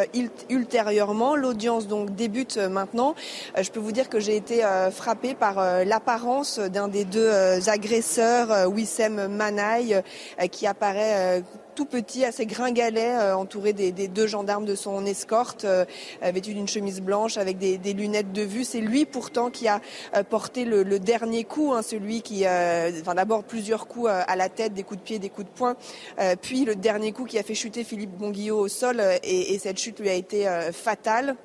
[0.51, 1.37] ultérieurement.
[1.37, 3.15] L'audience donc débute maintenant.
[3.57, 7.31] Je peux vous dire que j'ai été frappé par l'apparence d'un des deux
[7.69, 11.41] agresseurs sœur euh, Wissem Manaï euh, qui apparaît euh,
[11.75, 15.67] tout petit, assez gringalet, entouré des, deux gendarmes de son escorte,
[16.23, 18.65] vêtu d'une chemise blanche avec des, lunettes de vue.
[18.65, 19.83] C'est lui pourtant qui a
[20.31, 24.85] porté le, dernier coup, hein, celui qui, enfin d'abord plusieurs coups à la tête, des
[24.85, 25.77] coups de pied, des coups de poing,
[26.41, 29.79] puis le dernier coup qui a fait chuter Philippe Bonguillot au sol et, et cette
[29.79, 31.37] chute lui a été fatale.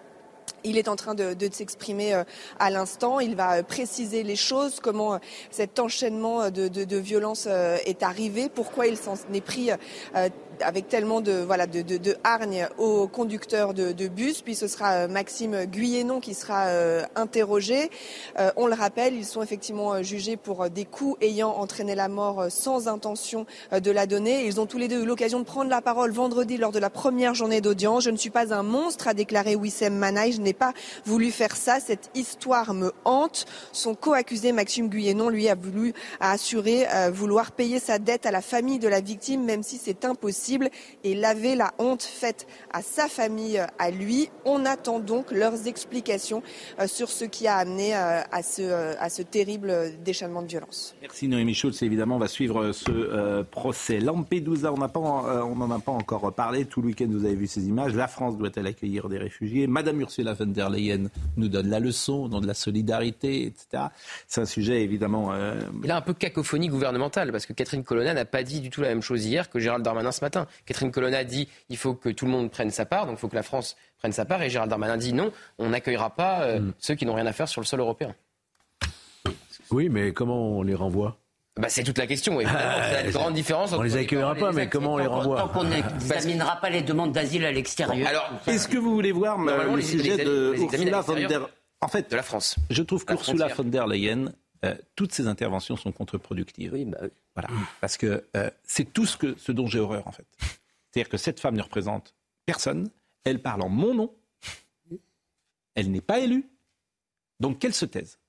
[0.63, 2.23] Il est en train de, s'exprimer euh,
[2.59, 3.19] à l'instant.
[3.19, 5.17] Il va euh, préciser les choses, comment euh,
[5.49, 9.69] cet enchaînement de, de, de violences est arrivé, pourquoi il s'en est pris
[10.61, 14.41] avec tellement de voilà de, de, de hargne au conducteur de, bus.
[14.41, 17.89] Puis ce sera euh, Maxime Guyenon qui sera euh, interrogé.
[18.39, 22.45] Euh, on le rappelle, ils sont effectivement jugés pour des coups ayant entraîné la mort
[22.49, 24.45] sans intention de la donner.
[24.45, 26.89] Ils ont tous les deux eu l'occasion de prendre la parole vendredi lors de la
[26.89, 28.03] première journée d'audience.
[28.03, 30.31] Je ne suis pas un monstre, a déclaré Wissem Manaï.
[30.33, 30.73] Je n'ai pas
[31.05, 31.79] voulu faire ça.
[31.79, 33.45] Cette histoire me hante.
[33.71, 38.41] Son co-accusé Maxime Guyenon, lui, a voulu a assuré vouloir payer sa dette à la
[38.41, 40.50] famille de la victime, même si c'est impossible
[41.03, 44.29] et laver la honte faite à sa famille, euh, à lui.
[44.45, 46.43] On attend donc leurs explications
[46.79, 49.73] euh, sur ce qui a amené euh, à ce, à ce terrible
[50.03, 50.95] déchaînement de violence.
[51.01, 51.81] Merci Noémie Schultz.
[51.81, 53.99] Évidemment, on va suivre ce procès.
[53.99, 56.65] Lampedusa, on n'en a pas encore parlé.
[56.65, 57.93] Tout le week-end, vous avez vu ces images.
[57.95, 59.67] La France doit-elle accueillir des réfugiés?
[59.67, 63.85] Madame Ursula von der Leyen nous donne la leçon, dans de la solidarité, etc.
[64.27, 65.31] C'est un sujet évidemment.
[65.83, 68.81] Il a un peu cacophonie gouvernementale parce que Catherine Colonna n'a pas dit du tout
[68.81, 70.40] la même chose hier que Gérald Darmanin ce matin.
[70.65, 73.29] Catherine Colonna dit il faut que tout le monde prenne sa part, donc il faut
[73.29, 74.41] que la France prenne sa part.
[74.41, 76.73] Et Gérald Darmanin dit non, on n'accueillera pas euh, mm.
[76.79, 78.15] ceux qui n'ont rien à faire sur le sol européen.
[79.71, 81.17] Oui, mais comment on les renvoie?
[81.59, 82.37] Bah, c'est toute la question.
[82.37, 82.45] Oui.
[82.47, 83.73] Ah, la grande différence.
[83.73, 85.37] On les accueillera pas, mais comment on les renvoie?
[85.37, 88.07] Tant qu'on n'examinera pas les demandes d'asile à l'extérieur.
[88.07, 91.47] alors, est-ce que vous voulez voir le sujet de Ursula von der
[91.81, 92.55] En fait, de la France.
[92.69, 94.31] Je trouve qu'Ursula von der Leyen,
[94.63, 96.73] euh, toutes ses interventions sont contre-productives.
[96.73, 96.99] Oui, bah,
[97.35, 97.49] voilà.
[97.79, 100.27] Parce que euh, c'est tout ce, que, ce dont j'ai horreur, en fait.
[100.91, 102.13] C'est-à-dire que cette femme ne représente
[102.45, 102.89] personne.
[103.23, 104.13] Elle parle en mon nom.
[105.75, 106.45] Elle n'est pas élue.
[107.39, 108.19] Donc qu'elle se taise.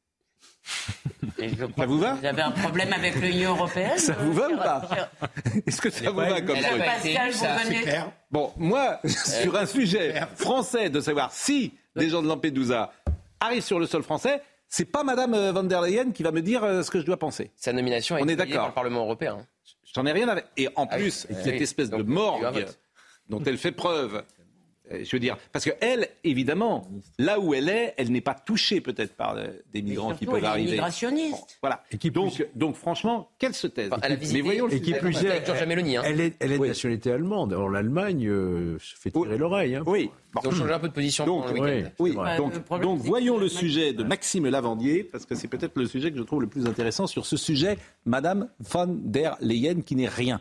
[1.76, 4.88] ça vous va Vous avez un problème avec l'Union européenne Ça vous va ou pas
[5.66, 7.88] Est-ce que ça vous va comme truc
[8.30, 12.92] Bon, moi, sur un sujet français, de savoir si des gens de Lampedusa
[13.40, 14.40] arrivent sur le sol français,
[14.72, 17.04] c'est pas Madame euh, von der Leyen qui va me dire euh, ce que je
[17.04, 17.50] dois penser.
[17.56, 18.68] Sa nomination est On est d'accord.
[18.68, 19.46] le Parlement européen.
[19.94, 20.46] J'en ai rien avec.
[20.56, 22.64] Et en ah plus, cette espèce de morgue
[23.28, 24.24] dont elle fait preuve
[25.02, 26.88] je veux dire, parce qu'elle, évidemment,
[27.18, 30.36] là où elle est, elle n'est pas touchée peut-être par euh, des migrants qui peuvent
[30.38, 30.68] elle arriver.
[30.70, 31.58] Est migrationniste.
[31.60, 31.82] voilà.
[32.12, 33.90] donc, donc, franchement, qu'elle se taise.
[34.02, 36.02] elle a Mais voyons et qui plus est, elle, hein.
[36.04, 37.52] elle, est, elle est de nationalité allemande.
[37.52, 39.76] Alors l'Allemagne euh, se fait tirer l'oreille.
[39.76, 39.82] Hein.
[39.86, 40.10] Oui.
[40.42, 41.84] Ils ont changé un peu de position donc, le.
[41.98, 42.14] Oui.
[42.36, 46.18] Donc, donc voyons le sujet de Maxime Lavandier, parce que c'est peut-être le sujet que
[46.18, 47.76] je trouve le plus intéressant sur ce sujet,
[48.06, 50.40] Madame von der Leyen, qui n'est rien.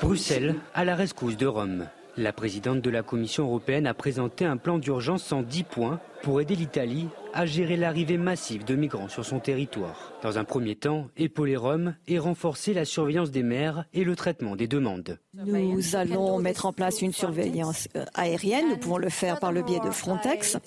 [0.00, 1.86] Bruxelles à la rescousse de Rome.
[2.18, 6.42] La présidente de la Commission européenne a présenté un plan d'urgence en 10 points pour
[6.42, 10.11] aider l'Italie à gérer l'arrivée massive de migrants sur son territoire.
[10.22, 14.54] Dans un premier temps, épauler Rome et renforcer la surveillance des mers et le traitement
[14.54, 15.18] des demandes.
[15.34, 18.68] Nous allons mettre en place une surveillance euh, aérienne.
[18.68, 20.58] Nous pouvons le faire par le biais de Frontex.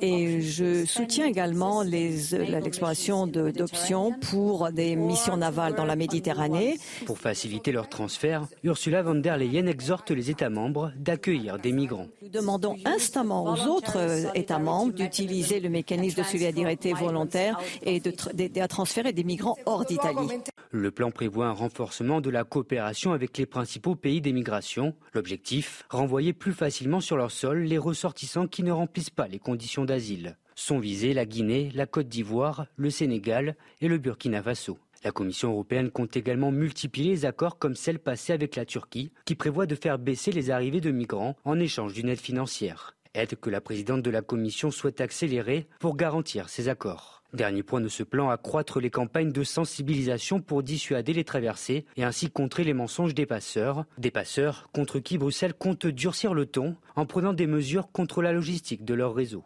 [0.00, 6.78] Et je soutiens également l'exploration d'options pour des missions navales dans la Méditerranée.
[7.06, 12.08] Pour faciliter leur transfert, Ursula von der Leyen exhorte les États membres d'accueillir des migrants.
[12.20, 18.00] Nous demandons instamment aux autres euh, États membres d'utiliser le mécanisme de solidarité volontaire et
[18.00, 20.28] de, de transférer des migrants hors d'Italie.
[20.70, 24.94] Le plan prévoit un renforcement de la coopération avec les principaux pays d'émigration.
[25.12, 29.84] L'objectif, renvoyer plus facilement sur leur sol les ressortissants qui ne remplissent pas les conditions
[29.84, 30.36] d'asile.
[30.56, 34.78] Sont visés la Guinée, la Côte d'Ivoire, le Sénégal et le Burkina Faso.
[35.04, 39.34] La Commission européenne compte également multiplier les accords comme celle passée avec la Turquie, qui
[39.34, 42.96] prévoit de faire baisser les arrivées de migrants en échange d'une aide financière.
[43.12, 47.13] Aide que la présidente de la Commission souhaite accélérer pour garantir ces accords.
[47.34, 52.04] Dernier point de ce plan, accroître les campagnes de sensibilisation pour dissuader les traversées et
[52.04, 53.84] ainsi contrer les mensonges des passeurs.
[53.98, 58.32] Des passeurs contre qui Bruxelles compte durcir le ton en prenant des mesures contre la
[58.32, 59.42] logistique de leur réseau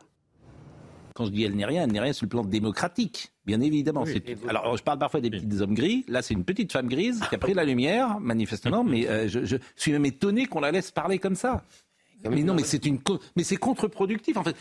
[1.18, 4.04] quand je dis elle n'est rien, elle n'est rien sur le plan démocratique, bien évidemment.
[4.48, 6.04] Alors, je parle parfois des petits hommes gris.
[6.06, 9.56] Là, c'est une petite femme grise qui a pris la lumière, manifestement, mais euh, je,
[9.74, 11.64] suis même étonné qu'on la laisse parler comme ça.
[12.30, 13.00] Mais non, mais c'est une,
[13.34, 14.54] mais c'est contre-productif en fait.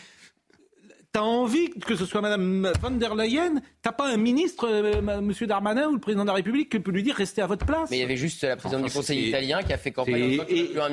[1.12, 5.48] T'as envie que ce soit Madame von der Leyen T'as pas un ministre, euh, Monsieur
[5.48, 7.90] Darmanin ou le président de la République, qui peut lui dire restez à votre place.
[7.90, 10.78] Mais il y avait juste la présidente du Conseil italien qui a fait campagne et,
[10.78, 10.92] un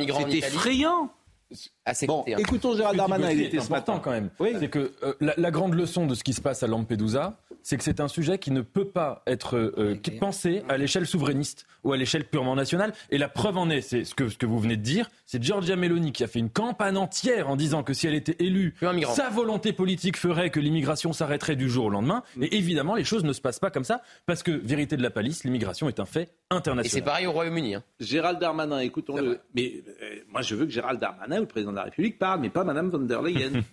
[2.07, 4.31] bon, écoutons Gérald Darmanin, il était ce matin quand même.
[4.39, 4.51] Oui.
[4.59, 7.85] C'est que euh, la, grande leçon de ce qui se passe à Lampedusa, c'est que
[7.85, 11.97] c'est un sujet qui ne peut pas être euh, pensé à l'échelle souverainiste ou à
[11.97, 12.93] l'échelle purement nationale.
[13.11, 15.43] Et la preuve en est, c'est ce que, ce que vous venez de dire, c'est
[15.43, 18.75] Giorgia Meloni qui a fait une campagne entière en disant que si elle était élue,
[19.15, 22.23] sa volonté politique ferait que l'immigration s'arrêterait du jour au lendemain.
[22.37, 22.45] Mm.
[22.45, 25.11] Et évidemment, les choses ne se passent pas comme ça, parce que, vérité de la
[25.11, 26.87] palisse, l'immigration est un fait international.
[26.87, 27.75] Et c'est pareil au Royaume-Uni.
[27.75, 27.83] Hein.
[28.01, 29.41] Gérald Darmanin, écoutons-le.
[29.55, 32.51] Mais euh, moi, je veux que Gérald Darmanin, le président de la République, parle, mais
[32.51, 33.63] pas Madame von der Leyen.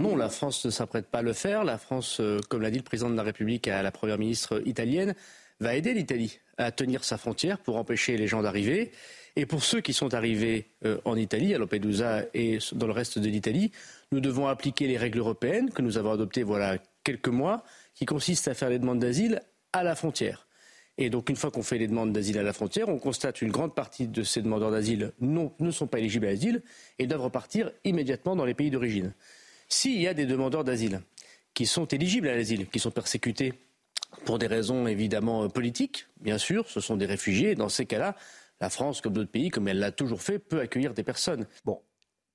[0.00, 1.62] Non, la France ne s'apprête pas à le faire.
[1.62, 4.60] La France, euh, comme l'a dit le président de la République à la première ministre
[4.66, 5.14] italienne,
[5.60, 8.90] va aider l'Italie à tenir sa frontière pour empêcher les gens d'arriver.
[9.36, 13.20] Et pour ceux qui sont arrivés euh, en Italie, à Lampedusa et dans le reste
[13.20, 13.70] de l'Italie,
[14.10, 17.62] nous devons appliquer les règles européennes que nous avons adoptées voilà quelques mois,
[17.94, 19.40] qui consistent à faire les demandes d'asile
[19.72, 20.48] à la frontière.
[21.02, 23.50] Et donc, une fois qu'on fait les demandes d'asile à la frontière, on constate une
[23.50, 26.62] grande partie de ces demandeurs d'asile ne sont pas éligibles à l'asile
[27.00, 29.12] et doivent repartir immédiatement dans les pays d'origine.
[29.68, 31.00] S'il y a des demandeurs d'asile
[31.54, 33.52] qui sont éligibles à l'asile, qui sont persécutés
[34.24, 37.56] pour des raisons évidemment politiques, bien sûr, ce sont des réfugiés.
[37.56, 38.14] Dans ces cas-là,
[38.60, 41.48] la France, comme d'autres pays, comme elle l'a toujours fait, peut accueillir des personnes.
[41.64, 41.80] Bon,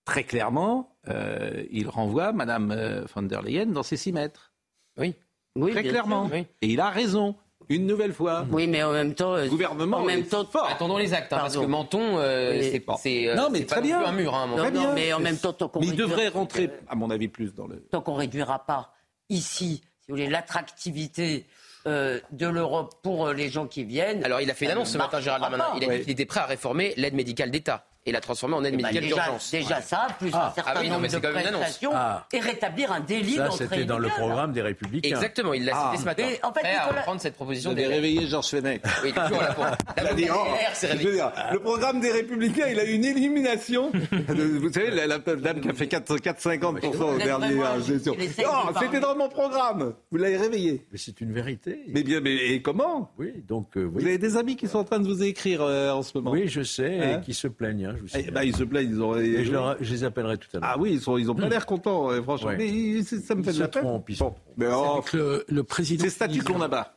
[0.03, 4.51] très clairement, euh, il renvoie Mme euh, von der Leyen dans ses six mètres.
[4.97, 5.15] Oui.
[5.55, 6.29] oui très clairement.
[6.33, 7.37] Et il a raison.
[7.69, 8.45] Une nouvelle fois.
[8.51, 10.69] Oui, mais en même temps, le gouvernement en même temps, fort.
[10.69, 14.03] Attendons les actes, hein, parce que Menton, euh, c'est pas, c'est, non, mais très bien.
[14.03, 14.33] un mur.
[14.33, 17.27] Hein, non, non, mais en même temps, tant qu'on il devrait rentrer, à mon avis,
[17.27, 17.79] plus dans le.
[17.91, 18.93] Tant qu'on réduira pas
[19.29, 21.45] ici, si vous voulez, l'attractivité
[21.87, 24.23] euh, de l'Europe pour euh, les gens qui viennent.
[24.25, 25.65] Alors, il a fait une annonce ce matin, Gérald Darmanin.
[25.77, 28.63] Il a dit qu'il était prêt à réformer l'aide médicale d'État et la transformer en
[28.63, 29.51] aide eh ben, médicale d'urgence.
[29.51, 30.47] Déjà ça, plus ah.
[30.47, 32.25] un certain ah oui, nombre de prestations ah.
[32.31, 35.09] et rétablir un délit Ça, c'était dans le programme des Républicains.
[35.09, 36.23] Exactement, il l'a cité ce matin.
[36.25, 38.81] Mais en fait, prêt à Nicolas- reprendre cette proposition Vous avez des réveillé Georges Fenech.
[39.03, 39.65] Oui, toujours là pour.
[40.03, 40.45] La dit, oh,
[40.81, 43.91] je veux dire, le programme des Républicains, il a eu une élimination.
[43.91, 47.85] de- vous savez, la, la dame qui a fait 4-50% aux Vous êtes dernières vraiment
[47.85, 48.15] élections.
[48.17, 49.93] il essaye de Oh, c'était dans mon programme.
[50.11, 50.85] Vous l'avez réveillé.
[50.91, 51.81] Mais c'est une vérité.
[51.89, 53.11] Mais bien, mais et comment?
[53.17, 53.83] Oui, donc euh.
[53.83, 56.31] Vous avez des amis qui sont en train de vous écrire euh, en ce moment.
[56.31, 57.96] Oui, je sais, Hein et qui se plaignent.
[57.97, 58.89] Je vous Eh ben, ils se plaignent.
[58.91, 59.15] Ils ont.
[59.17, 60.69] Et je, leur- je les appellerai tout à l'heure.
[60.73, 62.47] Ah oui, ils sont, ils ont pas l'air contents, franchement.
[62.49, 62.57] Ouais.
[62.57, 63.83] Mais ça me fait Ils de la peine.
[63.83, 64.35] trompent, ils se Bon.
[64.57, 66.03] Mais C'est oh, avec le, le président.
[66.03, 66.96] c'est statut qu'on abat.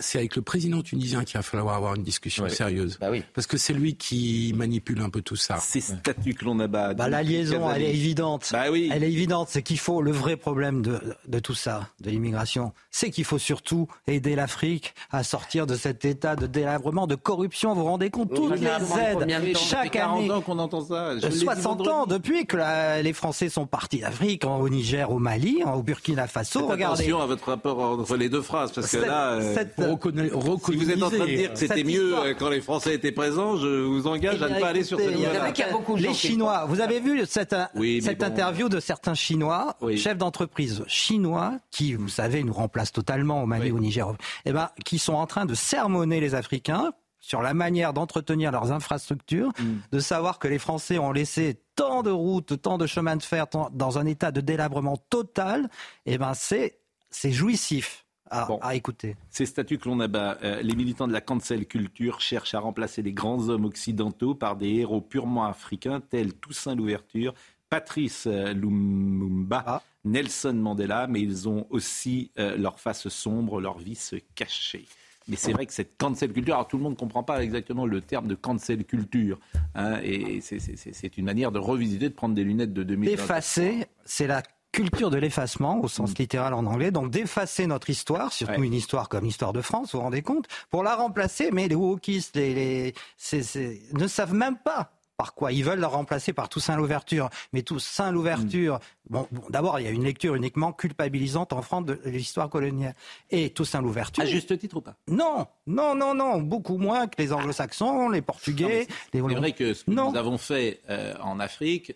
[0.00, 2.50] C'est avec le président tunisien qu'il va falloir avoir une discussion Ouais.
[2.50, 2.98] sérieuse.
[3.00, 3.22] Bah oui.
[3.32, 5.58] Parce que c'est lui qui manipule un peu tout ça.
[5.60, 6.94] C'est statut que l'on abat.
[6.94, 8.48] Bah, la liaison, elle est évidente.
[8.50, 8.90] Bah oui.
[8.92, 9.48] Elle est évidente.
[9.52, 13.38] C'est qu'il faut, le vrai problème de, de tout ça, de l'immigration, c'est qu'il faut
[13.38, 17.72] surtout aider l'Afrique à sortir de cet état de délabrement, de corruption.
[17.74, 20.30] Vous vous rendez compte Toutes mais ça les aides, temps Ça fait chaque 40 année.
[20.32, 21.16] ans qu'on entend ça.
[21.20, 24.58] Je Euh, l'ai dit 60 ans depuis que la- les Français sont partis d'Afrique, en-
[24.58, 26.66] au Niger, au Mali, en- au Burkina Faso.
[26.66, 27.02] Regardez.
[27.04, 30.28] attention à votre rapport entre les deux phrases, parce que là, euh, cette- reconna-
[30.72, 33.12] si vous êtes en train de dire que c'était mieux euh, quand les Français étaient
[33.12, 35.40] présents, je vous engage à ne pas aller sur cette il y a- voie-là.
[35.40, 38.08] savez qu'il y a beaucoup de gens Les Chinois, vous avez vu cette, Oui, mais
[38.10, 38.26] cette bon.
[38.26, 39.96] interview de certains Chinois, Oui.
[39.98, 43.72] chefs d'entreprise chinois, qui, vous savez, nous remplacent totalement au Mali, Oui.
[43.72, 44.12] au Niger,
[44.44, 48.70] eh ben, qui sont en train de sermonner les Africains sur la manière d'entretenir leurs
[48.72, 49.64] infrastructures, Mm.
[49.92, 53.48] de savoir que les Français ont laissé tant de routes, tant de chemins de fer
[53.48, 55.70] tant- dans un état de délabrement total,
[56.04, 56.78] eh ben, c'est,
[57.10, 58.03] c'est jouissif
[58.42, 58.58] à, Bon.
[58.62, 59.16] à écouter.
[59.30, 63.02] Ces statuts que l'on abat, euh, les militants de la cancel culture cherchent à remplacer
[63.02, 67.34] les grands hommes occidentaux par des héros purement africains tels Toussaint Louverture,
[67.70, 69.82] Patrice euh, Lumumba, Ah.
[70.04, 74.84] Nelson Mandela, mais ils ont aussi euh, leur face sombre, leur vice caché.
[75.26, 77.86] Mais c'est vrai que cette cancel culture, alors tout le monde ne comprend pas exactement
[77.86, 79.40] le terme de cancel culture,
[79.74, 83.08] hein, et c'est une manière de revisiter, de prendre des lunettes de 2000.
[83.08, 84.42] Effacer, c'est la
[84.74, 86.90] culture de l'effacement au sens littéral en anglais.
[86.90, 88.66] Donc d'effacer notre histoire, surtout Ouais.
[88.66, 91.50] une histoire comme l'histoire de France, vous vous rendez compte, pour la remplacer.
[91.52, 95.78] Mais les wokistes, les, les- c'est- c'est- ne savent même pas par quoi ils veulent
[95.78, 97.30] la remplacer par Toussaint Louverture.
[97.52, 101.84] Mais Toussaint Louverture, bon, bon, d'abord il y a une lecture uniquement culpabilisante en France
[101.84, 102.96] de l'histoire coloniale.
[103.30, 104.24] Et Toussaint Louverture.
[104.24, 104.96] À juste titre ou pas?
[105.06, 108.88] Non, non, non, non, beaucoup moins que les Anglo-Saxons, les Portugais.
[109.12, 110.10] les C'est vrai que ce que Non.
[110.10, 111.94] nous avons fait euh, en Afrique,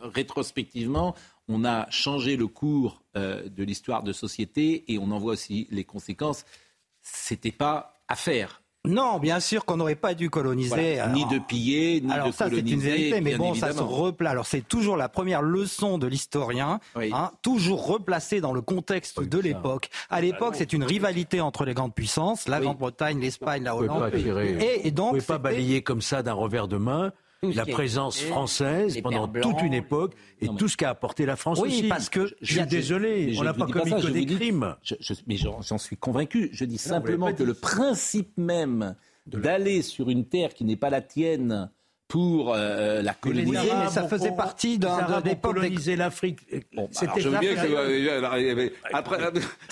[0.00, 1.14] rétrospectivement,
[1.50, 5.66] on a changé le cours euh, de l'histoire de société et on en voit aussi
[5.70, 6.44] les conséquences.
[7.02, 8.62] C'était pas à faire.
[8.86, 10.70] Non, bien sûr qu'on n'aurait pas dû coloniser.
[10.94, 11.08] Voilà.
[11.08, 12.74] Ni Alors- de piller, ni Alors de ça, c'est coloniser.
[12.74, 14.30] une vérité, mais bon, ça se replace.
[14.30, 17.10] Alors c'est toujours la première leçon de l'historien, Oui.
[17.12, 19.90] hein, toujours replacée dans le contexte de l'époque.
[20.08, 23.90] À l'époque, c'est une rivalité entre les grandes puissances, la Grande-Bretagne, l'Espagne, la Vous pouvez
[23.90, 24.10] Hollande.
[24.12, 27.12] pas tirer- Et, et donc, Vous pouvez pas balayer comme ça d'un revers de main
[27.42, 30.12] la présence française les pendant toute une époque
[30.42, 31.82] et mais- tout ce qu'a apporté la France Oui, aussi.
[31.88, 34.36] parce que- je suis désolé, Mais je on n'a pas commis ça, que des dis-
[34.36, 34.76] crimes.
[34.82, 36.50] je- je- mais j'en suis convaincu.
[36.52, 38.94] Je dis simplement que dit le principe même
[39.26, 41.70] d'aller sur une terre qui n'est pas la tienne
[42.08, 43.56] pour euh, la coloniser.
[43.58, 46.40] Oui, mais ça faisait partie d'un l'époque coloniser l'Afrique.
[46.74, 49.18] Bon, alors, je veux bien, que, euh, après,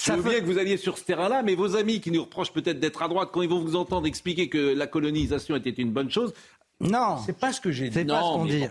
[0.00, 2.52] je veux bien que vous alliez sur ce terrain-là, mais vos amis qui nous reprochent
[2.52, 5.90] peut-être d'être à droite, quand ils vont vous entendre expliquer que la colonisation était une
[5.90, 6.32] bonne chose,
[6.80, 7.94] non, c'est pas ce que j'ai dit.
[7.94, 8.64] C'est pas ce qu'on dit.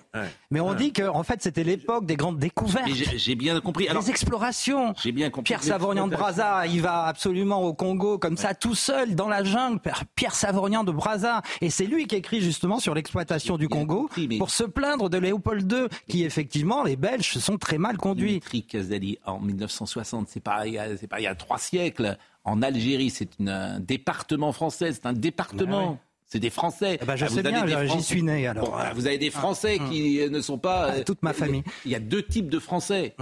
[0.50, 2.88] Mais on dit que en fait c'était l'époque des grandes découvertes.
[2.94, 3.88] J'ai bien compris.
[3.90, 4.94] Alors, les explorations.
[5.02, 5.50] J'ai bien compris.
[5.50, 9.44] Pierre Savorian de Brazza, il va absolument au Congo comme ça tout seul dans la
[9.44, 9.80] jungle.
[10.16, 14.52] Pierre Savorian de Brazza, et c'est lui qui écrit justement sur l'exploitation du Congo pour
[14.52, 18.28] se plaindre de Léopold II, qui effectivement les Belges sont très mal conduits.
[18.28, 20.64] Dimitri Kazali en 1960, c'est pas,
[20.98, 22.18] c'est pas il y a trois siècles.
[22.46, 26.00] En Algérie, c'est un département français, c'est un département.
[26.28, 27.00] C'est des Français.
[27.02, 28.70] Eh ben, je sais bien, j'y suis né alors.
[28.70, 30.32] Bon, vous avez des Français ah, qui hum.
[30.32, 30.92] ne sont pas.
[30.92, 31.64] Ah, toute ma famille.
[31.86, 33.16] Il y a deux types de Français.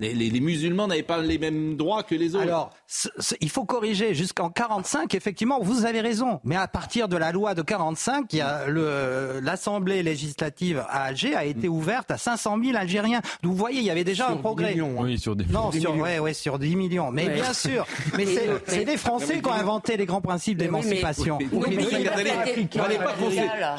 [0.00, 2.42] Les, musulmans n'avaient pas les mêmes droits que les autres.
[2.42, 2.70] Alors,
[3.40, 4.12] il faut corriger.
[4.12, 6.40] Jusqu'en 45, effectivement, vous avez raison.
[6.42, 8.66] Mais à partir de la loi de 45, il y a
[9.40, 13.20] l'Assemblée législative à Alger a été ouverte à 500 000 Algériens.
[13.44, 14.72] Vous voyez, il y avait déjà un progrès.
[14.72, 15.04] Millions, hein.
[15.04, 17.12] Oui, sur des Non, sur, ouais, ouais, sur 10 millions.
[17.12, 17.86] Mais bien sûr.
[18.16, 18.26] Mais
[18.66, 21.38] c'est des Français qui ont inventé les grands principes d'émancipation.
[21.40, 21.46] Je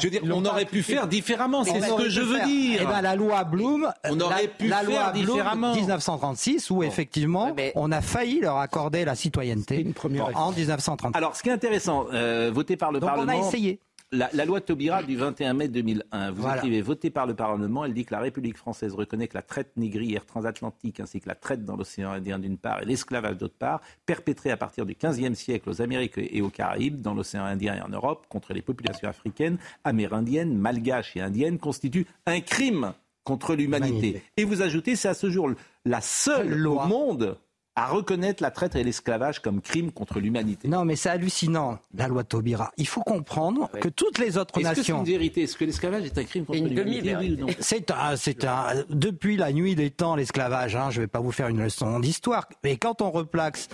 [0.04, 1.66] veux dire, on aurait pu faire différemment.
[1.66, 2.80] C'est ce que je veux dire.
[2.84, 3.92] Eh ben, la loi Bloom.
[4.10, 5.74] On aurait pu faire différemment.
[6.06, 11.16] 1936 où effectivement on a failli leur accorder la citoyenneté une première en 1930.
[11.16, 13.34] Alors ce qui est intéressant, euh, voté par le Donc Parlement.
[13.34, 13.80] on a essayé.
[14.12, 16.58] La, la, loi Taubira du 21 mai 2001, vous voilà.
[16.58, 19.72] écrivez voté par le Parlement, elle dit que la République française reconnaît que la traite
[19.78, 23.82] négrière transatlantique ainsi que la traite dans l'océan Indien d'une part et l'esclavage d'autre part,
[24.06, 27.82] perpétrés à partir du XVe siècle aux Amériques et aux Caraïbes, dans l'océan Indien et
[27.82, 32.94] en Europe, contre les populations africaines, amérindiennes, malgaches et indiennes, constitue un crime
[33.26, 34.24] contre l'humanité.
[34.38, 35.52] Et vous ajoutez, c'est à ce jour
[35.84, 37.38] la seule loi au monde
[37.78, 40.70] à reconnaître la traite et l'esclavage comme crime contre l'humanité.
[40.70, 42.72] Non, mais c'est hallucinant, la loi Taubira.
[42.78, 44.82] Il faut comprendre que toutes les autres Est-ce nations.
[44.82, 45.42] Que c'est une vérité?
[45.44, 47.18] Est-ce que l'esclavage est un crime contre l'humanité?
[47.18, 50.78] oui C'est un, c'est un, depuis la nuit des temps, l'esclavage.
[50.78, 53.68] Hein, je ne vais pas vous faire une leçon d'histoire, mais quand on replace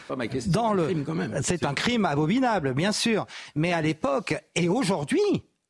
[0.48, 0.90] dans le,
[1.44, 3.28] c'est un crime abominable, bien sûr.
[3.56, 5.22] Mais à l'époque et aujourd'hui,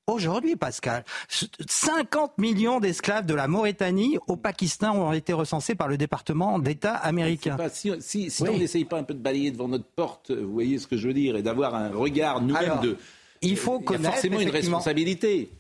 [0.07, 5.98] Aujourd'hui, Pascal, 50 millions d'esclaves de la Mauritanie au Pakistan ont été recensés par le
[5.98, 7.56] département d'État américain.
[7.56, 8.49] Pas, si, si, si oui.
[8.53, 11.07] on n'essaye pas un peu de balayer devant notre porte, vous voyez ce que je
[11.07, 12.98] veux dire, et d'avoir un regard nous-mêmes de...
[13.44, 14.02] Il faut connaître.
[14.02, 15.52] Il y a forcément une responsabilité.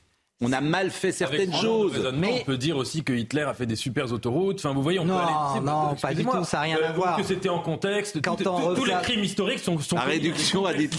[0.41, 2.11] On a mal fait certaines choses.
[2.13, 4.59] Mais on peut dire aussi que Hitler a fait des super autoroutes.
[4.59, 5.65] Enfin, vous voyez, on non, peut aller.
[5.65, 7.17] Non, pas du tout, ça n'a rien à voir.
[7.17, 8.21] Que c'était en contexte.
[8.21, 9.79] Quand tout, on tous les crimes historiques sont.
[9.79, 10.89] sont la réduction à des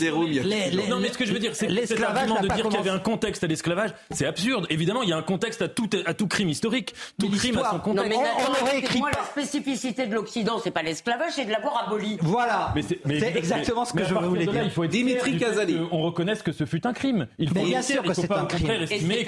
[0.89, 2.90] Non, mais ce que je veux dire, c'est cet argument de dire qu'il y avait
[2.90, 4.66] un contexte à l'esclavage, c'est absurde.
[4.70, 6.94] Évidemment, il y a un contexte à tout, à tout crime historique.
[7.19, 8.12] Tout crime a son contexte.
[8.12, 8.98] Non, mais on aurait écrit.
[9.01, 12.19] Moi, la spécificité de l'Occident, c'est pas l'esclavage, c'est de l'avoir aboli.
[12.20, 12.74] Voilà.
[12.81, 14.62] C'est exactement ce que je voulais dire.
[14.64, 15.78] Il faut Dimitri Casali.
[15.90, 17.27] On reconnaisse que ce fut un crime.
[17.39, 18.70] Il faut bien sûr que c'est un crime.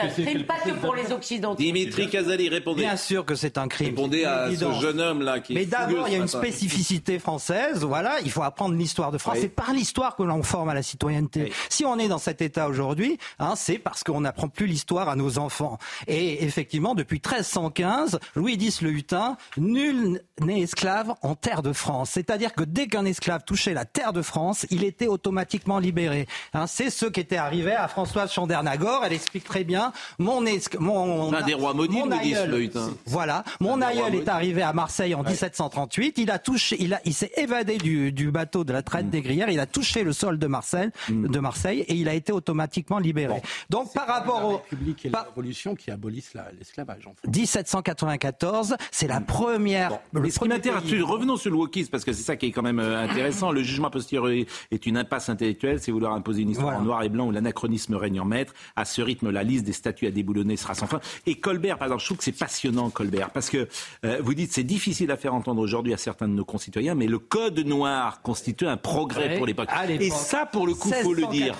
[0.09, 0.23] Que
[0.65, 1.63] c'est pour les Occidentaux.
[1.63, 2.83] Dimitri Casali, répondez.
[2.83, 3.89] Bien sûr que c'est un crime.
[3.89, 7.85] Répondez à ce jeune homme-là qui est Mais d'abord, il y a une spécificité française.
[7.85, 9.39] Voilà, il faut apprendre l'histoire de France.
[9.41, 11.53] C'est par l'histoire que l'on forme à la citoyenneté.
[11.69, 15.17] Si on est dans cet état aujourd'hui, hein, c'est parce qu'on n'apprend plus l'histoire à
[15.17, 15.79] nos enfants.
[16.07, 22.11] Et effectivement, depuis 1315, Louis X le Hutin, nul n'est esclave en terre de France.
[22.11, 26.27] C'est-à-dire que dès qu'un esclave touchait la terre de France, il était automatiquement libéré.
[26.53, 29.05] Hein, c'est ce qui était arrivé à Françoise Chandernagor.
[29.05, 29.93] Elle explique très bien.
[30.19, 32.71] Mon, des rois maudits, mon aïeul, le
[33.07, 35.31] Voilà, mon aïeul est arrivé à Marseille en ouais.
[35.31, 36.19] 1738.
[36.19, 39.11] Il a touché, il a, il s'est évadé du, du, bateau de la traite mmh.
[39.11, 39.49] négrière.
[39.51, 41.29] Il a touché le sol de Marseille, mmh.
[41.29, 43.35] de Marseille, et il a été automatiquement libéré.
[43.35, 43.43] Bon.
[43.71, 47.07] Donc par rapport la au République et la Révolution qui abolissent l'esclavage.
[47.07, 47.29] En fait.
[47.29, 49.91] 1794, c'est la première.
[49.91, 50.21] Bon.
[50.21, 51.01] Le premier pays...
[51.03, 53.53] Revenons sur le wokisme parce que c'est ça qui est quand même euh, intéressant.
[53.53, 56.81] Le jugement posteriori est une impasse intellectuelle, c'est vouloir imposer une histoire voilà.
[56.81, 58.55] en noir et blanc où l'anachronisme règne en maître.
[58.77, 61.01] À ce rythme, la liste des statuts à déboulonner sera sans fin.
[61.27, 63.69] Et Colbert, par exemple, je trouve que c'est passionnant, Colbert, parce que
[64.05, 67.07] euh, vous dites c'est difficile à faire entendre aujourd'hui à certains de nos concitoyens, mais
[67.07, 69.69] le code noir constitue un progrès ouais, pour l'époque.
[69.89, 71.55] Et ça, pour le coup, faut le dire.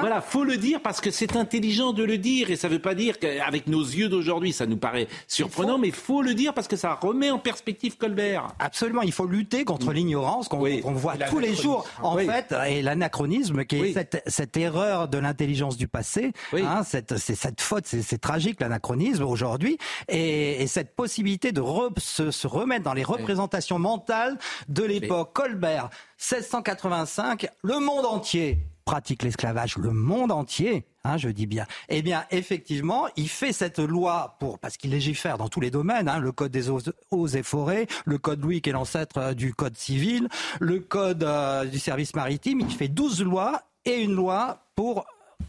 [0.00, 2.94] Voilà, faut le dire parce que c'est intelligent de le dire et ça veut pas
[2.94, 5.78] dire qu'avec nos yeux d'aujourd'hui, ça nous paraît surprenant, faut...
[5.78, 8.48] mais faut le dire parce que ça remet en perspective Colbert.
[8.58, 10.82] Absolument, il faut lutter contre l'ignorance qu'on oui.
[10.82, 12.26] qu voit tous les jours, en oui.
[12.26, 13.92] fait, et l'anachronisme qui est oui.
[13.92, 19.78] cette, cette, erreur de l'intelligence du passé, hein, cette, cette faute, c'est tragique l'anachronisme aujourd'hui,
[20.08, 25.32] et, et, cette possibilité de re, se, se, remettre dans les représentations mentales de l'époque.
[25.32, 28.58] Colbert, 1685, le monde entier
[28.88, 31.66] pratique l'esclavage, le monde entier, hein, je dis bien.
[31.90, 36.08] Eh bien, effectivement, il fait cette loi pour parce qu'il légifère dans tous les domaines,
[36.08, 36.80] hein, le code des eaux,
[37.10, 40.28] eaux, et forêts, le code Louis qui est l'ancêtre euh, du code civil,
[40.58, 42.60] le code euh, du service maritime.
[42.60, 45.04] Il fait 12 lois et une loi pour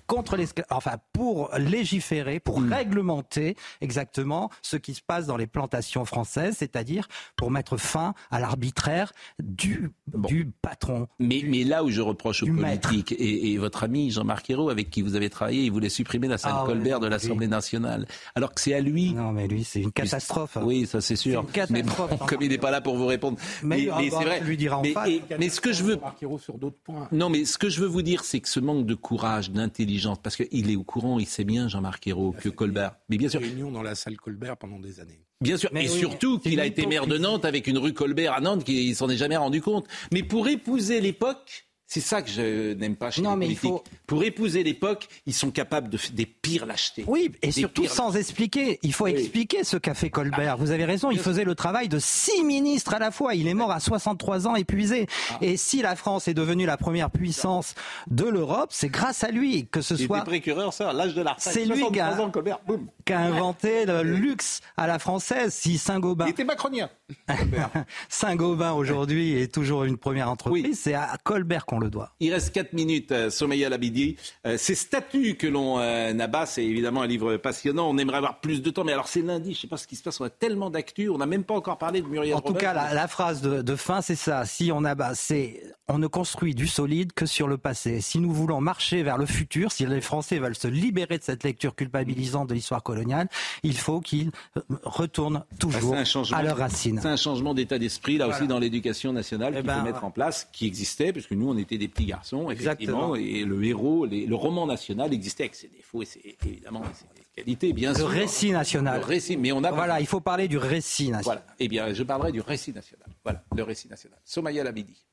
[0.07, 2.73] contre les, enfin pour légiférer, pour Hmm.
[2.73, 8.39] réglementer exactement ce qui se passe dans les plantations françaises, c'est-à-dire pour mettre fin à
[8.39, 11.07] l'arbitraire du, du patron.
[11.19, 14.89] Mais, mais là où je reproche aux politiques, et, et votre ami Jean-Marc Ayrault, avec
[14.89, 18.05] qui vous avez travaillé, il voulait supprimer la salle Ah Colbert de l'Assemblée nationale.
[18.35, 19.13] Alors que c'est à lui.
[19.13, 20.57] Non, mais lui, c'est une catastrophe.
[20.61, 21.45] Oui, ça c'est sûr.
[21.69, 21.93] Mais bon,
[22.27, 23.37] comme il n'est pas là pour vous répondre.
[23.63, 24.41] Mais, ah bah, c'est vrai.
[24.41, 25.07] lui dira en mais, face.
[25.09, 25.99] et- mais ce que je veux.
[26.39, 27.07] sur d'autres points.
[27.11, 30.17] Non, mais ce que je veux vous dire, c'est que ce manque de courage, d'intelligence,
[30.21, 32.95] parce qu'il est au courant, il sait bien, Jean-Marc Ayrault, que Colbert.
[33.09, 33.39] Mais bien sûr.
[33.39, 35.21] Réunion dans la salle Colbert pendant des années.
[35.41, 37.93] Bien sûr, Mais et oui, surtout qu'il a été maire de Nantes avec une rue
[37.93, 39.87] Colbert à Nantes, qu'il s'en est jamais rendu compte.
[40.11, 43.57] Mais pour épouser l'époque, c'est ça que je n'aime pas chez Non, les mais il
[43.57, 43.89] politiques.
[43.89, 47.03] faut- Pour épouser l'époque, ils sont capables de des pires lâchetés.
[47.07, 48.77] Oui, et Des surtout sans expliquer.
[48.83, 50.57] Il faut expliquer ce qu'a fait Colbert.
[50.57, 53.33] Vous avez raison, il faisait le travail de six ministres à la fois.
[53.33, 55.07] Il est mort à 63 ans épuisé.
[55.31, 55.37] Ah.
[55.41, 57.73] Et si la France est devenue la première puissance
[58.07, 60.17] de l'Europe, c'est grâce à lui que ce soit...
[60.19, 61.53] était précureur, ça, à l'âge de la retraite.
[61.55, 62.87] C'est lui qui a, 63 ans, Colbert, boum.
[63.03, 65.55] qui a inventé le luxe à la française.
[65.55, 66.27] Si Saint-Gobain...
[66.27, 66.87] Il était macronien.
[68.09, 72.13] Saint-Gobain aujourd'hui est toujours une première entreprise, c'est à Colbert qu'on le doit.
[72.19, 74.17] Il reste 4 minutes, euh, Sommeil Labidi.
[74.45, 77.89] Euh, ces statues que l'on euh, abat, c'est évidemment un livre passionnant.
[77.89, 79.87] On aimerait avoir plus de temps, mais alors c'est lundi, je ne sais pas ce
[79.87, 82.35] qui se passe, on a tellement d'actu, on n'a même pas encore parlé de Muriel
[82.35, 84.45] En tout cas, la, la phrase de, de fin, c'est ça.
[84.45, 87.99] Si on abat, c'est on ne construit du solide que sur le passé.
[87.99, 91.43] Si nous voulons marcher vers le futur, si les Français veulent se libérer de cette
[91.43, 93.27] lecture culpabilisante de l'histoire coloniale,
[93.63, 96.99] il faut qu'ils euh, retournent toujours changement- à leurs racines.
[97.01, 98.39] C'est un changement d'état d'esprit, là Voilà.
[98.39, 101.57] aussi, dans l'éducation nationale qu'il ben, faut mettre en place, qui existait, puisque nous, on
[101.77, 103.13] des petits garçons, Exactement.
[103.13, 106.81] effectivement, et le héros, les- le roman national existait avec ses défauts et ses, évidemment,
[106.93, 107.05] ses
[107.35, 108.07] qualités, bien Le sûr.
[108.09, 108.99] récit national.
[108.99, 109.71] Le récit, mais on a...
[109.71, 111.23] Voilà, il faut parler du récit national.
[111.23, 111.41] Voilà.
[111.59, 113.05] Eh bien, je parlerai du récit national.
[113.23, 114.19] Voilà, le récit national.
[114.25, 115.05] Somaya Labidi.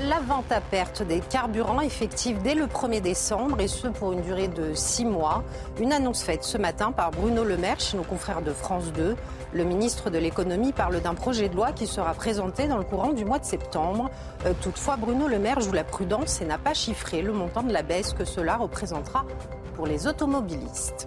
[0.00, 4.22] La vente à perte des carburants effective dès le 1er décembre et ce pour une
[4.22, 5.44] durée de six mois.
[5.80, 9.14] Une annonce faite ce matin par Bruno Le Maire chez nos confrères de France 2.
[9.54, 13.12] Le ministre de l'économie parle d'un projet de loi qui sera présenté dans le courant
[13.12, 14.10] du mois de septembre.
[14.46, 17.72] Euh, toutefois, Bruno Le Maire joue la prudence et n'a pas chiffré le montant de
[17.72, 19.26] la baisse que cela représentera
[19.74, 21.06] pour les automobilistes.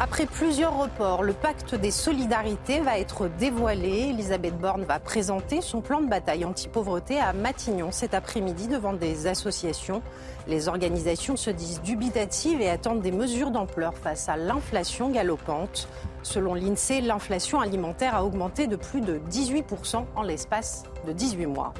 [0.00, 4.10] Après plusieurs reports, le pacte des solidarités va être dévoilé.
[4.10, 9.26] Elisabeth Borne va présenter son plan de bataille anti-pauvreté à Matignon cet après-midi devant des
[9.26, 10.00] associations.
[10.48, 15.88] Les organisations se disent dubitatives et attendent des mesures d'ampleur face à l'inflation galopante.
[16.22, 21.74] Selon l'INSEE, l'inflation alimentaire a augmenté de plus de 18% en l'espace de 18 mois.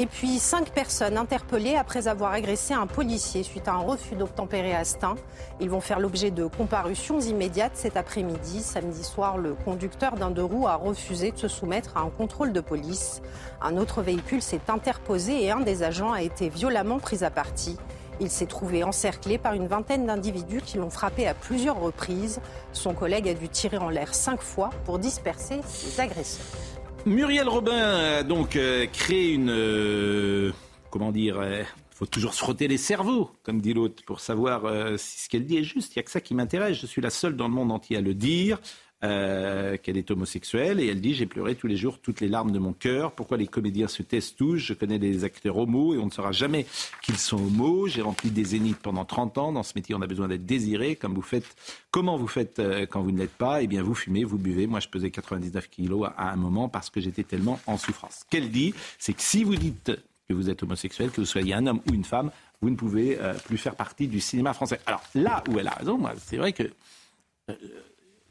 [0.00, 4.72] Et puis, cinq personnes interpellées après avoir agressé un policier suite à un refus d'obtempérer
[4.72, 5.16] à Stein.
[5.58, 8.62] Ils vont faire l'objet de comparutions immédiates cet après-midi.
[8.62, 12.52] Samedi soir, le conducteur d'un deux roues a refusé de se soumettre à un contrôle
[12.52, 13.22] de police.
[13.60, 17.76] Un autre véhicule s'est interposé et un des agents a été violemment pris à partie.
[18.20, 22.38] Il s'est trouvé encerclé par une vingtaine d'individus qui l'ont frappé à plusieurs reprises.
[22.72, 26.77] Son collègue a dû tirer en l'air cinq fois pour disperser les agresseurs.
[27.06, 29.50] Muriel Robin a donc euh, créé une.
[29.50, 30.52] euh,
[30.90, 34.96] comment dire Il faut toujours se frotter les cerveaux, comme dit l'autre, pour savoir euh,
[34.96, 35.94] si ce qu'elle dit est juste.
[35.94, 36.76] Il n'y a que ça qui m'intéresse.
[36.78, 38.60] Je suis la seule dans le monde entier à le dire.
[39.04, 42.50] Euh, qu'elle est homosexuelle et elle dit j'ai pleuré tous les jours toutes les larmes
[42.50, 43.12] de mon cœur.
[43.12, 44.56] Pourquoi les comédiens se taisent tous?
[44.56, 46.66] Je connais des acteurs homos et on ne saura jamais
[47.02, 47.86] qu'ils sont homos.
[47.86, 49.52] J'ai rempli des zéniths pendant 30 ans.
[49.52, 50.96] Dans ce métier, on a besoin d'être désiré.
[50.96, 51.46] Comme vous faites,
[51.92, 53.62] comment vous faites euh, quand vous ne l'êtes pas?
[53.62, 54.66] Eh bien, vous fumez, vous buvez.
[54.66, 58.22] Moi, je pesais 99 kilos à, un moment parce que j'étais tellement en souffrance.
[58.22, 59.92] Ce qu'elle dit, c'est que si vous dites
[60.28, 63.16] que vous êtes homosexuel, que vous soyez un homme ou une femme, vous ne pouvez
[63.20, 64.80] euh, plus faire partie du cinéma français.
[64.86, 66.64] Alors là où elle a raison, moi, c'est vrai que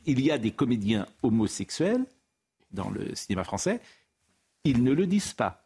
[0.08, 2.06] il y a des comédiens homosexuels
[2.72, 3.80] dans le cinéma français,
[4.64, 5.64] ils ne le disent pas.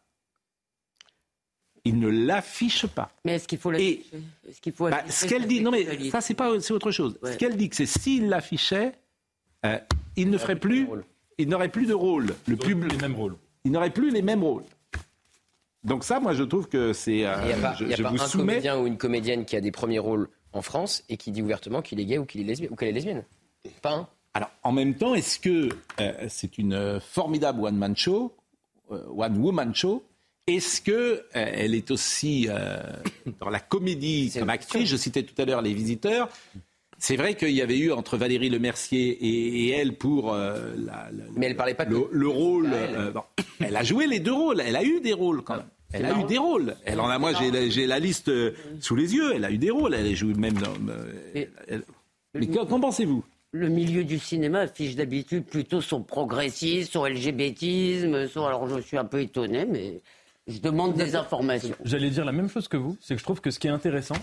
[1.84, 3.10] Ils ne l'affichent pas.
[3.24, 6.72] Mais est-ce qu'il faut faut bah, ce qu'elle dit, non mais ça c'est pas, c'est
[6.72, 7.18] autre chose.
[7.22, 7.32] Ouais.
[7.32, 8.92] Ce qu'elle dit, c'est s'il l'affichait,
[9.66, 9.78] euh,
[10.14, 10.88] il ne ferait plus,
[11.38, 12.34] il n'aurait plus de rôle.
[12.46, 13.36] Le public, les mêmes rôles.
[13.64, 14.64] Il n'aurait plus les mêmes rôles.
[15.82, 17.26] Donc ça, moi, je trouve que c'est.
[17.26, 18.46] euh, Il n'y a pas, je, il y a je pas vous un soumets.
[18.52, 21.82] comédien ou une comédienne qui a des premiers rôles en France et qui dit ouvertement
[21.82, 23.24] qu'il est gay ou qu'il est lesbien ou qu'elle est lesbienne.
[23.80, 24.08] Pas un.
[24.34, 25.68] Alors, en même temps, est-ce que
[26.00, 28.32] euh, c'est une euh, formidable one-man show,
[28.90, 30.02] euh, one-woman show
[30.46, 32.48] Est-ce que euh, elle est aussi
[33.40, 34.88] dans la comédie comme actrice?
[34.88, 36.28] Je citais tout à l'heure Les Visiteurs.
[36.98, 41.10] C'est vrai qu'il y avait eu entre Valérie Lemercier et, et elle pour la, la-
[41.36, 42.70] Mais elle parlait pas le, le rôle.
[43.12, 43.22] bon,
[43.60, 44.60] elle a joué les deux rôles.
[44.60, 45.66] Elle a eu des rôles quand même.
[45.92, 46.76] Elle a eu des rôles.
[46.84, 47.18] Elle en a.
[47.18, 48.30] Moi, j'ai la, liste
[48.80, 49.32] sous les yeux.
[49.34, 49.94] Elle a eu des rôles.
[49.94, 50.72] Elle a joué même dans.
[51.34, 51.82] elle-
[52.34, 53.24] Mais qu'en pensez-vous?
[53.54, 58.46] Le milieu du cinéma affiche d'habitude plutôt son progressisme, son LGBTisme, son...
[58.46, 60.00] alors je suis un peu étonné, mais
[60.46, 61.76] Je demande des informations.
[61.84, 63.70] J'allais dire la même chose que vous, c'est que je trouve que ce qui est
[63.70, 64.16] intéressant,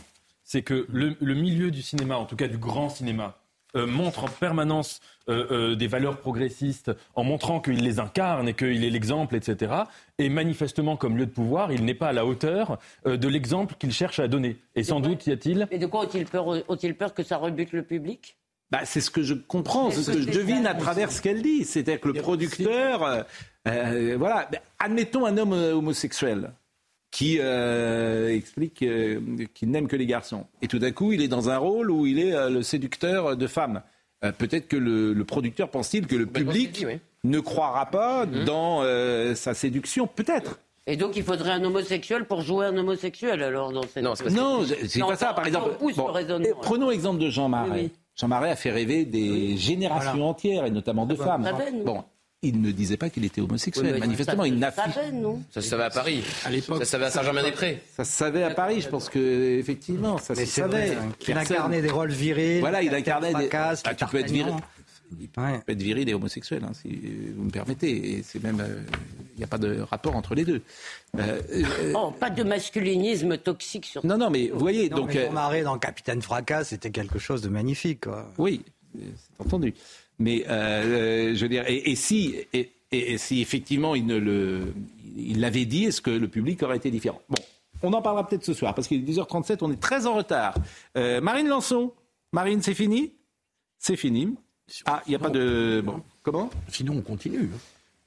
[0.43, 3.37] c'est que le, le milieu du cinéma, en tout cas du grand cinéma,
[3.75, 4.99] euh, montre en permanence
[5.29, 9.83] euh, euh, des valeurs progressistes en montrant qu'il les incarne et qu'il est l'exemple, etc.
[10.17, 13.91] Et manifestement, comme lieu de pouvoir, il n'est pas à la hauteur de l'exemple qu'il
[13.91, 14.57] cherche à donner.
[14.75, 15.67] Et sans doute y a-t-il.
[15.69, 18.38] Et de quoi ont-ils peur, ont-ils peur que ça rebute le public?
[18.71, 21.41] Bah, c'est ce que je comprends, c'est ce que je devine à travers ce qu'elle
[21.41, 21.65] dit.
[21.65, 23.25] C'est-à-dire que le producteur,
[23.65, 26.51] voilà, admettons un homme homosexuel
[27.11, 29.19] qui euh, explique euh,
[29.53, 30.45] qu'il n'aime que les garçons.
[30.61, 33.35] Et tout d'un coup, il est dans un rôle où il est euh, le séducteur
[33.35, 33.81] de femmes.
[34.37, 36.85] Peut-être que le, producteur pense-t-il que le public
[37.23, 38.43] ne croira pas mmh.
[38.43, 38.83] dans
[39.33, 40.07] sa séduction.
[40.07, 40.59] Peut-être.
[40.87, 44.03] Et donc il faudrait un homosexuel pour jouer un homosexuel alors dans cette...
[44.03, 45.31] Non, c'est pas, ça.
[45.31, 45.69] Par exemple,
[46.61, 47.91] prenons l'exemple de Jean Marais.
[48.19, 51.49] Jean Marais a fait rêver des générations entières et notamment de femmes.
[51.85, 52.03] Bon,
[52.41, 53.97] il ne disait pas qu'il était homosexuel.
[53.97, 54.87] Manifestement, il n'a Ça
[55.51, 56.23] se savait à Paris.
[56.43, 56.79] À l'époque.
[56.79, 57.81] Ça se savait à Saint-Germain-des-prés.
[57.95, 60.97] Ça se savait à Paris, je pense que effectivement, ça se savait.
[61.27, 62.59] Il incarnait des rôles virils.
[62.59, 63.49] Voilà, il incarnait des.
[63.53, 64.53] Ah, tu peux être viril.
[65.19, 66.89] Il peut être viril et homosexuel, hein, si
[67.35, 68.11] vous me permettez.
[68.13, 68.81] Et c'est même, euh,
[69.35, 70.61] il n'y a pas de rapport entre les deux.
[71.17, 74.05] Euh, euh, oh, pas de masculinisme toxique sur.
[74.05, 75.15] Non, non, mais vous voyez, donc.
[75.15, 78.01] Mais dans Capitaine Fracas, c'était quelque chose de magnifique.
[78.01, 78.31] Quoi.
[78.37, 78.63] Oui,
[78.93, 79.73] c'est entendu.
[80.19, 84.73] Mais euh, je veux dire, et, si, et, si effectivement il ne le,
[85.15, 87.21] il l'avait dit, est-ce que le public aurait été différent?
[87.29, 87.37] Bon,
[87.81, 90.55] on en parlera peut-être ce soir parce qu'il est 10h37, on est très en retard.
[90.97, 91.93] Euh, Marine Lançon,
[92.33, 93.13] Marine, c'est fini?
[93.77, 94.35] C'est fini.
[94.85, 95.81] Ah, il n'y a pas de.
[95.83, 96.49] Bon, comment?
[96.67, 97.49] Sinon, on continue.
[97.53, 97.57] Hein.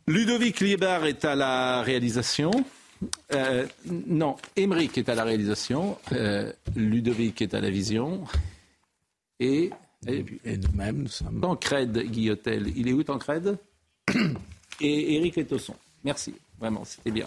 [0.07, 2.51] Ludovic Liebar est à la réalisation.
[3.33, 5.99] Euh, non, Emeric est à la réalisation.
[6.77, 8.25] Ludovic est à la vision.
[9.41, 9.71] Et
[10.07, 11.41] et, nous-mêmes, nous sommes.
[11.41, 13.57] Tancred Guillotel, il est où Tancred?
[14.81, 15.77] Et Eric Letosson.
[16.05, 17.27] Merci, vraiment, c'était bien.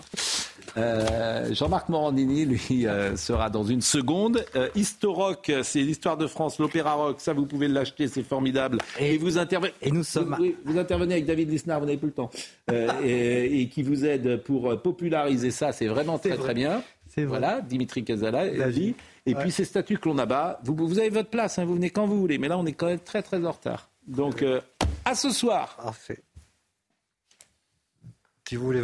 [0.77, 4.45] Euh, Jean-Marc Morandini, lui, euh, sera dans une seconde.
[4.55, 8.79] Euh, Historock, c'est l'histoire de France, l'opéra rock, ça vous pouvez l'acheter, c'est formidable.
[8.97, 9.73] Et, vous intervenez.
[9.81, 10.37] Et nous sommes.
[10.63, 12.31] Vous, intervenez avec David Lisnard, vous n'avez plus le temps.
[13.03, 16.81] et, qui vous aide pour populariser ça, c'est vraiment très très bien.
[17.17, 18.95] Voilà, Dimitri Casala, dit.
[19.25, 21.89] Et puis ces statuts que l'on abat, vous, vous avez votre place, hein, vous venez
[21.89, 23.89] quand vous voulez, mais là on est quand même très très en retard.
[24.07, 24.61] Donc euh,
[25.03, 25.75] à ce soir.
[25.81, 26.21] Parfait.
[28.47, 28.83] Si vous voulez.